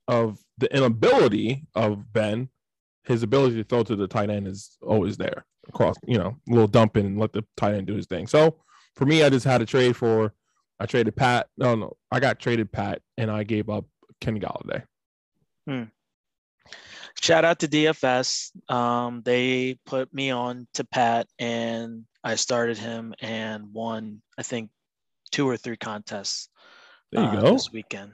of 0.07 0.39
the 0.57 0.75
inability 0.75 1.67
of 1.75 2.11
Ben, 2.11 2.49
his 3.09 3.23
ability 3.23 3.55
to 3.55 3.63
throw 3.63 3.83
to 3.83 3.95
the 3.95 4.07
tight 4.07 4.29
end 4.29 4.47
is 4.47 4.77
always 4.81 5.17
there. 5.17 5.45
Across, 5.67 5.97
you 6.07 6.17
know, 6.17 6.37
a 6.47 6.51
little 6.51 6.67
dumping 6.67 7.05
and 7.05 7.19
let 7.19 7.33
the 7.33 7.43
tight 7.57 7.73
end 7.73 7.87
do 7.87 7.95
his 7.95 8.05
thing. 8.05 8.27
So 8.27 8.59
for 8.95 9.05
me, 9.05 9.23
I 9.23 9.29
just 9.29 9.45
had 9.45 9.57
to 9.57 9.65
trade 9.65 9.97
for. 9.97 10.33
I 10.79 10.85
traded 10.85 11.15
Pat. 11.15 11.47
No, 11.57 11.75
no, 11.75 11.97
I 12.11 12.19
got 12.19 12.39
traded 12.39 12.71
Pat, 12.71 13.01
and 13.17 13.29
I 13.29 13.43
gave 13.43 13.69
up 13.69 13.85
Kenny 14.21 14.39
Golladay. 14.39 14.83
shout 17.19 17.45
out 17.45 17.59
to 17.59 17.67
DFS. 17.67 18.51
Um, 18.71 19.21
they 19.25 19.77
put 19.85 20.13
me 20.13 20.29
on 20.29 20.67
to 20.75 20.83
Pat, 20.85 21.27
and 21.37 22.05
I 22.23 22.35
started 22.35 22.77
him 22.77 23.13
and 23.19 23.73
won. 23.73 24.21
I 24.37 24.43
think 24.43 24.69
two 25.31 25.47
or 25.47 25.57
three 25.57 25.77
contests. 25.77 26.49
There 27.11 27.23
you 27.23 27.29
uh, 27.29 27.41
go. 27.41 27.53
This 27.53 27.71
weekend, 27.71 28.13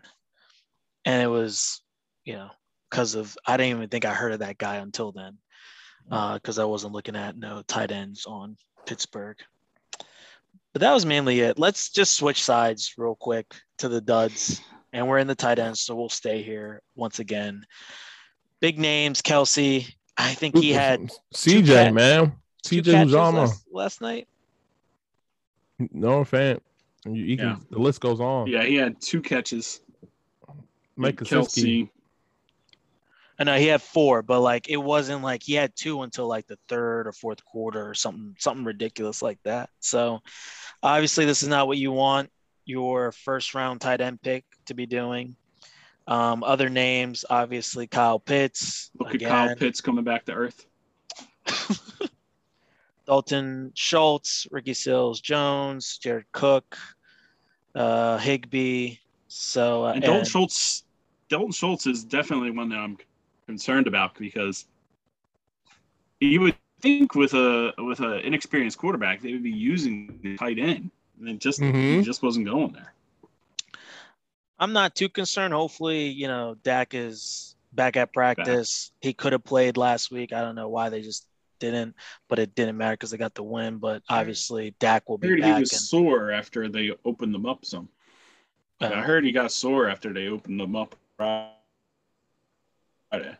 and 1.04 1.22
it 1.22 1.28
was, 1.28 1.82
you 2.24 2.34
know, 2.34 2.50
because 2.96 3.16
of 3.16 3.38
I 3.46 3.58
didn't 3.58 3.76
even 3.76 3.90
think 3.90 4.06
I 4.06 4.14
heard 4.14 4.32
of 4.32 4.40
that 4.40 4.58
guy 4.58 4.78
until 4.78 5.12
then, 5.12 5.38
mm. 6.10 6.16
uh, 6.16 6.36
because 6.36 6.60
I 6.60 6.64
wasn't 6.64 6.94
looking 6.94 7.18
at 7.18 7.38
no 7.38 7.62
tight 7.68 7.92
ends 7.92 8.26
on 8.26 8.56
Pittsburgh. 8.86 9.36
But 10.72 10.80
that 10.80 10.94
was 10.94 11.06
mainly 11.06 11.42
it. 11.42 11.60
Let's 11.60 11.90
just 11.90 12.16
switch 12.16 12.42
sides 12.42 12.94
real 12.98 13.16
quick 13.16 13.54
to 13.80 13.90
the 13.90 14.00
duds, 14.00 14.62
and 14.94 15.10
we're 15.10 15.18
in 15.18 15.28
the 15.28 15.36
tight 15.36 15.60
ends, 15.60 15.82
so 15.82 15.94
we'll 15.94 16.08
stay 16.08 16.42
here 16.42 16.82
once 16.96 17.20
again. 17.20 17.66
Big 18.62 18.80
names, 18.80 19.22
Kelce. 19.22 19.94
I 20.18 20.34
think 20.34 20.58
he 20.58 20.72
had 20.72 21.10
two 21.34 21.62
CJ, 21.64 21.68
cat- 21.68 21.94
man. 21.94 22.34
CJ 22.66 22.92
catches 22.92 23.14
Uzomah. 23.14 23.34
last, 23.34 23.66
last 23.72 24.02
night. 24.02 24.28
No 25.92 26.24
fan. 26.24 26.62
You, 27.06 27.24
you 27.26 27.38
can, 27.38 27.62
The 27.70 27.78
list 27.78 28.00
goes 28.00 28.22
on. 28.22 28.48
yeah, 28.48 28.64
he 28.64 28.76
had 28.76 29.02
two 29.02 29.22
catches. 29.22 29.82
Mike 30.96 31.18
Gesicki. 31.18 31.28
Kelce. 31.28 31.90
I 33.38 33.44
know 33.44 33.58
he 33.58 33.68
had 33.68 33.82
four, 33.82 34.22
but 34.22 34.40
like 34.42 34.70
it 34.70 34.78
wasn't 34.78 35.22
like 35.24 35.44
he 35.44 35.54
had 35.54 35.76
two 35.76 36.02
until 36.04 36.28
like 36.28 36.48
the 36.48 36.58
third 36.70 37.08
or 37.08 37.12
fourth 37.12 37.44
quarter 37.44 37.88
or 37.90 37.94
something, 37.94 38.36
something 38.40 38.64
ridiculous 38.66 39.22
like 39.22 39.40
that. 39.44 39.70
So 39.82 40.22
obviously 40.82 41.26
this 41.26 41.44
is 41.44 41.50
not 41.50 41.68
what 41.68 41.78
you 41.78 41.92
want 41.92 42.32
your 42.66 43.12
first 43.12 43.54
round 43.54 43.82
tight 43.82 44.02
end 44.02 44.22
pick 44.22 44.46
to 44.68 44.74
be 44.74 44.86
doing. 44.86 45.36
Um, 46.08 46.44
other 46.44 46.70
names, 46.70 47.26
obviously 47.30 47.88
Kyle 47.88 48.20
Pitts. 48.20 48.90
Look 49.00 49.14
again. 49.14 49.32
at 49.32 49.48
Kyle 49.48 49.56
Pitts 49.56 49.82
coming 49.82 50.04
back 50.04 50.26
to 50.26 50.34
earth. 50.34 50.66
Dalton 53.06 53.72
Schultz, 53.76 54.48
Ricky 54.52 54.74
Seals-Jones, 54.74 56.00
Jared 56.00 56.26
Cook, 56.32 56.78
uh, 57.76 58.18
Higbee. 58.18 58.96
So 59.28 59.86
uh, 59.86 59.92
And 59.94 60.02
Dalton 60.02 60.20
and- 60.20 60.28
Schultz, 60.28 60.84
Dalton 61.30 61.52
Schultz 61.52 61.86
is 61.88 62.04
definitely 62.04 62.52
one 62.52 62.70
that 62.70 62.78
I'm 62.78 62.98
concerned 63.48 63.88
about 63.88 64.16
because 64.16 64.66
you 66.20 66.42
would 66.42 66.56
think 66.82 67.16
with 67.16 67.34
a 67.34 67.74
with 67.78 68.00
an 68.00 68.20
inexperienced 68.20 68.78
quarterback 68.78 69.22
they 69.22 69.34
would 69.34 69.44
be 69.44 69.52
using 69.52 70.20
the 70.22 70.38
tight 70.38 70.60
end, 70.60 70.92
and 71.20 71.30
it 71.30 71.40
just 71.40 71.60
Mhm. 71.62 71.98
he 72.00 72.02
just 72.02 72.22
wasn't 72.24 72.46
going 72.46 72.74
there. 72.74 72.94
I'm 74.60 74.74
not 74.74 74.96
too 74.96 75.10
concerned. 75.10 75.54
Hopefully, 75.54 76.08
you 76.08 76.28
know, 76.28 76.56
Dak 76.64 76.94
is 76.94 77.56
back 77.74 77.98
at 77.98 78.14
practice. 78.14 78.92
He 79.02 79.14
could 79.14 79.34
have 79.34 79.44
played 79.44 79.76
last 79.76 80.12
week. 80.12 80.32
I 80.32 80.42
don't 80.42 80.56
know 80.56 80.70
why 80.70 80.90
they 80.90 81.02
just 81.02 81.28
didn't, 81.60 81.96
but 82.30 82.40
it 82.40 82.56
didn't 82.56 82.78
matter 82.78 82.94
because 82.94 83.12
they 83.12 83.18
got 83.18 83.36
the 83.36 83.44
win. 83.44 83.78
But 83.80 84.04
obviously, 84.08 84.74
Dak 84.80 85.10
will 85.10 85.18
I 85.18 85.22
be 85.22 85.28
heard 85.30 85.38
he 85.40 85.42
back. 85.42 85.60
was 85.60 85.90
sore 85.90 86.32
after 86.32 86.70
they 86.70 86.92
opened 87.04 87.34
them 87.34 87.46
up 87.46 87.66
some. 87.66 87.90
and, 88.80 88.94
I 88.94 89.00
uh, 89.00 89.04
heard 89.04 89.26
he 89.26 89.32
got 89.32 89.52
sore 89.52 89.90
after 89.90 90.14
they 90.14 90.28
opened 90.28 90.60
them 90.60 90.76
up 90.76 90.96
Friday. 93.20 93.38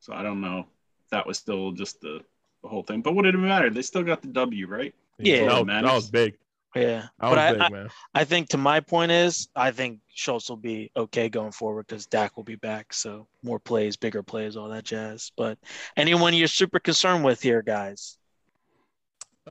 So 0.00 0.12
I 0.12 0.22
don't 0.22 0.40
know 0.40 0.60
if 0.60 1.10
that 1.10 1.26
was 1.26 1.38
still 1.38 1.72
just 1.72 2.00
the, 2.00 2.20
the 2.62 2.68
whole 2.68 2.82
thing. 2.82 3.00
But 3.02 3.14
what 3.14 3.22
did 3.22 3.34
it 3.34 3.38
matter? 3.38 3.70
They 3.70 3.82
still 3.82 4.02
got 4.02 4.22
the 4.22 4.28
W, 4.28 4.66
right? 4.66 4.94
Yeah. 5.18 5.46
that 5.46 5.66
was, 5.66 5.66
that 5.66 5.84
was 5.84 6.10
big. 6.10 6.36
yeah, 6.74 7.02
That 7.02 7.10
but 7.20 7.30
was 7.30 7.38
I, 7.38 7.52
big, 7.68 7.90
I. 8.14 8.20
I 8.20 8.24
think 8.24 8.48
to 8.50 8.58
my 8.58 8.80
point 8.80 9.12
is, 9.12 9.48
I 9.54 9.70
think 9.70 10.00
Schultz 10.12 10.48
will 10.48 10.56
be 10.56 10.90
okay 10.96 11.28
going 11.28 11.52
forward 11.52 11.86
because 11.86 12.06
Dak 12.06 12.36
will 12.36 12.44
be 12.44 12.56
back. 12.56 12.92
So 12.92 13.26
more 13.42 13.58
plays, 13.58 13.96
bigger 13.96 14.22
plays, 14.22 14.56
all 14.56 14.68
that 14.70 14.84
jazz. 14.84 15.30
But 15.36 15.58
anyone 15.96 16.34
you're 16.34 16.48
super 16.48 16.80
concerned 16.80 17.24
with 17.24 17.40
here, 17.40 17.62
guys? 17.62 18.18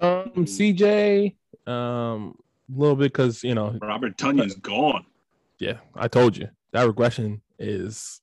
Um, 0.01 0.31
CJ, 0.35 1.35
um, 1.67 2.35
a 2.73 2.79
little 2.79 2.95
bit 2.95 3.13
because 3.13 3.43
you 3.43 3.53
know, 3.55 3.77
Robert 3.81 4.17
Tonyan's 4.17 4.55
gone. 4.55 5.05
yeah, 5.59 5.77
I 5.95 6.07
told 6.07 6.35
you 6.35 6.49
that 6.71 6.87
regression 6.87 7.41
is 7.59 8.19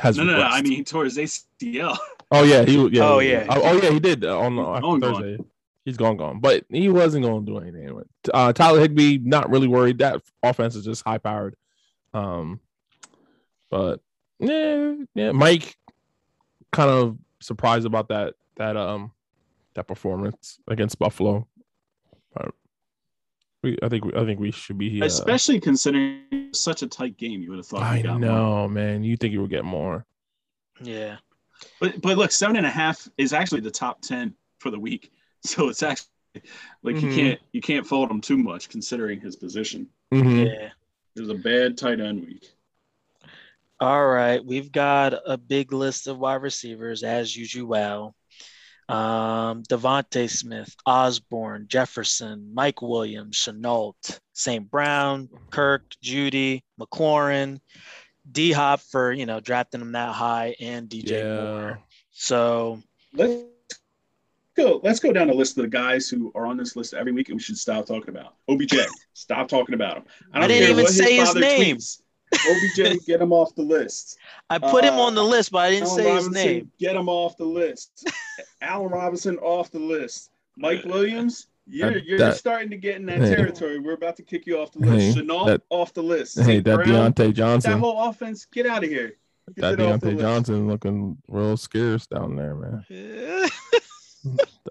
has 0.00 0.16
No, 0.16 0.24
no, 0.24 0.36
no. 0.36 0.42
I 0.42 0.62
mean 0.62 0.72
he 0.72 0.84
tore 0.84 1.04
his 1.04 1.16
ACL. 1.18 1.96
oh 2.30 2.42
yeah, 2.44 2.64
he 2.64 2.76
yeah, 2.88 3.02
Oh, 3.04 3.18
yeah, 3.18 3.44
yeah. 3.44 3.46
Oh, 3.50 3.60
oh, 3.62 3.80
yeah, 3.82 3.90
he 3.90 4.00
did 4.00 4.24
uh, 4.24 4.38
on 4.38 4.58
after 4.58 4.80
Gone, 4.82 5.00
gone. 5.00 5.14
Thursday. 5.14 5.44
He's 5.84 5.96
gone, 5.96 6.16
gone, 6.18 6.40
but 6.40 6.64
he 6.68 6.88
wasn't 6.90 7.24
going 7.24 7.44
to 7.46 7.52
do 7.52 7.58
anything. 7.58 8.04
Uh, 8.32 8.52
Tyler 8.52 8.80
Higbee, 8.80 9.18
not 9.18 9.48
really 9.48 9.66
worried. 9.66 9.98
That 9.98 10.20
offense 10.42 10.76
is 10.76 10.84
just 10.84 11.02
high 11.04 11.18
powered. 11.18 11.56
Um, 12.12 12.60
but 13.70 14.00
yeah, 14.38 14.94
yeah, 15.14 15.32
Mike, 15.32 15.76
kind 16.70 16.90
of 16.90 17.16
surprised 17.40 17.86
about 17.86 18.08
that 18.08 18.34
that 18.56 18.76
um 18.76 19.12
that 19.74 19.86
performance 19.86 20.58
against 20.68 20.98
Buffalo. 20.98 21.46
But 22.34 22.54
we, 23.62 23.76
I 23.82 23.88
think, 23.88 24.04
we, 24.04 24.12
I 24.14 24.24
think 24.24 24.40
we 24.40 24.50
should 24.50 24.78
be. 24.78 25.02
Uh, 25.02 25.06
Especially 25.06 25.60
considering 25.60 26.22
such 26.52 26.82
a 26.82 26.86
tight 26.86 27.16
game, 27.16 27.42
you 27.42 27.50
would 27.50 27.58
have 27.58 27.66
thought. 27.66 27.82
I 27.82 27.98
he 27.98 28.02
got 28.02 28.20
more. 28.20 28.30
know, 28.30 28.68
man. 28.68 29.04
You 29.04 29.16
think 29.16 29.32
you 29.32 29.40
would 29.42 29.50
get 29.50 29.64
more? 29.64 30.06
Yeah, 30.82 31.16
But 31.78 32.00
but 32.00 32.16
look, 32.16 32.32
seven 32.32 32.56
and 32.56 32.64
a 32.66 32.70
half 32.70 33.06
is 33.18 33.32
actually 33.34 33.60
the 33.60 33.70
top 33.70 34.00
ten 34.00 34.34
for 34.58 34.70
the 34.70 34.78
week. 34.78 35.12
So 35.42 35.70
it's 35.70 35.82
actually 35.82 36.08
like 36.82 36.96
Mhm. 36.96 37.02
you 37.02 37.14
can't 37.14 37.40
you 37.52 37.60
can't 37.62 37.86
fault 37.86 38.10
him 38.10 38.20
too 38.20 38.36
much 38.36 38.68
considering 38.68 39.20
his 39.20 39.36
position. 39.36 39.88
Mhm. 40.12 40.46
yeah. 40.46 40.68
It 41.16 41.20
was 41.20 41.30
a 41.30 41.34
bad 41.34 41.78
tight 41.78 41.98
end 41.98 42.20
week. 42.26 42.46
All 43.80 44.06
right, 44.06 44.44
we've 44.44 44.70
got 44.70 45.14
a 45.26 45.38
big 45.38 45.72
list 45.72 46.06
of 46.08 46.18
wide 46.18 46.42
receivers 46.42 47.02
as 47.02 47.34
usual. 47.34 48.14
Um, 48.90 49.62
DeVonta 49.64 50.28
Smith, 50.28 50.74
Osborne, 50.84 51.66
Jefferson, 51.68 52.50
Mike 52.52 52.82
Williams, 52.82 53.36
Chenault, 53.36 53.94
St. 54.32 54.68
Brown, 54.70 55.28
Kirk, 55.50 55.82
Jeudy, 56.02 56.62
McLaurin, 56.80 57.60
D 58.30 58.52
Hop 58.52 58.80
for 58.80 59.12
you 59.12 59.26
know 59.26 59.40
drafting 59.40 59.80
him 59.80 59.92
that 59.92 60.12
high, 60.12 60.54
and 60.60 60.88
DJ 60.88 61.10
Yeah. 61.22 61.40
Moore. 61.44 61.80
So 62.10 62.82
Let's 63.12 63.42
go. 64.56 64.80
Let's 64.82 65.00
go 65.00 65.12
down 65.12 65.28
the 65.28 65.34
list 65.34 65.56
of 65.58 65.62
the 65.62 65.68
guys 65.68 66.08
who 66.08 66.32
are 66.34 66.46
on 66.46 66.56
this 66.56 66.74
list 66.76 66.92
every 66.94 67.12
week, 67.12 67.28
and 67.28 67.36
we 67.36 67.42
should 67.42 67.58
stop 67.58 67.86
talking 67.86 68.08
about 68.10 68.34
OBJ. 68.48 68.74
stop 69.14 69.48
talking 69.48 69.74
about 69.74 69.98
him. 69.98 70.04
I 70.32 70.46
didn't 70.48 70.70
even 70.70 70.86
say 70.86 71.16
his 71.16 71.28
father 71.28 71.40
name. 71.40 71.76
tweets. 71.76 72.02
OBJ, 72.32 73.04
get 73.06 73.20
him 73.20 73.32
off 73.32 73.54
the 73.56 73.62
list. 73.62 74.16
I 74.48 74.58
put 74.58 74.84
him 74.84 74.94
Uh, 74.94 75.02
on 75.02 75.14
the 75.16 75.24
list, 75.24 75.50
but 75.50 75.58
I 75.58 75.70
didn't 75.70 75.88
Allen 75.88 75.96
say 75.96 76.10
his 76.14 76.24
Robinson, 76.26 76.32
name. 76.46 76.70
Get 76.78 76.94
him 76.96 77.08
off 77.08 77.36
the 77.36 77.44
list. 77.44 78.08
Allen 78.62 78.90
Robinson 78.90 79.38
off 79.38 79.70
the 79.70 79.78
list. 79.78 80.30
Mike 80.56 80.84
Williams, 80.84 81.46
you're 81.66 81.92
That- 81.94 82.04
you're 82.04 82.18
that- 82.18 82.36
starting 82.36 82.70
to 82.70 82.76
get 82.76 82.96
in 82.96 83.06
that 83.06 83.18
Hey. 83.20 83.34
territory. 83.36 83.78
We're 83.78 83.94
about 83.94 84.16
to 84.16 84.22
kick 84.22 84.46
you 84.46 84.58
off 84.58 84.72
the 84.72 84.80
Hey, 84.84 84.90
list. 84.96 85.16
Chenault 85.18 85.46
that- 85.46 85.62
off 85.70 85.92
the 85.94 86.02
list. 86.02 86.38
Hey, 86.38 86.44
St. 86.44 86.64
that 86.64 86.76
Brown, 86.84 87.12
Deontay 87.12 87.62
that 87.62 87.78
whole 87.78 88.08
offense, 88.08 88.46
get 88.46 88.66
out 88.66 88.82
of 88.84 88.90
here. 88.90 89.12
Get 89.54 89.62
that 89.62 89.72
it 89.74 89.80
off 89.80 90.00
Deontay 90.00 90.04
list. 90.04 90.18
Johnson 90.20 90.68
looking 90.68 91.16
real 91.28 91.56
scarce 91.56 92.06
down 92.06 92.36
there, 92.36 92.54
man. 92.54 92.84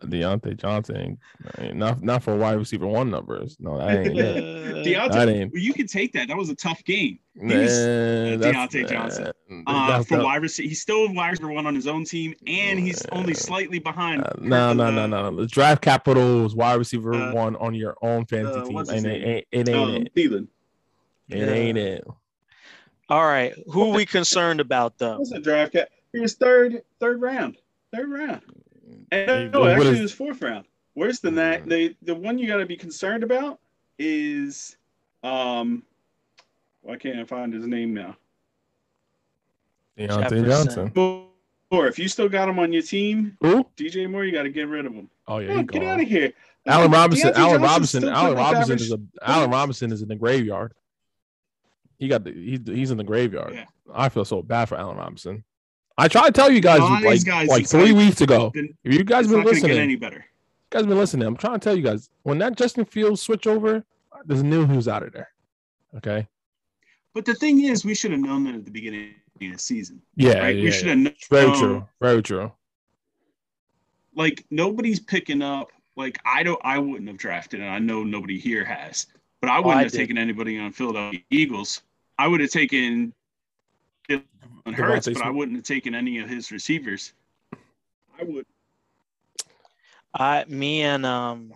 That 0.01 0.09
Diontae 0.09 0.57
Johnson, 0.57 0.95
ain't, 0.97 1.19
ain't 1.59 1.75
not 1.75 2.01
not 2.01 2.23
for 2.23 2.35
wide 2.35 2.57
receiver 2.57 2.88
one 2.88 3.09
numbers. 3.12 3.57
No, 3.59 3.77
that 3.77 3.97
ain't 3.97 4.17
it. 4.19 4.38
Uh, 4.38 4.83
Deontay, 4.83 5.12
That 5.12 5.29
ain't- 5.29 5.53
well, 5.53 5.62
you 5.62 5.73
can 5.73 5.88
take 5.88 6.13
that. 6.13 6.27
That 6.27 6.38
was 6.38 6.49
a 6.49 6.55
tough 6.55 6.83
game. 6.83 7.19
Nah, 7.35 7.53
Diontae 7.55 8.89
Johnson. 8.89 9.31
nah, 9.49 9.97
Uh, 9.97 10.03
for 10.03 10.17
not- 10.17 10.25
wide 10.25 10.41
receiver, 10.41 10.69
he's 10.69 10.81
still 10.81 11.13
wide 11.13 11.29
receiver 11.31 11.51
one 11.51 11.65
on 11.67 11.75
his 11.75 11.88
own 11.88 12.03
team, 12.05 12.33
and 12.47 12.79
he's 12.79 13.05
only 13.12 13.33
slightly 13.33 13.79
behind. 13.79 14.23
uh, 14.23 14.31
No, 14.39 14.73
no, 14.73 14.89
no, 14.91 15.07
no. 15.07 15.35
The 15.35 15.47
draft 15.47 15.81
capital 15.81 16.45
is 16.45 16.55
wide 16.55 16.75
receiver 16.75 17.13
Uh, 17.13 17.33
one 17.33 17.55
on 17.57 17.73
your 17.73 17.95
own 18.01 18.25
fantasy 18.25 18.59
uh, 18.59 18.65
team, 18.65 18.77
and 18.77 18.89
it 18.89 19.01
name? 19.03 19.23
ain't 19.27 19.45
it 19.51 19.69
ain't 19.69 19.77
Um, 19.89 19.95
it. 19.95 20.15
Thielen. 20.15 20.47
It 21.29 21.47
ain't 21.49 21.77
it. 21.77 22.07
All 23.09 23.23
right, 23.25 23.53
who 23.71 23.89
are 23.89 23.93
we 23.95 24.05
concerned 24.05 24.59
about 24.59 24.97
though? 24.97 25.17
What's 25.17 25.31
a 25.31 25.39
draft 25.39 25.73
cap? 25.73 25.89
He 26.13 26.25
third, 26.27 26.81
third 26.99 27.21
round, 27.21 27.57
third 27.93 28.09
round. 28.09 28.41
Hey, 29.12 29.43
And 29.43 29.52
no, 29.52 29.62
what 29.62 29.72
actually, 29.72 29.89
is- 29.91 30.00
it 30.00 30.02
was 30.04 30.13
fourth 30.13 30.41
round. 30.41 30.65
Worse 30.95 31.19
than 31.19 31.36
that, 31.36 31.67
the 31.67 31.95
the 32.02 32.15
one 32.15 32.38
you 32.38 32.48
got 32.48 32.58
to 32.58 32.65
be 32.65 32.76
concerned 32.76 33.24
about 33.24 33.60
is, 33.98 34.76
um, 35.24 35.84
why 36.82 36.98
can't 36.98 37.19
I 37.19 37.24
find 37.24 37.54
his 37.54 37.65
name 37.67 37.93
now? 37.93 38.17
Diontae 39.98 40.45
Johnson. 40.45 40.91
Or 41.72 41.88
if 41.88 42.00
you 42.00 42.08
still 42.08 42.28
got 42.30 42.50
him 42.50 42.58
on 42.58 42.74
your 42.74 42.82
team, 42.82 43.38
Who? 43.41 43.63
DJ 43.78 44.10
Moore, 44.10 44.26
you 44.26 44.32
got 44.32 44.43
to 44.43 44.50
get 44.50 44.67
rid 44.67 44.86
of 44.88 44.93
him. 44.93 45.10
Oh 45.28 45.38
yeah, 45.38 45.52
Oh, 45.54 45.58
get 45.63 45.82
gone. 45.82 45.84
out 45.84 46.02
of 46.02 46.08
here. 46.08 46.34
Allen 46.65 46.91
Robinson. 46.91 47.32
Deontay 47.32 47.38
Allen 47.38 47.62
Robinson. 47.62 48.02
still 48.02 48.13
Allen 48.13 48.36
Robinson 48.38 48.62
average 48.63 48.82
is 48.82 48.91
a 48.91 49.00
Allen 49.22 49.52
Robinson 49.52 49.91
is 49.91 50.02
in 50.02 50.08
the 50.08 50.15
graveyard. 50.15 50.74
He 52.00 52.08
got 52.08 52.24
the 52.24 52.32
he's 52.34 52.60
he's 52.65 52.91
in 52.91 52.98
the 52.98 53.04
graveyard. 53.04 53.54
Yeah. 53.54 53.65
I 53.93 54.10
feel 54.10 54.26
so 54.26 54.41
bad 54.41 54.65
for 54.69 54.76
Allen 54.78 54.98
Robinson. 54.98 55.43
I 55.99 56.07
tried 56.07 56.27
to 56.27 56.31
tell 56.31 56.49
you 56.51 56.62
guys 56.62 56.79
like 57.03 57.23
guys, 57.25 57.47
like 57.49 57.67
three 57.67 57.91
like- 57.91 57.95
weeks 57.95 58.21
ago. 58.21 58.51
Then 58.55 58.75
If 58.83 58.93
you 58.93 59.03
guys 59.03 59.27
been 59.27 59.43
listening, 59.43 59.77
any 59.77 59.95
better. 59.95 60.25
guys 60.69 60.85
been 60.85 60.97
listening. 60.97 61.27
I'm 61.27 61.35
trying 61.38 61.53
to 61.53 61.59
tell 61.59 61.75
you 61.75 61.83
guys 61.83 62.09
when 62.23 62.38
that 62.39 62.55
Justin 62.55 62.85
Fields 62.85 63.21
switch 63.21 63.47
over, 63.47 63.83
there's 64.25 64.43
new 64.43 64.65
who's 64.65 64.88
out 64.88 65.03
of 65.03 65.12
there. 65.12 65.29
Okay. 65.97 66.27
But 67.13 67.25
the 67.25 67.33
thing 67.35 67.63
is, 67.63 67.83
we 67.83 67.93
should 67.95 68.12
have 68.12 68.19
known 68.21 68.43
that 68.45 68.55
at 68.55 68.65
the 68.65 68.71
beginning 68.71 69.15
of 69.35 69.39
the 69.41 69.57
season, 69.57 70.01
Yeah. 70.15 70.39
right? 70.39 70.55
yeah, 70.55 70.63
we 70.63 70.71
should 70.71 70.88
have 70.88 70.97
known. 70.99 71.15
Very 71.29 71.51
true. 71.57 71.88
Very 72.01 72.21
true. 72.23 72.51
like 74.15 74.45
nobody's 74.51 74.99
picking 74.99 75.41
up. 75.41 75.71
Like 75.95 76.17
I 76.25 76.43
don't, 76.43 76.59
I 76.63 76.77
wouldn't 76.77 77.07
have 77.09 77.17
drafted, 77.17 77.59
and 77.62 77.69
I 77.69 77.79
know 77.79 78.03
nobody 78.03 78.39
here 78.39 78.63
has, 78.63 79.07
but 79.41 79.49
I 79.49 79.57
wouldn't 79.59 79.77
I 79.77 79.83
have 79.83 79.91
did. 79.91 79.97
taken 79.97 80.17
anybody 80.17 80.57
on 80.57 80.71
Philadelphia 80.71 81.21
Eagles. 81.29 81.81
I 82.17 82.27
would 82.27 82.39
have 82.41 82.49
taken 82.51 83.13
Jalen 84.10 84.74
Hurts, 84.74 85.08
but 85.08 85.22
I 85.22 85.30
wouldn't 85.30 85.58
have 85.58 85.65
taken 85.65 85.93
any 85.95 86.19
of 86.19 86.30
his 86.30 86.52
receivers. 86.52 87.13
I 88.19 88.24
would. 88.24 88.45
I, 90.13 90.45
me 90.48 90.82
and 90.82 91.06
um, 91.06 91.54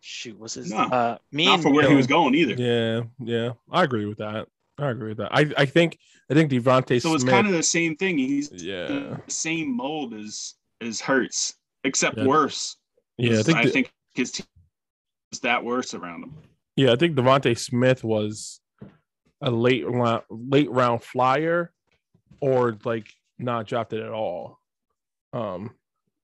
shoot, 0.00 0.38
what's 0.38 0.54
his? 0.54 0.70
No, 0.70 0.78
uh, 0.78 1.18
me 1.32 1.46
Not 1.46 1.54
and 1.54 1.62
for 1.62 1.72
where 1.72 1.88
he 1.88 1.94
was 1.96 2.06
going 2.06 2.34
either. 2.34 2.54
Yeah. 2.54 3.02
Yeah. 3.18 3.52
I 3.70 3.84
agree 3.84 4.04
with 4.06 4.18
that. 4.18 4.46
I 4.78 4.90
agree 4.90 5.08
with 5.08 5.18
that. 5.18 5.34
I 5.34 5.50
I 5.56 5.64
think 5.66 5.98
I 6.30 6.34
think 6.34 6.52
DeVonta 6.52 6.86
Smith 6.86 7.02
So 7.02 7.14
it's 7.14 7.22
Smith. 7.22 7.34
kind 7.34 7.46
of 7.48 7.52
the 7.52 7.62
same 7.62 7.96
thing. 7.96 8.16
He's 8.18 8.50
yeah. 8.52 8.86
the 8.86 9.20
same 9.26 9.74
mold 9.76 10.14
as 10.14 10.54
as 10.80 11.00
Hurts, 11.00 11.54
except 11.84 12.16
Yeah. 12.18 12.26
worse. 12.26 12.76
Yeah. 13.16 13.40
I 13.40 13.42
think 13.42 13.58
I 13.58 13.64
the- 13.64 13.70
think 13.70 13.92
his 14.14 14.30
team 14.30 14.46
is 15.32 15.40
that 15.40 15.64
worse 15.64 15.94
around 15.94 16.24
him. 16.24 16.34
Yeah, 16.76 16.92
I 16.92 16.96
think 16.96 17.16
DeVonta 17.16 17.58
Smith 17.58 18.04
was 18.04 18.60
a 19.40 19.50
late 19.50 19.84
round, 19.88 20.22
late 20.30 20.70
round 20.70 21.02
flyer, 21.02 21.72
or 22.40 22.76
like 22.84 23.14
not 23.38 23.66
drafted 23.66 24.02
at 24.02 24.10
all. 24.10 24.60
Um, 25.32 25.70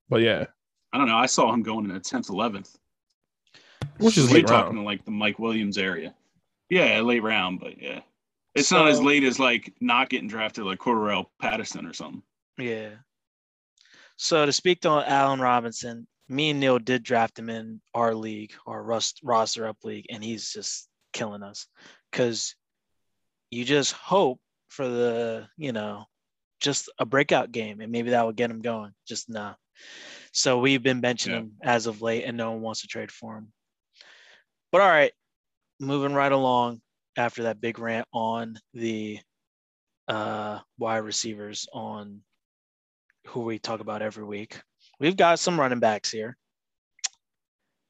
but 0.09 0.21
yeah, 0.21 0.47
I 0.93 0.99
don't 0.99 1.09
know. 1.09 1.17
I 1.17 1.27
saw 1.27 1.53
him 1.53 1.63
going 1.63 1.85
in 1.87 1.95
the 1.95 2.01
tenth, 2.01 2.31
eleventh. 2.31 2.77
which 3.99 4.19
is 4.19 4.33
late 4.33 4.47
talking 4.47 4.77
round. 4.77 4.87
like 4.87 5.05
the 5.05 5.11
Mike 5.11 5.39
Williams 5.39 5.79
area. 5.79 6.15
Yeah, 6.71 7.01
late 7.01 7.23
round, 7.23 7.61
but 7.61 7.81
yeah. 7.81 8.01
It's 8.55 8.71
not 8.71 8.89
as 8.89 9.01
late 9.01 9.25
as 9.25 9.41
like 9.41 9.75
not 9.81 10.09
getting 10.09 10.29
drafted 10.29 10.65
like 10.65 10.79
Cordarrelle 10.79 11.27
Patterson 11.41 11.87
or 11.87 11.93
something. 11.93 12.23
Yeah. 12.57 12.91
So 14.17 14.47
to 14.47 14.53
speak 14.53 14.81
to 14.83 14.91
Allen 14.91 15.41
Robinson, 15.41 16.07
me 16.29 16.51
and 16.51 16.61
Neil 16.61 16.79
did 16.79 17.03
draft 17.03 17.39
him 17.39 17.51
in 17.51 17.81
our 17.95 18.15
league, 18.15 18.53
our 18.67 18.83
rust 18.83 19.21
roster 19.25 19.67
up 19.67 19.79
league, 19.83 20.07
and 20.09 20.23
he's 20.23 20.53
just 20.53 20.89
killing 21.13 21.43
us 21.43 21.67
because 22.11 22.55
you 23.51 23.65
just 23.65 23.93
hope 23.93 24.41
for 24.75 24.89
the, 24.89 25.47
you 25.57 25.73
know, 25.73 26.05
just 26.61 26.91
a 26.99 27.07
breakout 27.07 27.53
game 27.53 27.81
and 27.81 27.93
maybe 27.93 28.11
that 28.11 28.25
will 28.25 28.33
get 28.33 28.51
him 28.51 28.61
going. 28.61 28.93
Just 29.07 29.29
nah. 29.31 29.55
So 30.33 30.59
we've 30.59 30.83
been 30.83 31.01
benching 31.01 31.29
Yeah. 31.29 31.39
him 31.39 31.53
as 31.63 31.87
of 31.87 32.03
late 32.03 32.25
and 32.25 32.37
no 32.37 32.53
one 32.53 32.61
wants 32.63 32.81
to 32.83 32.89
trade 32.89 33.13
for 33.13 33.37
him. 33.37 33.53
But 34.73 34.81
all 34.81 34.89
right, 34.89 35.13
moving 35.79 36.15
right 36.15 36.33
along 36.33 36.81
after 37.17 37.45
that 37.45 37.61
big 37.61 37.79
rant 37.79 38.09
on 38.13 38.59
the 38.73 39.21
uh 40.09 40.59
wide 40.79 40.99
receivers 40.99 41.67
on 41.73 42.21
who 43.29 43.41
we 43.41 43.59
talk 43.59 43.81
about 43.81 44.03
every 44.03 44.25
week. 44.25 44.61
We've 44.99 45.17
got 45.17 45.39
some 45.39 45.59
running 45.59 45.81
backs 45.81 46.11
here. 46.11 46.37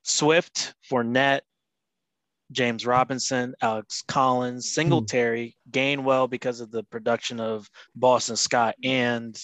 Swift, 0.02 0.74
Fournette, 0.90 1.40
James 2.54 2.86
Robinson, 2.86 3.54
Alex 3.60 4.02
Collins, 4.06 4.72
Singletary, 4.72 5.56
Gainwell 5.70 6.30
because 6.30 6.60
of 6.60 6.70
the 6.70 6.84
production 6.84 7.40
of 7.40 7.68
Boston 7.94 8.36
Scott 8.36 8.76
and 8.82 9.38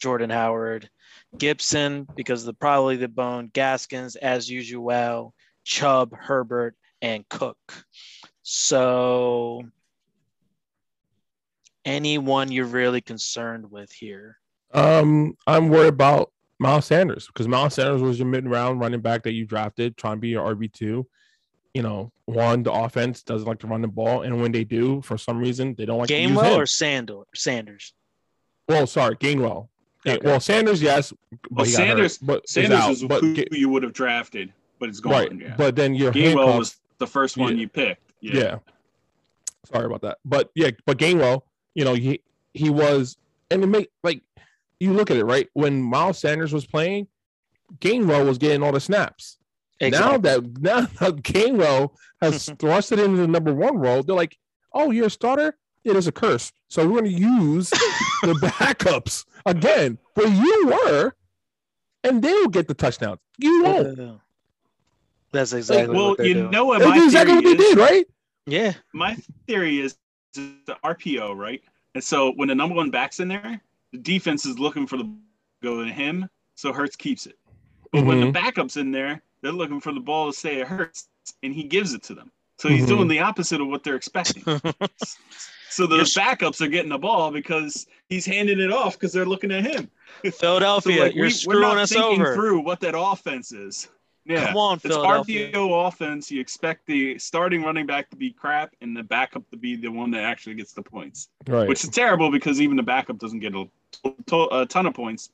Jordan 0.00 0.30
Howard, 0.30 0.90
Gibson 1.38 2.06
because 2.16 2.42
of 2.42 2.46
the 2.46 2.54
probably 2.54 2.96
the 2.96 3.08
bone, 3.08 3.50
Gaskins 3.52 4.16
as 4.16 4.50
usual, 4.50 5.32
Chubb, 5.64 6.12
Herbert, 6.14 6.74
and 7.00 7.26
Cook. 7.28 7.56
So 8.42 9.62
anyone 11.84 12.50
you're 12.50 12.66
really 12.66 13.00
concerned 13.00 13.70
with 13.70 13.92
here? 13.92 14.36
Um, 14.72 15.36
I'm 15.46 15.68
worried 15.68 15.88
about 15.88 16.32
Miles 16.58 16.86
Sanders 16.86 17.26
because 17.26 17.48
Miles 17.48 17.74
Sanders 17.74 18.02
was 18.02 18.18
your 18.18 18.28
mid 18.28 18.46
round 18.48 18.80
running 18.80 19.00
back 19.00 19.22
that 19.22 19.32
you 19.32 19.46
drafted, 19.46 19.96
trying 19.96 20.16
to 20.16 20.20
be 20.20 20.28
your 20.28 20.54
RB 20.54 20.72
two. 20.72 21.06
You 21.74 21.82
know, 21.82 22.10
one, 22.24 22.62
the 22.64 22.72
offense 22.72 23.22
doesn't 23.22 23.46
like 23.46 23.60
to 23.60 23.66
run 23.68 23.80
the 23.82 23.88
ball, 23.88 24.22
and 24.22 24.40
when 24.42 24.50
they 24.50 24.64
do, 24.64 25.00
for 25.02 25.16
some 25.16 25.38
reason, 25.38 25.74
they 25.78 25.86
don't 25.86 25.98
like 25.98 26.08
to 26.08 26.20
use 26.20 26.30
Gainwell 26.32 26.54
him. 26.54 26.60
or 26.60 26.66
Sandal 26.66 27.26
Sanders? 27.34 27.92
well, 28.68 28.86
sorry, 28.86 29.16
Gainwell. 29.16 29.68
Yeah, 30.04 30.14
Okay. 30.14 30.26
Well, 30.26 30.40
Sanders, 30.40 30.80
yes, 30.82 31.12
but 31.30 31.50
Well, 31.50 31.64
he 31.66 31.70
hurt, 31.72 31.76
Sanders- 31.76 32.18
but 32.18 32.48
Sanders 32.48 32.78
out, 32.80 32.90
is 32.92 33.04
but 33.04 33.20
who 33.22 33.36
you 33.52 33.68
would 33.68 33.82
have 33.82 33.92
drafted, 33.92 34.52
but 34.78 34.88
it's 34.88 34.98
gone. 35.00 35.12
right, 35.12 35.32
Yeah. 35.40 35.54
but 35.56 35.76
then 35.76 35.94
your 35.94 36.10
Gainwell 36.12 36.24
handcuffs, 36.24 36.58
was 36.58 36.80
the 36.98 37.06
first 37.06 37.36
one 37.36 37.54
Yeah. 37.56 37.60
you 37.60 37.68
picked. 37.68 38.12
yeah. 38.20 38.58
Sorry 39.66 39.84
about 39.86 40.00
that, 40.02 40.18
but 40.24 40.50
yeah, 40.54 40.70
but 40.86 40.98
Gainwell, 40.98 41.42
you 41.74 41.84
know, 41.84 41.94
he 41.94 42.20
he 42.54 42.70
was, 42.70 43.16
and 43.50 43.62
it 43.62 43.66
make 43.66 43.90
like 44.02 44.22
you 44.80 44.92
look 44.92 45.10
at 45.10 45.16
it 45.18 45.24
right 45.24 45.48
when 45.52 45.80
Miles 45.82 46.18
Sanders 46.18 46.52
was 46.52 46.66
playing, 46.66 47.06
Gainwell 47.78 48.26
was 48.26 48.38
getting 48.38 48.62
all 48.62 48.72
the 48.72 48.80
snaps. 48.80 49.36
Now 49.80 50.18
that 50.18 50.42
now 50.60 50.80
that 50.82 51.16
Gainwell 51.22 51.90
has 52.20 52.50
thrust 52.58 52.92
it 52.92 52.98
into 52.98 53.16
the 53.16 53.26
number 53.28 53.54
one 53.54 53.78
role, 53.78 54.02
they're 54.02 54.16
like, 54.16 54.36
"Oh, 54.72 54.90
you're 54.90 55.06
a 55.06 55.10
starter? 55.10 55.56
It 55.84 55.96
is 55.96 56.06
a 56.06 56.12
curse." 56.12 56.52
So 56.68 56.86
we're 56.86 57.00
going 57.00 57.12
to 57.12 57.18
use 57.20 57.70
the 58.22 58.34
backups 58.42 59.24
again, 59.46 59.98
where 60.14 60.28
you 60.28 60.66
were, 60.66 61.12
and 62.04 62.22
they 62.22 62.32
will 62.32 62.48
get 62.48 62.68
the 62.68 62.74
touchdowns. 62.74 63.18
You 63.38 63.62
won't. 63.64 64.20
That's 65.32 65.52
exactly 65.52 65.94
well, 65.96 66.10
what 66.10 66.24
you 66.24 66.34
doing. 66.34 66.50
know 66.50 66.64
what 66.66 66.80
That's 66.80 66.90
my 66.98 67.04
exactly 67.04 67.34
what 67.36 67.44
they 67.44 67.50
is? 67.50 67.56
did, 67.56 67.78
right? 67.78 68.06
yeah, 68.46 68.72
My 68.92 69.16
theory 69.46 69.78
is 69.80 69.96
the 70.34 70.76
RPO, 70.84 71.36
right? 71.36 71.62
And 71.94 72.02
so 72.02 72.32
when 72.32 72.48
the 72.48 72.54
number 72.54 72.74
one 72.74 72.90
back's 72.90 73.20
in 73.20 73.28
there, 73.28 73.60
the 73.92 73.98
defense 73.98 74.44
is 74.44 74.58
looking 74.58 74.86
for 74.88 74.96
the 74.96 75.08
go 75.62 75.84
to 75.84 75.90
him, 75.90 76.28
so 76.56 76.72
Hurts 76.72 76.96
keeps 76.96 77.26
it. 77.26 77.38
But 77.92 78.04
when 78.04 78.20
the 78.20 78.26
Mhm. 78.26 78.32
backup's 78.32 78.76
in 78.76 78.90
there, 78.90 79.22
they're 79.42 79.52
looking 79.52 79.80
for 79.80 79.92
the 79.92 80.00
ball 80.00 80.32
to 80.32 80.38
say 80.38 80.60
it 80.60 80.66
hurts, 80.68 81.08
and 81.42 81.54
he 81.54 81.62
gives 81.64 81.94
it 81.94 82.02
to 82.04 82.14
them. 82.14 82.30
So 82.58 82.68
he's 82.68 82.84
Mhm. 82.84 82.88
doing 82.88 83.08
the 83.08 83.20
opposite 83.20 83.60
of 83.60 83.68
what 83.68 83.82
they're 83.84 83.96
expecting. 83.96 84.42
So 85.72 85.86
the 85.86 85.94
You're- 85.98 86.04
backups 86.06 86.60
are 86.60 86.66
getting 86.66 86.88
the 86.90 86.98
ball 86.98 87.30
because 87.30 87.86
he's 88.08 88.26
handing 88.26 88.58
it 88.58 88.72
off 88.72 88.94
because 88.94 89.12
they're 89.12 89.24
looking 89.24 89.52
at 89.52 89.64
him. 89.64 89.88
So, 90.24 90.30
Philadelphia, 90.32 91.04
like, 91.04 91.14
you're 91.14 91.26
we, 91.26 91.30
screwing 91.30 91.62
we're 91.62 91.68
not 91.68 91.78
us 91.78 91.92
thinking 91.92 92.20
over. 92.22 92.34
through 92.34 92.60
what 92.64 92.80
that 92.80 92.98
offense 92.98 93.52
is. 93.52 93.88
Yeah, 94.26 94.46
Come 94.48 94.56
on, 94.56 94.74
it's 94.78 94.82
Philadelphia. 94.88 95.52
RPO 95.52 95.86
offense. 95.86 96.28
You 96.28 96.40
expect 96.40 96.86
the 96.86 97.16
starting 97.20 97.62
running 97.62 97.86
back 97.86 98.10
to 98.10 98.16
be 98.16 98.32
crap 98.32 98.74
and 98.80 98.96
the 98.96 99.04
backup 99.04 99.48
to 99.52 99.56
be 99.56 99.76
the 99.76 99.86
one 99.88 100.10
that 100.10 100.24
actually 100.24 100.56
gets 100.56 100.72
the 100.72 100.82
points, 100.82 101.28
Right. 101.46 101.68
which 101.68 101.84
is 101.84 101.90
terrible 101.90 102.32
because 102.32 102.60
even 102.60 102.76
the 102.76 102.82
backup 102.82 103.18
doesn't 103.18 103.38
get 103.38 103.54
a, 103.54 103.68
a 104.50 104.66
ton 104.66 104.86
of 104.86 104.94
points. 104.94 105.30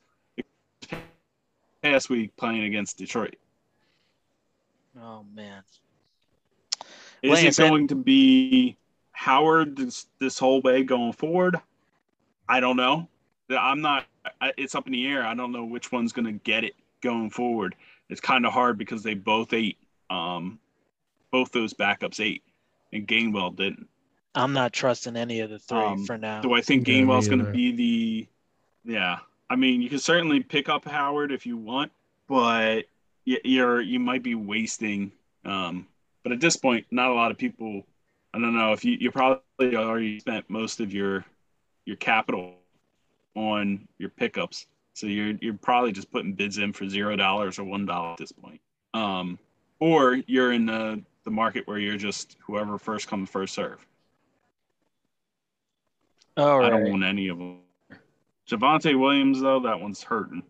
Past 1.81 2.09
week 2.11 2.35
playing 2.37 2.63
against 2.65 2.97
Detroit, 2.99 3.35
Oh 5.01 5.25
man, 5.33 5.63
is 7.21 7.31
Lance, 7.31 7.59
it 7.59 7.63
and- 7.63 7.71
going 7.71 7.87
to 7.89 7.95
be 7.95 8.77
Howard 9.11 9.75
this, 9.75 10.07
this 10.19 10.37
whole 10.39 10.61
way 10.61 10.83
going 10.83 11.13
forward? 11.13 11.57
I 12.49 12.59
don't 12.59 12.77
know. 12.77 13.07
I'm 13.49 13.81
not. 13.81 14.05
I- 14.41 14.53
It's 14.57 14.75
up 14.75 14.87
in 14.87 14.93
the 14.93 15.05
air. 15.07 15.25
I 15.25 15.33
don't 15.33 15.51
know 15.51 15.65
which 15.65 15.91
one's 15.91 16.11
going 16.13 16.25
to 16.25 16.33
get 16.33 16.63
it 16.63 16.75
going 17.01 17.29
forward. 17.29 17.75
It's 18.09 18.21
kind 18.21 18.45
of 18.45 18.53
hard 18.53 18.77
because 18.77 19.03
they 19.03 19.13
both 19.13 19.53
ate. 19.53 19.77
Um, 20.09 20.59
both 21.31 21.51
those 21.51 21.73
backups 21.73 22.19
ate, 22.21 22.41
and 22.93 23.05
Gainwell 23.07 23.55
didn't. 23.55 23.87
I'm 24.35 24.53
not 24.53 24.71
trusting 24.71 25.17
any 25.17 25.41
of 25.41 25.49
the 25.49 25.59
three 25.59 25.77
Um, 25.77 26.05
for 26.05 26.17
now. 26.17 26.41
Do 26.41 26.53
I 26.53 26.61
think 26.61 26.87
Yeah, 26.87 26.93
me 26.93 27.01
Gainwell's 27.01 27.27
going 27.27 27.43
to 27.45 27.51
be 27.51 27.71
the? 27.71 28.27
Yeah, 28.93 29.19
I 29.49 29.55
mean, 29.57 29.81
you 29.81 29.89
can 29.89 29.99
certainly 29.99 30.41
pick 30.41 30.69
up 30.69 30.85
Howard 30.85 31.31
if 31.33 31.45
you 31.45 31.57
want, 31.57 31.91
but 32.27 32.75
y- 32.77 32.83
you're 33.27 33.81
you 33.81 33.99
might 33.99 34.23
be 34.23 34.35
wasting. 34.35 35.11
Um, 35.45 35.87
but 36.23 36.31
at 36.31 36.39
this 36.39 36.57
point, 36.57 36.85
not 36.91 37.09
a 37.09 37.13
lot 37.13 37.31
of 37.31 37.37
people. 37.37 37.83
I 38.33 38.39
don't 38.39 38.55
know 38.55 38.73
if 38.73 38.85
you 38.85 38.97
you 38.99 39.11
probably 39.11 39.75
already 39.75 40.19
spent 40.19 40.49
most 40.49 40.79
of 40.79 40.93
your 40.93 41.25
your 41.85 41.97
capital 41.97 42.55
on 43.35 43.87
your 43.97 44.09
pickups, 44.09 44.67
so 44.93 45.07
you're 45.07 45.33
you're 45.41 45.53
probably 45.53 45.91
just 45.91 46.11
putting 46.11 46.33
bids 46.33 46.57
in 46.57 46.73
for 46.73 46.87
zero 46.87 47.15
dollars 47.15 47.59
or 47.59 47.63
one 47.63 47.85
dollar 47.85 48.11
at 48.11 48.17
this 48.17 48.31
point. 48.31 48.61
Um, 48.93 49.37
or 49.79 50.15
you're 50.27 50.53
in 50.53 50.65
the 50.65 51.01
the 51.23 51.31
market 51.31 51.67
where 51.67 51.77
you're 51.77 51.97
just 51.97 52.37
whoever 52.39 52.77
first 52.77 53.07
come 53.07 53.25
first 53.25 53.53
serve. 53.53 53.85
All 56.37 56.63
I 56.63 56.69
don't 56.69 56.89
want 56.89 57.03
any 57.03 57.27
of 57.29 57.37
them. 57.37 57.57
Javonte 58.49 58.97
Williams, 58.97 59.41
though, 59.41 59.59
that 59.61 59.81
one's 59.81 60.01
hurting. 60.01 60.43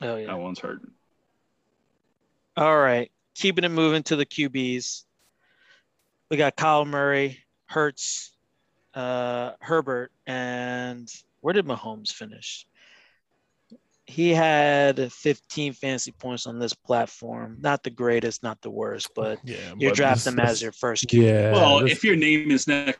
Oh 0.00 0.16
yeah. 0.16 0.28
That 0.28 0.38
one's 0.38 0.58
hurting. 0.58 0.90
All 2.56 2.76
right. 2.78 3.10
Keeping 3.34 3.64
it 3.64 3.70
moving 3.70 4.02
to 4.04 4.16
the 4.16 4.26
QBs. 4.26 5.04
We 6.30 6.36
got 6.36 6.56
Kyle 6.56 6.84
Murray, 6.84 7.40
Hurts, 7.66 8.32
uh, 8.94 9.52
Herbert, 9.60 10.12
and 10.26 11.08
where 11.40 11.52
did 11.52 11.66
Mahomes 11.66 12.12
finish? 12.12 12.66
He 14.06 14.30
had 14.30 15.12
15 15.12 15.72
fantasy 15.72 16.12
points 16.12 16.46
on 16.46 16.58
this 16.58 16.74
platform. 16.74 17.56
Not 17.60 17.82
the 17.82 17.90
greatest, 17.90 18.42
not 18.42 18.60
the 18.62 18.70
worst, 18.70 19.08
but 19.14 19.38
yeah, 19.44 19.56
you 19.78 19.88
but 19.88 19.96
draft 19.96 20.24
this- 20.24 20.32
him 20.32 20.40
as 20.40 20.62
your 20.62 20.72
first 20.72 21.06
QB. 21.08 21.22
Yeah. 21.24 21.52
well, 21.52 21.80
this- 21.80 21.92
if 21.92 22.04
your 22.04 22.16
name 22.16 22.50
is 22.50 22.66
next 22.66 22.98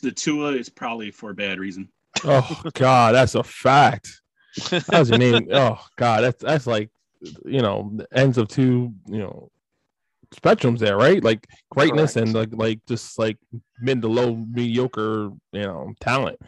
to 0.00 0.10
Tua, 0.10 0.52
it's 0.52 0.68
probably 0.68 1.10
for 1.10 1.30
a 1.30 1.34
bad 1.34 1.58
reason. 1.58 1.88
oh 2.24 2.62
God, 2.74 3.14
that's 3.14 3.34
a 3.34 3.42
fact. 3.44 4.08
That 4.70 4.88
was 4.90 5.10
your 5.10 5.18
name. 5.18 5.48
Oh 5.52 5.78
God, 5.96 6.22
that's 6.22 6.42
that's 6.42 6.66
like 6.66 6.90
you 7.44 7.62
know 7.62 7.90
the 7.94 8.06
ends 8.12 8.38
of 8.38 8.48
two 8.48 8.92
you 9.06 9.18
know 9.18 9.50
spectrums 10.34 10.78
there, 10.78 10.96
right? 10.96 11.22
Like 11.22 11.46
greatness 11.70 12.16
and 12.16 12.34
like 12.34 12.50
like 12.52 12.80
just 12.86 13.18
like 13.18 13.38
mid 13.80 14.02
to 14.02 14.08
low 14.08 14.36
mediocre 14.36 15.30
you 15.52 15.62
know 15.62 15.92
talent. 16.00 16.38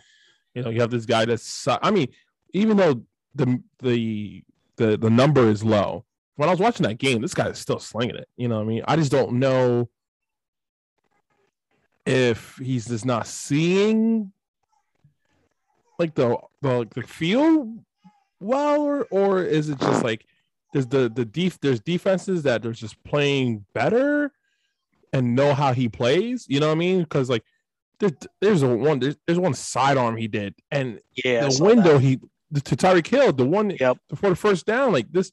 You 0.54 0.62
know, 0.62 0.70
you 0.70 0.80
have 0.80 0.90
this 0.90 1.06
guy 1.06 1.24
that's 1.24 1.68
I 1.68 1.90
mean, 1.90 2.08
even 2.52 2.76
though 2.76 3.02
the 3.34 3.62
the 3.80 4.42
the 4.76 4.96
the 4.96 5.10
number 5.10 5.48
is 5.48 5.62
low, 5.62 6.04
when 6.36 6.48
I 6.48 6.52
was 6.52 6.60
watching 6.60 6.84
that 6.84 6.98
game, 6.98 7.20
this 7.20 7.34
guy 7.34 7.48
is 7.48 7.58
still 7.58 7.78
slinging 7.78 8.16
it. 8.16 8.28
You 8.36 8.48
know 8.48 8.56
what 8.56 8.62
I 8.62 8.66
mean? 8.66 8.82
I 8.86 8.96
just 8.96 9.12
don't 9.12 9.34
know 9.34 9.88
if 12.06 12.56
he's 12.56 12.86
just 12.86 13.04
not 13.04 13.26
seeing 13.26 14.32
like 15.98 16.14
the 16.14 16.36
the 16.62 16.86
the 16.94 17.02
feel 17.02 17.74
well 18.38 18.82
or, 18.82 19.06
or 19.10 19.42
is 19.42 19.68
it 19.68 19.78
just 19.78 20.04
like 20.04 20.24
there's 20.76 20.86
the 20.88 21.08
the 21.08 21.24
def 21.24 21.58
there's 21.60 21.80
defenses 21.80 22.42
that 22.42 22.66
are 22.66 22.72
just 22.72 23.02
playing 23.02 23.64
better 23.72 24.30
and 25.14 25.34
know 25.34 25.54
how 25.54 25.72
he 25.72 25.88
plays 25.88 26.44
you 26.50 26.60
know 26.60 26.66
what 26.66 26.72
i 26.72 26.78
mean 26.78 27.00
because 27.02 27.30
like 27.30 27.42
there's, 27.98 28.12
there's 28.42 28.62
a 28.62 28.68
one 28.68 28.98
there's, 28.98 29.16
there's 29.26 29.38
one 29.38 29.54
sidearm 29.54 30.18
he 30.18 30.28
did 30.28 30.54
and 30.70 31.00
Yeah. 31.24 31.48
The 31.48 31.64
window 31.64 31.94
that. 31.94 32.02
he 32.02 32.20
the, 32.50 32.60
to 32.60 32.76
Tyreek 32.76 33.06
Hill, 33.06 33.32
the 33.32 33.46
one 33.46 33.70
Yep. 33.70 33.96
before 34.10 34.28
the 34.30 34.36
first 34.36 34.66
down, 34.66 34.92
like 34.92 35.10
this 35.10 35.32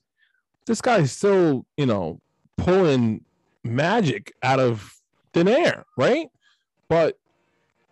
this 0.65 0.79
guy 0.79 0.99
is 0.99 1.12
still, 1.12 1.65
you 1.75 1.86
know, 1.86 2.21
pulling 2.58 3.25
magic 3.65 4.34
out 4.41 4.60
of 4.62 4.95
thin 5.34 5.49
air, 5.49 5.86
right? 5.97 6.27
But 6.88 7.19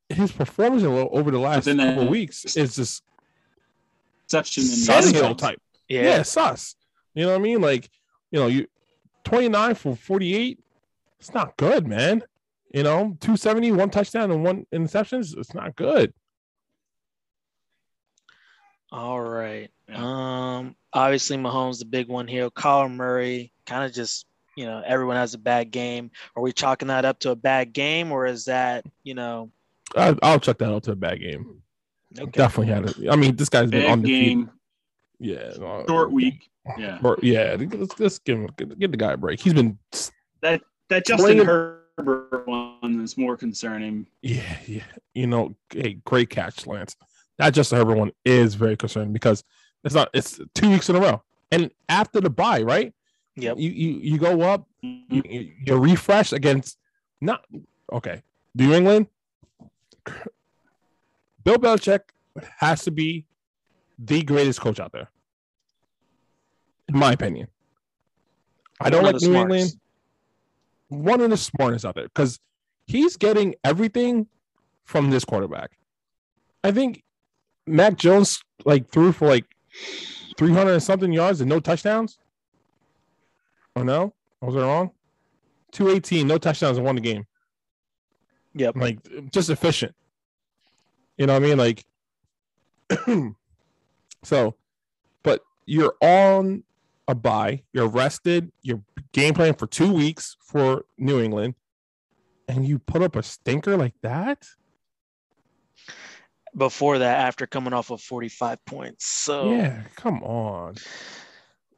his 0.08 0.32
performance 0.32 0.84
over 0.84 1.30
the 1.32 1.38
last 1.38 1.66
then 1.66 1.78
couple 1.80 2.04
that- 2.06 2.10
weeks 2.12 2.56
is 2.56 2.78
just 2.78 3.04
Exception 4.26 4.64
in 4.64 4.70
the 4.70 4.76
Tannehill 5.20 5.38
type. 5.38 5.62
Yeah. 5.90 6.04
Yeah, 6.04 6.22
sus. 6.24 6.76
You 7.13 7.26
know 7.26 7.32
what 7.32 7.39
I 7.39 7.43
mean? 7.43 7.62
Like, 7.62 7.89
you 8.32 8.39
know, 8.39 8.47
you 8.47 8.67
29 9.24 9.76
for 9.76 9.95
48. 9.95 10.60
It's 11.19 11.34
not 11.34 11.58
good, 11.58 11.88
man. 11.88 12.24
You 12.74 12.84
know, 12.84 13.17
270, 13.19 13.74
one 13.74 13.89
touchdown 13.89 14.32
and 14.32 14.43
one 14.43 14.65
interceptions. 14.74 15.38
It's 15.38 15.54
not 15.54 15.76
good. 15.76 16.13
All 18.91 19.21
right. 19.21 19.69
Um, 19.93 20.76
obviously 20.93 21.38
Mahomes 21.38 21.80
the 21.80 21.86
big 21.86 22.08
one 22.08 22.28
here. 22.28 22.50
Kyler 22.50 22.93
Murray 22.93 23.52
kind 23.65 23.86
of 23.86 23.93
just 23.93 24.26
you 24.58 24.65
know 24.65 24.82
everyone 24.86 25.15
has 25.15 25.34
a 25.34 25.38
bad 25.38 25.71
game. 25.71 26.12
Are 26.36 26.43
we 26.43 26.52
chalking 26.52 26.89
that 26.89 27.06
up 27.06 27.19
to 27.19 27.32
a 27.32 27.36
bad 27.36 27.74
game, 27.74 28.12
or 28.12 28.26
is 28.26 28.45
that 28.45 28.86
you 29.04 29.13
know? 29.13 29.52
I, 29.95 30.15
I'll 30.21 30.39
check 30.39 30.58
that 30.60 30.71
out 30.71 30.84
to 30.84 30.91
a 30.91 30.95
bad 30.95 31.19
game. 31.19 31.62
Okay. 32.17 32.32
Definitely 32.32 32.74
had 32.74 32.89
it. 32.89 33.10
I 33.10 33.15
mean, 33.15 33.36
this 33.36 33.50
guy's 33.50 33.69
been 33.69 33.84
Bad 33.84 33.91
on 33.91 34.02
the 34.02 34.08
game, 34.08 34.52
Yeah, 35.24 35.52
no, 35.60 35.86
short 35.88 36.12
week. 36.12 36.50
Yeah. 36.78 36.98
Or, 37.04 37.18
yeah, 37.22 37.56
let's, 37.60 38.00
let's 38.00 38.20
give 38.20 38.40
him 38.40 38.50
give 38.80 38.92
the 38.92 38.98
guy 38.98 39.14
a 39.14 39.18
break. 39.18 39.40
He's 39.40 39.54
been 39.54 39.78
That 40.42 40.62
that 40.90 41.06
Justin 41.06 41.38
Playing- 41.38 41.46
Herbert 41.46 42.48
one 42.48 43.00
is 43.04 43.18
more 43.18 43.38
concerning. 43.38 44.08
Yeah, 44.24 44.58
yeah. 44.66 44.84
You 45.14 45.28
know, 45.28 45.56
hey, 45.70 46.00
great 46.06 46.30
catch, 46.32 46.66
Lance. 46.66 46.96
That 47.38 47.52
Justin 47.54 47.78
Herbert 47.78 47.98
one 47.98 48.12
is 48.26 48.56
very 48.56 48.76
concerning 48.76 49.14
because 49.14 49.44
it's 49.84 49.94
not. 49.94 50.10
It's 50.14 50.40
two 50.56 50.70
weeks 50.72 50.90
in 50.90 50.96
a 50.96 51.00
row, 51.00 51.22
and 51.52 51.70
after 51.88 52.20
the 52.20 52.30
bye, 52.32 52.62
right? 52.64 52.92
Yep. 53.36 53.58
You 53.60 53.70
you 53.70 53.90
you 54.02 54.18
go 54.18 54.42
up, 54.42 54.68
Mhm. 54.84 55.04
you, 55.10 55.24
you 55.26 55.52
you 55.66 55.76
refresh 55.78 56.34
against 56.34 56.78
not 57.22 57.46
okay. 57.94 58.24
New 58.56 58.74
England. 58.74 59.08
Bill 61.44 61.58
Belichick 61.58 62.02
has 62.58 62.84
to 62.84 62.92
be 62.92 63.26
the 64.04 64.24
greatest 64.24 64.60
coach 64.60 64.80
out 64.80 64.92
there, 64.92 65.10
in 66.90 66.98
my 66.98 67.14
opinion. 67.14 67.48
I 68.80 68.90
don't 68.90 69.04
One 69.04 69.14
like 69.14 69.22
New. 69.22 69.36
England. 69.36 69.72
One 70.90 71.22
of 71.22 71.30
the 71.30 71.38
smartest 71.38 71.86
out 71.86 71.96
there 71.96 72.06
because 72.06 72.40
he's 72.88 73.16
getting 73.16 73.56
everything 73.64 74.28
from 74.84 75.10
this 75.12 75.24
quarterback. 75.24 75.72
I 76.64 76.72
think 76.72 77.04
Mac 77.66 77.98
Jones 77.98 78.44
like 78.66 78.90
threw 78.90 79.12
for 79.12 79.28
like 79.28 79.46
300 80.38 80.74
and 80.74 80.84
something 80.84 81.14
yards 81.14 81.42
and 81.42 81.50
no 81.50 81.60
touchdowns. 81.60 82.18
Oh 83.76 83.84
no, 83.84 84.14
was 84.42 84.56
I 84.56 84.62
wrong? 84.62 84.92
218, 85.72 86.28
no 86.28 86.38
touchdowns 86.38 86.78
and 86.78 86.86
won 86.86 86.96
the 86.96 87.02
game. 87.02 87.26
Yep. 88.56 88.76
Like 88.76 89.32
just 89.32 89.50
efficient. 89.50 89.96
You 91.18 91.28
know 91.28 91.34
what 91.34 91.44
I 91.44 91.46
mean? 91.46 91.58
Like 91.58 91.86
so, 94.24 94.56
but 95.24 95.42
you're 95.66 95.96
on 96.02 96.64
a 97.08 97.16
bye, 97.16 97.64
you're 97.74 97.88
rested, 97.88 98.52
you're 98.62 98.82
game 99.12 99.34
plan 99.34 99.54
for 99.54 99.68
two 99.68 99.92
weeks 99.92 100.38
for 100.42 100.86
New 100.98 101.20
England, 101.20 101.56
and 102.48 102.66
you 102.66 102.80
put 102.80 103.02
up 103.02 103.16
a 103.16 103.24
stinker 103.24 103.78
like 103.78 103.94
that. 104.02 104.46
Before 106.56 106.98
that, 107.00 107.20
after 107.20 107.48
coming 107.48 107.72
off 107.72 107.92
of 107.92 108.02
45 108.02 108.64
points, 108.66 109.06
so 109.06 109.52
Yeah, 109.54 109.84
come 109.96 110.22
on. 110.24 110.76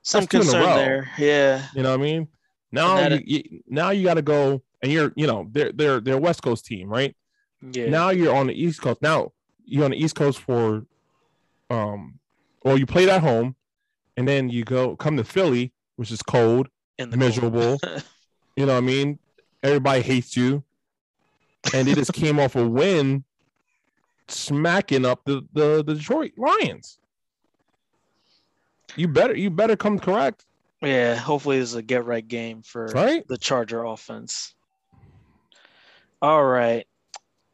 some 0.01 0.25
That's 0.25 0.31
two 0.31 0.37
in 0.37 0.41
a 0.41 0.45
concern 0.45 0.75
there. 0.77 1.09
Yeah. 1.19 1.67
You 1.75 1.83
know 1.83 1.91
what 1.91 1.99
I 1.99 2.03
mean? 2.03 2.27
Now 2.71 2.95
that- 2.95 3.27
you, 3.27 3.43
you 3.51 3.63
now 3.67 3.91
you 3.91 4.03
got 4.03 4.15
to 4.15 4.23
go 4.23 4.63
and 4.81 4.91
you're 4.91 5.13
you 5.15 5.27
know 5.27 5.47
they're 5.51 5.71
they're 5.71 5.99
they're 6.01 6.17
West 6.17 6.41
Coast 6.41 6.65
team, 6.65 6.89
right? 6.89 7.15
Yeah. 7.61 7.87
Now 7.89 8.09
you're 8.09 8.35
on 8.35 8.47
the 8.47 8.53
East 8.59 8.81
Coast. 8.81 8.99
Now 9.01 9.31
you're 9.63 9.85
on 9.85 9.91
the 9.91 10.03
East 10.03 10.15
Coast 10.15 10.39
for 10.39 10.85
um 11.69 12.19
well 12.63 12.77
you 12.77 12.85
played 12.85 13.09
at 13.09 13.21
home 13.21 13.55
and 14.17 14.27
then 14.27 14.49
you 14.49 14.63
go 14.63 14.95
come 14.95 15.17
to 15.17 15.23
Philly, 15.23 15.73
which 15.95 16.11
is 16.11 16.21
cold, 16.21 16.67
the 16.97 17.17
miserable. 17.17 17.79
you 18.55 18.65
know 18.65 18.73
what 18.73 18.77
I 18.77 18.81
mean? 18.81 19.19
Everybody 19.61 20.01
hates 20.01 20.35
you. 20.37 20.63
And 21.73 21.87
they 21.87 21.93
just 21.93 22.13
came 22.13 22.39
off 22.39 22.55
a 22.55 22.67
win 22.67 23.23
smacking 24.27 25.05
up 25.05 25.21
the, 25.25 25.45
the, 25.53 25.83
the 25.83 25.95
Detroit 25.95 26.33
Lions. 26.37 26.99
You 28.95 29.07
better 29.07 29.35
you 29.35 29.49
better 29.49 29.75
come 29.75 29.97
correct, 29.97 30.45
Yeah. 30.81 31.15
Hopefully, 31.15 31.59
this 31.59 31.69
is 31.69 31.75
a 31.75 31.81
get 31.81 32.05
right 32.05 32.27
game 32.27 32.61
for 32.61 32.85
right? 32.87 33.27
the 33.27 33.37
Charger 33.37 33.83
offense. 33.83 34.53
All 36.21 36.43
right. 36.43 36.85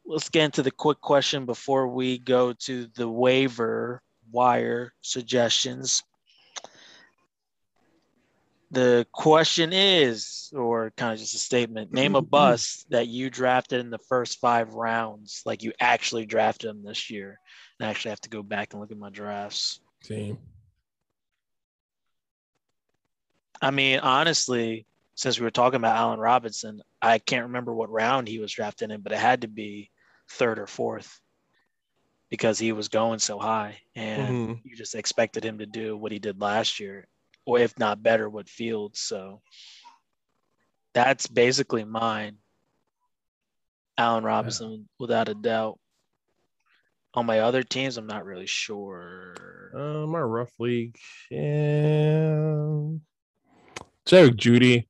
Let's 0.04 0.28
get 0.28 0.46
into 0.46 0.62
the 0.62 0.70
quick 0.70 1.00
question 1.00 1.46
before 1.46 1.88
we 1.88 2.18
go 2.18 2.52
to 2.52 2.88
the 2.94 3.08
waiver 3.08 4.02
wire 4.32 4.92
suggestions. 5.00 6.02
The 8.72 9.06
question 9.12 9.72
is, 9.72 10.52
or 10.54 10.92
kind 10.96 11.12
of 11.12 11.18
just 11.18 11.34
a 11.34 11.38
statement, 11.38 11.92
name 11.92 12.14
a 12.14 12.22
mm-hmm. 12.22 12.30
bus 12.30 12.84
that 12.90 13.08
you 13.08 13.28
drafted 13.28 13.80
in 13.80 13.90
the 13.90 13.98
first 13.98 14.38
five 14.38 14.74
rounds, 14.74 15.42
like 15.44 15.62
you 15.62 15.72
actually 15.80 16.24
drafted 16.26 16.70
them 16.70 16.84
this 16.84 17.10
year. 17.10 17.40
And 17.78 17.86
I 17.86 17.90
actually 17.90 18.10
have 18.10 18.20
to 18.22 18.30
go 18.30 18.42
back 18.42 18.72
and 18.72 18.80
look 18.80 18.92
at 18.92 18.98
my 18.98 19.10
drafts. 19.10 19.80
I 23.60 23.70
mean, 23.72 23.98
honestly, 24.00 24.86
since 25.16 25.38
we 25.38 25.44
were 25.44 25.50
talking 25.50 25.76
about 25.76 25.96
Allen 25.96 26.20
Robinson, 26.20 26.80
I 27.02 27.18
can't 27.18 27.46
remember 27.46 27.74
what 27.74 27.90
round 27.90 28.28
he 28.28 28.38
was 28.38 28.52
drafted 28.52 28.90
in, 28.90 29.00
but 29.00 29.12
it 29.12 29.18
had 29.18 29.42
to 29.42 29.48
be 29.48 29.90
third 30.30 30.58
or 30.58 30.66
fourth 30.66 31.20
because 32.30 32.58
he 32.58 32.72
was 32.72 32.88
going 32.88 33.18
so 33.18 33.38
high. 33.38 33.80
And 33.94 34.58
Mhm. 34.58 34.60
you 34.64 34.76
just 34.76 34.94
expected 34.94 35.44
him 35.44 35.58
to 35.58 35.66
do 35.66 35.96
what 35.96 36.12
he 36.12 36.18
did 36.18 36.40
last 36.40 36.80
year, 36.80 37.06
or 37.44 37.58
if 37.58 37.78
not 37.78 38.02
better, 38.02 38.28
with 38.30 38.48
Fields. 38.48 39.00
So 39.00 39.42
that's 40.94 41.26
basically 41.26 41.84
mine. 41.84 42.38
Allen 43.98 44.24
Robinson, 44.24 44.88
without 44.98 45.28
a 45.28 45.34
doubt. 45.34 45.78
On 47.14 47.26
my 47.26 47.40
other 47.40 47.62
teams, 47.64 47.96
I'm 47.96 48.06
not 48.06 48.24
really 48.24 48.46
sure. 48.46 49.34
Uh, 49.74 50.06
my 50.06 50.20
rough 50.20 50.52
league. 50.60 50.96
Yeah. 51.28 52.92
Derek 54.06 54.36
Jeudy. 54.36 54.86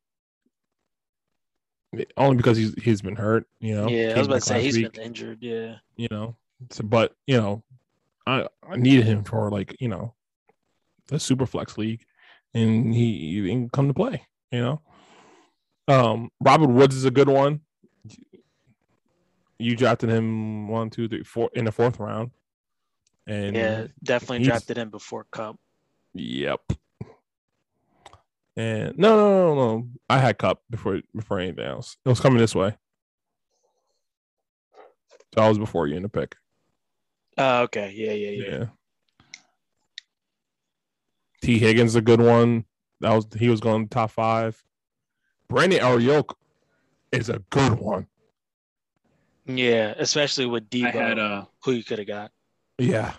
Only 2.16 2.36
because 2.36 2.56
he's 2.56 2.74
he's 2.74 3.02
been 3.02 3.16
hurt, 3.16 3.48
you 3.58 3.74
know. 3.74 3.88
yeah, 3.88 4.12
I 4.14 4.18
was 4.18 4.28
about 4.28 4.36
to 4.36 4.40
say 4.42 4.62
he's 4.62 4.76
week, 4.76 4.92
been 4.92 5.02
injured. 5.02 5.38
Yeah. 5.42 5.78
you 5.96 6.06
know. 6.10 6.36
So, 6.70 6.84
but 6.84 7.14
you 7.26 7.36
know, 7.36 7.62
I 8.26 8.46
I 8.68 8.76
needed 8.76 9.06
him 9.06 9.24
for 9.24 9.50
like 9.50 9.76
you 9.80 9.88
know, 9.88 10.14
the 11.08 11.18
super 11.18 11.46
flex 11.46 11.78
league, 11.78 12.04
and 12.54 12.94
he, 12.94 13.32
he 13.32 13.40
didn't 13.40 13.72
come 13.72 13.88
to 13.88 13.94
play. 13.94 14.26
You 14.50 14.60
know, 14.60 14.82
um, 15.88 16.30
Robert 16.40 16.68
Woods 16.68 16.94
is 16.94 17.04
a 17.04 17.10
good 17.10 17.28
one. 17.28 17.60
You 19.58 19.76
drafted 19.76 20.08
him 20.08 20.68
one, 20.68 20.90
two, 20.90 21.08
three, 21.08 21.22
four 21.22 21.50
in 21.54 21.64
the 21.64 21.72
fourth 21.72 21.98
round, 21.98 22.30
and 23.26 23.56
Yeah, 23.56 23.86
definitely 24.02 24.44
drafted 24.44 24.78
him 24.78 24.90
before 24.90 25.26
Kupp. 25.30 25.58
Yep. 26.14 26.60
And 28.56 28.98
no, 28.98 29.16
no, 29.16 29.54
no, 29.54 29.54
no. 29.54 29.88
I 30.08 30.18
had 30.18 30.38
Kupp 30.38 30.62
before 30.68 31.00
before 31.14 31.38
anything 31.38 31.64
else. 31.64 31.96
It 32.04 32.08
was 32.08 32.20
coming 32.20 32.38
this 32.38 32.54
way. 32.54 32.76
So 35.34 35.42
I 35.42 35.48
was 35.48 35.58
before 35.58 35.86
you 35.86 35.96
in 35.96 36.02
the 36.02 36.08
pick. 36.08 36.36
Oh, 37.40 37.62
okay. 37.62 37.90
Yeah, 37.96 38.12
yeah, 38.12 38.30
yeah. 38.30 38.58
Yeah. 38.58 38.64
Tee 41.40 41.58
Higgins 41.58 41.94
a 41.94 42.02
good 42.02 42.20
one. 42.20 42.66
That 43.00 43.14
was 43.14 43.26
he 43.38 43.48
was 43.48 43.60
going 43.60 43.88
top 43.88 44.10
five. 44.10 44.62
Brandon 45.48 45.80
Aiyuk 45.80 46.34
is 47.12 47.30
a 47.30 47.38
good 47.48 47.78
one. 47.78 48.06
Yeah, 49.46 49.94
especially 49.96 50.44
with 50.44 50.68
Deebo, 50.68 50.92
had 50.92 51.18
uh 51.18 51.46
who 51.64 51.72
you 51.72 51.82
could 51.82 51.98
have 51.98 52.06
got. 52.06 52.30
Yeah. 52.78 53.14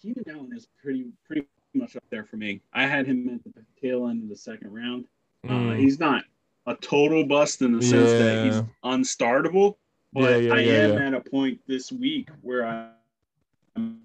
Keenan 0.00 0.24
Allen 0.30 0.50
is 0.56 0.66
pretty 0.82 1.06
pretty 1.26 1.46
much 1.74 1.94
up 1.96 2.04
there 2.10 2.24
for 2.24 2.36
me. 2.36 2.62
I 2.72 2.86
had 2.86 3.06
him 3.06 3.28
at 3.28 3.44
the 3.54 3.64
tail 3.80 4.08
end 4.08 4.22
of 4.22 4.28
the 4.30 4.36
second 4.36 4.72
round. 4.72 5.04
Uh, 5.46 5.52
Mm. 5.52 5.78
he's 5.78 5.98
not 5.98 6.24
a 6.66 6.74
total 6.76 7.24
bust 7.24 7.62
in 7.62 7.72
the 7.72 7.82
sense 7.82 8.12
that 8.12 8.44
he's 8.44 8.62
unstartable, 8.84 9.76
but 10.12 10.20
Yeah, 10.30 10.36
yeah, 10.36 10.54
I 10.54 10.58
yeah, 10.58 10.72
am 10.72 10.98
yeah. 10.98 11.06
at 11.06 11.14
a 11.14 11.20
point 11.20 11.60
this 11.66 11.90
week 11.90 12.28
where 12.42 12.66
I 12.66 12.90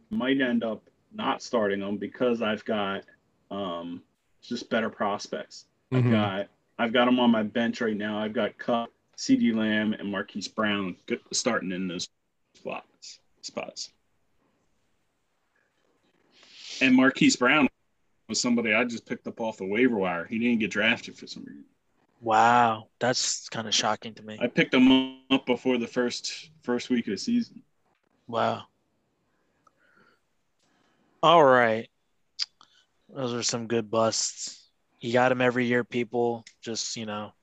might 0.09 0.39
end 0.41 0.63
up 0.63 0.83
not 1.13 1.41
starting 1.41 1.81
him 1.81 1.97
because 1.97 2.41
I've 2.41 2.63
got 2.65 3.03
um, 3.51 4.01
just 4.41 4.69
better 4.69 4.89
prospects. 4.89 5.65
I've 5.91 6.03
Mhm. 6.03 6.11
got 6.11 6.47
I've 6.77 6.91
got 6.91 7.07
him 7.07 7.19
on 7.21 7.31
my 7.31 7.43
bench 7.43 7.79
right 7.79 7.95
now. 7.95 8.19
I've 8.19 8.33
got 8.33 8.57
Kupp, 8.57 8.91
CeeDee 9.17 9.55
Lamb, 9.55 9.93
and 9.93 10.11
Marquise 10.11 10.47
Brown 10.49 10.97
starting 11.31 11.71
in 11.71 11.87
those 11.87 12.09
spots. 12.53 13.19
Spots. 13.41 13.93
And 16.81 16.93
Marquise 16.95 17.37
Brown 17.37 17.69
was 18.27 18.41
somebody 18.41 18.73
I 18.73 18.83
just 18.83 19.05
picked 19.05 19.25
up 19.27 19.39
off 19.39 19.57
the 19.57 19.65
waiver 19.65 19.95
wire. 19.95 20.25
He 20.25 20.37
didn't 20.37 20.59
get 20.59 20.71
drafted 20.71 21.15
for 21.17 21.27
some 21.27 21.43
reason. 21.45 21.63
Wow, 22.21 22.87
that's 22.99 23.49
kind 23.49 23.67
of 23.67 23.73
shocking 23.73 24.13
to 24.15 24.23
me. 24.23 24.37
I 24.41 24.47
picked 24.47 24.73
him 24.73 25.17
up 25.29 25.45
before 25.45 25.77
the 25.77 25.87
first 25.87 26.49
first 26.63 26.89
week 26.89 27.07
of 27.07 27.11
the 27.11 27.17
season. 27.17 27.61
Wow. 28.27 28.63
All 31.21 31.43
right. 31.43 31.89
Those 33.09 33.33
are 33.33 33.43
some 33.43 33.67
good 33.67 33.89
busts. 33.89 34.69
You 34.99 35.13
got 35.13 35.29
them 35.29 35.41
every 35.41 35.65
year, 35.65 35.83
people. 35.83 36.43
Just, 36.61 36.97
you 36.97 37.05
know, 37.05 37.33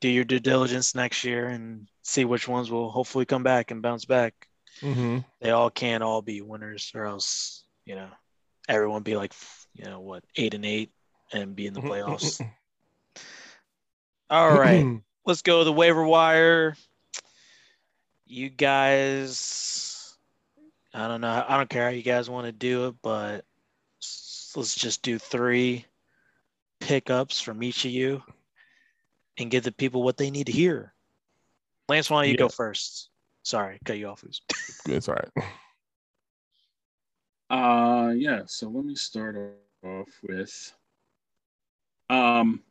do 0.00 0.08
your 0.08 0.24
due 0.24 0.40
diligence 0.40 0.94
next 0.94 1.24
year 1.24 1.46
and 1.46 1.88
see 2.02 2.24
which 2.24 2.48
ones 2.48 2.70
will 2.70 2.90
hopefully 2.90 3.24
come 3.24 3.42
back 3.42 3.70
and 3.70 3.82
bounce 3.82 4.04
back. 4.04 4.48
Mm-hmm. 4.80 5.18
They 5.40 5.50
all 5.50 5.70
can't 5.70 6.02
all 6.02 6.20
be 6.20 6.40
winners, 6.40 6.90
or 6.94 7.04
else, 7.04 7.64
you 7.84 7.94
know, 7.94 8.08
everyone 8.68 9.02
be 9.02 9.16
like, 9.16 9.32
you 9.74 9.84
know, 9.84 10.00
what, 10.00 10.24
eight 10.36 10.54
and 10.54 10.66
eight 10.66 10.90
and 11.32 11.54
be 11.54 11.66
in 11.66 11.74
the 11.74 11.80
playoffs. 11.80 12.44
All 14.30 14.54
right. 14.58 15.00
Let's 15.26 15.42
go 15.42 15.60
to 15.60 15.64
the 15.64 15.72
waiver 15.72 16.04
wire. 16.04 16.76
You 18.26 18.50
guys, 18.50 20.16
I 20.92 21.08
don't 21.08 21.20
know. 21.20 21.44
I 21.46 21.56
don't 21.56 21.68
care 21.68 21.84
how 21.84 21.90
you 21.90 22.02
guys 22.02 22.28
want 22.28 22.46
to 22.46 22.52
do 22.52 22.88
it, 22.88 22.94
but 23.02 23.44
let's 24.56 24.74
just 24.74 25.02
do 25.02 25.18
three 25.18 25.84
pickups 26.80 27.40
from 27.40 27.62
each 27.62 27.84
of 27.84 27.90
you 27.90 28.22
and 29.38 29.50
give 29.50 29.64
the 29.64 29.72
people 29.72 30.02
what 30.02 30.16
they 30.16 30.30
need 30.30 30.46
to 30.46 30.52
hear. 30.52 30.92
Lance, 31.88 32.10
why 32.10 32.22
don't 32.22 32.30
you 32.30 32.36
go 32.36 32.48
first? 32.48 33.10
Sorry, 33.42 33.78
cut 33.84 33.98
you 33.98 34.08
off. 34.08 34.24
Ooze. 34.24 34.40
It's 34.86 35.08
all 35.08 35.16
right. 35.16 35.44
Uh, 37.50 38.10
yeah. 38.12 38.42
So 38.46 38.68
let 38.68 38.84
me 38.84 38.94
start 38.94 39.36
off 39.84 40.08
with 40.22 40.72
um, 42.08 42.16
Adrian 42.48 42.62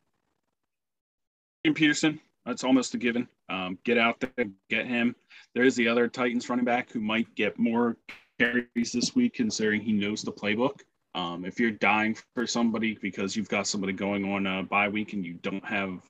Peterson. 1.74 2.20
That's 2.46 2.66
almost 2.66 2.94
a 2.94 2.98
given. 2.98 3.30
Um, 3.48 3.78
get 3.86 3.98
out 3.98 4.20
there, 4.20 4.46
get 4.70 4.86
him. 4.86 5.16
There 5.56 5.64
is 5.64 5.76
the 5.78 5.88
other 5.88 6.10
Titans 6.10 6.50
running 6.50 6.66
back 6.66 6.92
who 6.92 7.00
might 7.00 7.34
get 7.36 7.58
more 7.58 7.96
carries 8.38 8.92
this 8.92 9.16
week, 9.16 9.36
considering 9.36 9.80
he 9.80 9.94
knows 9.94 10.24
the 10.24 10.32
playbook. 10.34 10.82
Um, 11.16 11.46
if 11.46 11.60
you're 11.60 11.72
dying 11.72 12.18
for 12.36 12.46
somebody 12.46 12.98
because 13.02 13.38
you've 13.38 13.48
got 13.48 13.68
somebody 13.68 13.94
going 13.94 14.26
on 14.30 14.46
a 14.46 14.64
bye 14.64 14.90
week 14.90 15.14
and 15.14 15.26
you 15.26 15.36
don't 15.36 15.64
have 15.64 16.02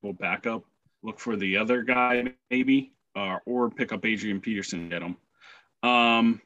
full 0.00 0.12
backup, 0.12 0.62
look 1.02 1.18
for 1.18 1.34
the 1.34 1.56
other 1.56 1.82
guy 1.82 2.32
maybe, 2.50 2.92
uh, 3.16 3.38
or 3.46 3.68
pick 3.70 3.90
up 3.92 4.04
Adrian 4.06 4.40
Peterson 4.40 4.80
and 4.80 4.90
get 4.90 5.02
him. 5.02 5.16
Um, 5.82 6.40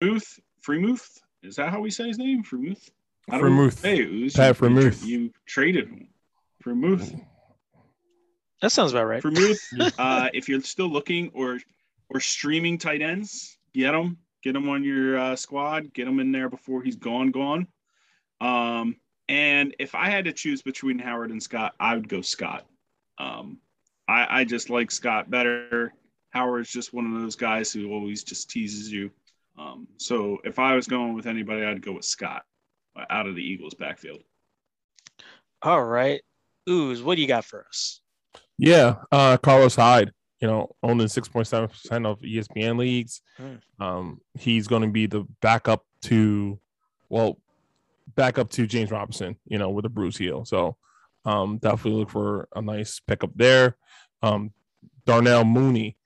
Muth, 0.00 0.38
Freemuth, 0.64 1.18
is 1.42 1.56
that 1.56 1.70
how 1.70 1.80
we 1.80 1.90
say 1.90 2.06
his 2.06 2.18
name? 2.18 2.44
Freemuth. 2.44 2.90
Freemuth. 3.30 3.82
Hey, 3.82 3.96
Pat 3.96 4.04
you- 4.04 4.30
Freemuth. 4.30 5.04
You, 5.04 5.18
you 5.18 5.30
traded 5.46 5.88
him. 5.88 6.08
Freemuth. 6.64 7.18
That 8.66 8.70
sounds 8.70 8.90
about 8.90 9.04
right. 9.04 9.22
Freemuth. 9.22 9.94
uh, 9.98 10.28
if 10.34 10.48
you're 10.48 10.60
still 10.60 10.88
looking 10.88 11.30
or 11.34 11.60
or 12.10 12.18
streaming 12.18 12.78
tight 12.78 13.00
ends, 13.00 13.58
get 13.72 13.92
them, 13.92 14.18
Get 14.42 14.54
them 14.54 14.68
on 14.68 14.82
your 14.82 15.16
uh, 15.18 15.36
squad. 15.36 15.92
Get 15.92 16.04
them 16.04 16.18
in 16.18 16.32
there 16.32 16.48
before 16.48 16.82
he's 16.82 16.96
gone. 16.96 17.30
Gone. 17.30 17.68
Um, 18.40 18.96
and 19.28 19.74
if 19.78 19.94
I 19.94 20.08
had 20.08 20.24
to 20.24 20.32
choose 20.32 20.62
between 20.62 20.98
Howard 20.98 21.30
and 21.30 21.40
Scott, 21.40 21.74
I 21.78 21.94
would 21.94 22.08
go 22.08 22.22
Scott. 22.22 22.66
Um, 23.18 23.58
I, 24.08 24.40
I 24.40 24.44
just 24.44 24.68
like 24.68 24.90
Scott 24.90 25.30
better. 25.30 25.92
Howard's 26.30 26.70
just 26.72 26.92
one 26.92 27.06
of 27.06 27.20
those 27.20 27.36
guys 27.36 27.72
who 27.72 27.92
always 27.92 28.24
just 28.24 28.50
teases 28.50 28.90
you. 28.90 29.12
Um, 29.56 29.86
so 29.96 30.38
if 30.44 30.58
I 30.58 30.74
was 30.74 30.88
going 30.88 31.14
with 31.14 31.26
anybody, 31.26 31.64
I'd 31.64 31.82
go 31.82 31.92
with 31.92 32.04
Scott 32.04 32.42
out 33.10 33.26
of 33.26 33.36
the 33.36 33.42
Eagles 33.42 33.74
backfield. 33.74 34.22
All 35.62 35.84
right. 35.84 36.20
Ooze, 36.68 37.00
what 37.00 37.14
do 37.14 37.22
you 37.22 37.28
got 37.28 37.44
for 37.44 37.64
us? 37.68 38.00
Yeah, 38.58 38.96
uh, 39.12 39.36
Carlos 39.36 39.76
Hyde, 39.76 40.12
you 40.40 40.48
know, 40.48 40.74
owned 40.82 41.00
in 41.00 41.08
six 41.08 41.28
point 41.28 41.46
seven 41.46 41.68
percent 41.68 42.06
of 42.06 42.20
ESPN 42.20 42.78
leagues. 42.78 43.22
Hmm. 43.36 43.82
Um, 43.82 44.20
he's 44.38 44.66
going 44.66 44.82
to 44.82 44.88
be 44.88 45.06
the 45.06 45.26
backup 45.40 45.84
to, 46.02 46.58
well, 47.08 47.38
backup 48.14 48.50
to 48.50 48.66
James 48.66 48.90
Robinson, 48.90 49.36
you 49.46 49.58
know, 49.58 49.70
with 49.70 49.84
a 49.84 49.90
bruise 49.90 50.16
heel. 50.16 50.44
So, 50.44 50.76
um, 51.24 51.58
definitely 51.58 52.00
look 52.00 52.10
for 52.10 52.48
a 52.54 52.62
nice 52.62 53.00
pickup 53.00 53.30
there. 53.34 53.76
Um, 54.22 54.52
Darnell 55.04 55.44
Mooney, 55.44 55.96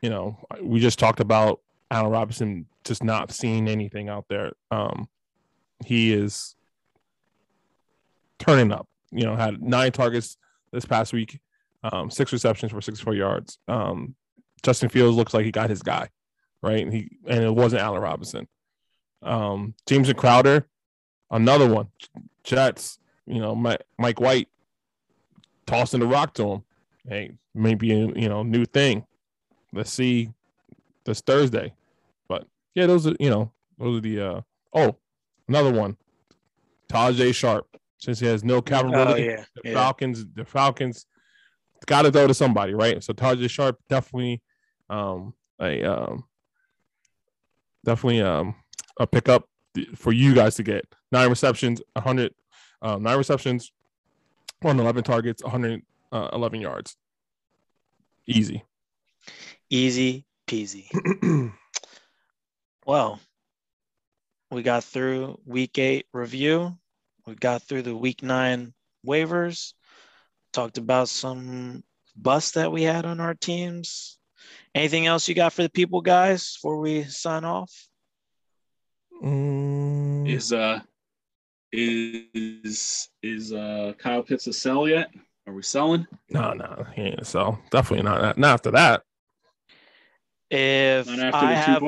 you 0.00 0.10
know, 0.10 0.38
we 0.60 0.80
just 0.80 0.98
talked 0.98 1.20
about 1.20 1.60
Allen 1.90 2.10
Robinson 2.10 2.66
just 2.84 3.04
not 3.04 3.30
seeing 3.30 3.68
anything 3.68 4.08
out 4.08 4.24
there. 4.28 4.52
Um, 4.70 5.08
he 5.84 6.12
is 6.12 6.56
turning 8.38 8.72
up. 8.72 8.88
You 9.10 9.26
know, 9.26 9.36
had 9.36 9.62
nine 9.62 9.92
targets 9.92 10.36
this 10.72 10.86
past 10.86 11.12
week 11.12 11.38
um, 11.84 12.10
six 12.10 12.32
receptions 12.32 12.72
for 12.72 12.80
64 12.80 13.14
yards. 13.14 13.58
Um, 13.68 14.14
Justin 14.62 14.88
Fields 14.88 15.16
looks 15.16 15.34
like 15.34 15.44
he 15.44 15.50
got 15.50 15.70
his 15.70 15.82
guy, 15.82 16.08
right? 16.62 16.82
And 16.82 16.92
he 16.92 17.10
and 17.26 17.42
it 17.44 17.54
wasn't 17.54 17.82
Allen 17.82 18.02
Robinson. 18.02 18.46
Um, 19.22 19.74
Jamison 19.86 20.14
Crowder, 20.14 20.66
another 21.30 21.68
one. 21.72 21.88
Jets, 22.44 22.98
you 23.26 23.40
know, 23.40 23.54
Mike, 23.54 23.82
Mike 23.98 24.20
White 24.20 24.48
tossing 25.66 26.00
the 26.00 26.06
rock 26.06 26.34
to 26.34 26.48
him. 26.52 26.62
Hey, 27.08 27.32
maybe 27.54 27.92
a 27.92 28.06
you 28.14 28.28
know 28.28 28.42
new 28.42 28.64
thing. 28.64 29.04
Let's 29.72 29.92
see 29.92 30.30
this 31.04 31.20
Thursday. 31.20 31.74
But 32.28 32.46
yeah, 32.74 32.86
those 32.86 33.06
are 33.06 33.14
you 33.18 33.30
know 33.30 33.50
those 33.78 33.98
are 33.98 34.00
the 34.00 34.20
uh 34.20 34.40
oh 34.74 34.96
another 35.48 35.72
one. 35.72 35.96
Tajaé 36.88 37.34
Sharpe, 37.34 37.66
since 37.98 38.20
he 38.20 38.26
has 38.26 38.44
no 38.44 38.60
Calvin 38.60 38.94
Oh, 38.94 39.16
yeah. 39.16 39.44
the 39.56 39.70
yeah. 39.70 39.74
Falcons, 39.74 40.26
the 40.34 40.44
Falcons 40.44 41.06
got 41.86 42.02
to 42.02 42.12
throw 42.12 42.26
to 42.26 42.34
somebody, 42.34 42.74
right? 42.74 43.02
So 43.02 43.12
Tajaé 43.12 43.48
Sharpe 43.48 43.78
definitely 43.88 44.42
um 44.90 45.34
a 45.60 45.82
um 45.84 46.24
definitely 47.84 48.20
um 48.20 48.54
a 48.98 49.06
pickup 49.06 49.48
for 49.94 50.12
you 50.12 50.34
guys 50.34 50.56
to 50.56 50.62
get 50.62 50.84
nine 51.10 51.28
receptions, 51.30 51.80
100 51.94 52.34
um, 52.82 53.02
nine 53.02 53.16
receptions 53.16 53.72
on 54.64 54.78
11 54.78 55.02
targets, 55.02 55.42
111 55.42 56.60
yards. 56.60 56.96
Easy. 58.26 58.64
Easy 59.70 60.24
peasy. 60.46 60.88
Well, 62.84 63.20
we 64.50 64.62
got 64.62 64.82
through 64.82 65.38
week 65.46 65.78
eight 65.78 66.06
review. 66.12 66.76
We 67.26 67.36
got 67.36 67.62
through 67.62 67.82
the 67.82 67.96
week 67.96 68.24
nine 68.24 68.74
waivers. 69.06 69.74
Talked 70.52 70.76
about 70.78 71.08
some 71.08 71.82
busts 72.14 72.52
that 72.52 72.70
we 72.70 72.82
had 72.82 73.06
on 73.06 73.20
our 73.20 73.34
teams. 73.34 74.18
Anything 74.74 75.06
else 75.06 75.26
you 75.28 75.34
got 75.34 75.52
for 75.52 75.62
the 75.62 75.70
people, 75.70 76.02
guys, 76.02 76.56
before 76.56 76.78
we 76.78 77.04
sign 77.04 77.44
off? 77.44 77.72
Mm, 79.22 80.28
Is 80.28 80.52
uh 80.52 80.80
is 81.72 83.08
is 83.22 83.52
uh 83.52 83.94
Kyle 83.98 84.22
Pitts 84.22 84.46
a 84.46 84.52
sell 84.52 84.88
yet? 84.88 85.10
Are 85.46 85.54
we 85.54 85.62
selling? 85.62 86.06
no, 86.28 86.52
no, 86.52 86.86
he 86.94 87.02
ain't 87.02 87.26
so 87.26 87.58
definitely 87.70 88.04
not. 88.04 88.36
Not 88.36 88.54
after 88.54 88.70
that. 88.72 89.02
If 90.50 91.08
I 91.08 91.54
have, 91.54 91.82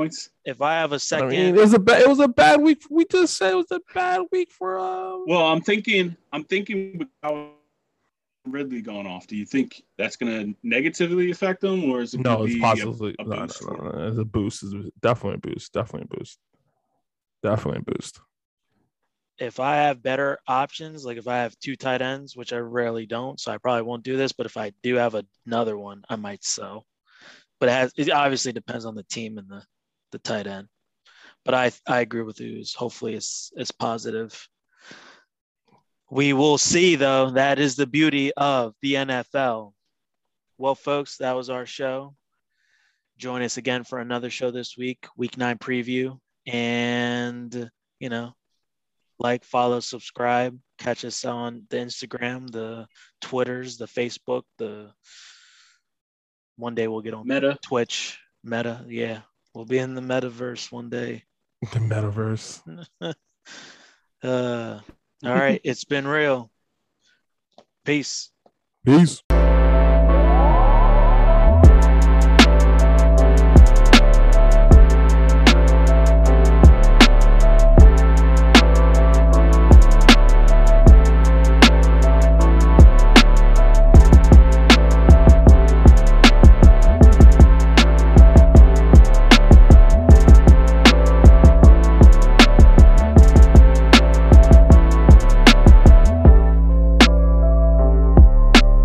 if 0.47 0.63
I 0.63 0.75
have 0.77 0.93
a 0.93 0.99
second, 0.99 1.29
mean, 1.29 1.55
it 1.55 1.61
was 1.61 1.75
a 1.75 1.79
ba- 1.79 1.99
it 1.99 2.09
was 2.09 2.19
a 2.21 2.29
bad 2.29 2.63
week. 2.63 2.83
We 2.89 3.05
just 3.05 3.37
said 3.37 3.53
it 3.53 3.57
was 3.57 3.71
a 3.71 3.81
bad 3.95 4.23
week 4.33 4.51
for 4.51 4.79
uh 4.79 5.19
Well, 5.27 5.47
I'm 5.47 5.61
thinking 5.61 6.17
I'm 6.33 6.45
thinking 6.45 6.97
with 6.99 7.09
how 7.23 7.51
Ridley 8.47 8.83
gone 8.83 9.07
off. 9.07 9.27
Do 9.27 9.37
you 9.37 9.47
think 9.47 9.83
that's 9.97 10.17
going 10.17 10.53
to 10.53 10.59
negatively 10.63 11.31
affect 11.31 11.61
them, 11.61 11.85
or 11.91 12.03
is 12.03 12.15
it 12.15 12.21
No, 12.21 12.45
it's 12.45 12.55
be 12.55 12.61
possibly 12.61 13.15
a 13.19 13.25
no, 13.25 13.37
no, 13.37 13.47
boost 13.47 13.63
no, 13.63 13.69
for 13.69 13.93
no, 13.97 14.09
It's 14.09 14.19
a 14.19 14.25
boost. 14.25 14.63
It's 14.63 14.91
definitely 15.01 15.37
a 15.37 15.55
boost. 15.55 15.73
Definitely 15.73 16.09
a 16.13 16.19
boost. 16.19 16.39
Definitely 17.43 17.81
a 17.87 17.93
boost. 17.93 18.21
if 19.39 19.59
I 19.61 19.77
have 19.77 20.03
better 20.03 20.39
options, 20.47 21.05
like 21.05 21.17
if 21.19 21.27
I 21.27 21.39
have 21.39 21.59
two 21.59 21.77
tight 21.77 22.03
ends, 22.03 22.37
which 22.37 22.53
I 22.53 22.59
rarely 22.59 23.07
don't, 23.07 23.41
so 23.41 23.53
I 23.53 23.59
probably 23.59 23.83
won't 23.83 24.05
do 24.05 24.17
this. 24.17 24.33
But 24.33 24.47
if 24.47 24.57
I 24.57 24.73
do 24.83 24.97
have 24.97 25.17
another 25.47 25.77
one, 25.77 26.03
I 26.09 26.17
might 26.17 26.45
sell. 26.45 26.87
But 27.61 27.69
it 27.69 27.73
has 27.73 27.93
it 27.97 28.11
obviously 28.11 28.53
depends 28.53 28.85
on 28.85 28.95
the 28.95 29.05
team 29.05 29.39
and 29.39 29.49
the 29.49 29.63
the 30.13 30.19
tight 30.19 30.47
end. 30.47 30.69
But 31.45 31.55
I 31.55 31.73
I 31.87 32.01
agree 32.01 32.23
with 32.23 32.41
you. 32.41 32.63
Hopefully 32.77 33.15
it's 33.15 33.53
it's 33.57 33.71
positive. 33.71 34.49
We 36.15 36.33
will 36.33 36.59
see 36.59 36.95
though. 36.95 37.31
That 37.31 37.59
is 37.59 37.75
the 37.75 37.89
beauty 37.89 38.33
of 38.35 38.77
the 38.83 38.95
NFL. 38.95 39.73
Well, 40.59 40.77
folks, 40.77 41.17
that 41.17 41.33
was 41.33 41.51
our 41.51 41.67
show. 41.67 42.15
Join 43.19 43.43
us 43.43 43.57
again 43.57 43.83
for 43.83 43.99
another 43.99 44.31
show 44.31 44.53
this 44.53 44.77
week, 44.77 45.09
week 45.17 45.37
nine 45.37 45.59
preview. 45.59 46.17
And 46.47 47.69
you 47.99 48.11
know, 48.11 48.33
like, 49.19 49.43
follow, 49.43 49.81
subscribe, 49.81 50.57
catch 50.79 51.05
us 51.05 51.25
on 51.25 51.65
the 51.69 51.79
Instagram, 51.79 52.49
the 52.49 52.87
Twitters, 53.21 53.77
the 53.77 53.87
Facebook, 53.87 54.45
the 54.59 54.93
one 56.55 56.77
day 56.77 56.87
we'll 56.87 57.01
get 57.01 57.15
on 57.15 57.27
Meta? 57.27 57.59
Twitch, 57.61 58.21
Meta. 58.45 58.85
Yeah, 58.87 59.23
we'll 59.53 59.65
be 59.65 59.79
in 59.79 59.97
the 59.97 60.01
metaverse 60.01 60.71
one 60.71 60.91
day. 60.91 61.25
The 61.73 61.81
metaverse. 61.81 62.85
Uh, 64.23 64.81
all 65.25 65.35
right, 65.35 65.61
it's 65.65 65.85
been 65.85 66.07
real. 66.07 66.51
Peace. 67.85 68.31
Peace. 68.85 69.23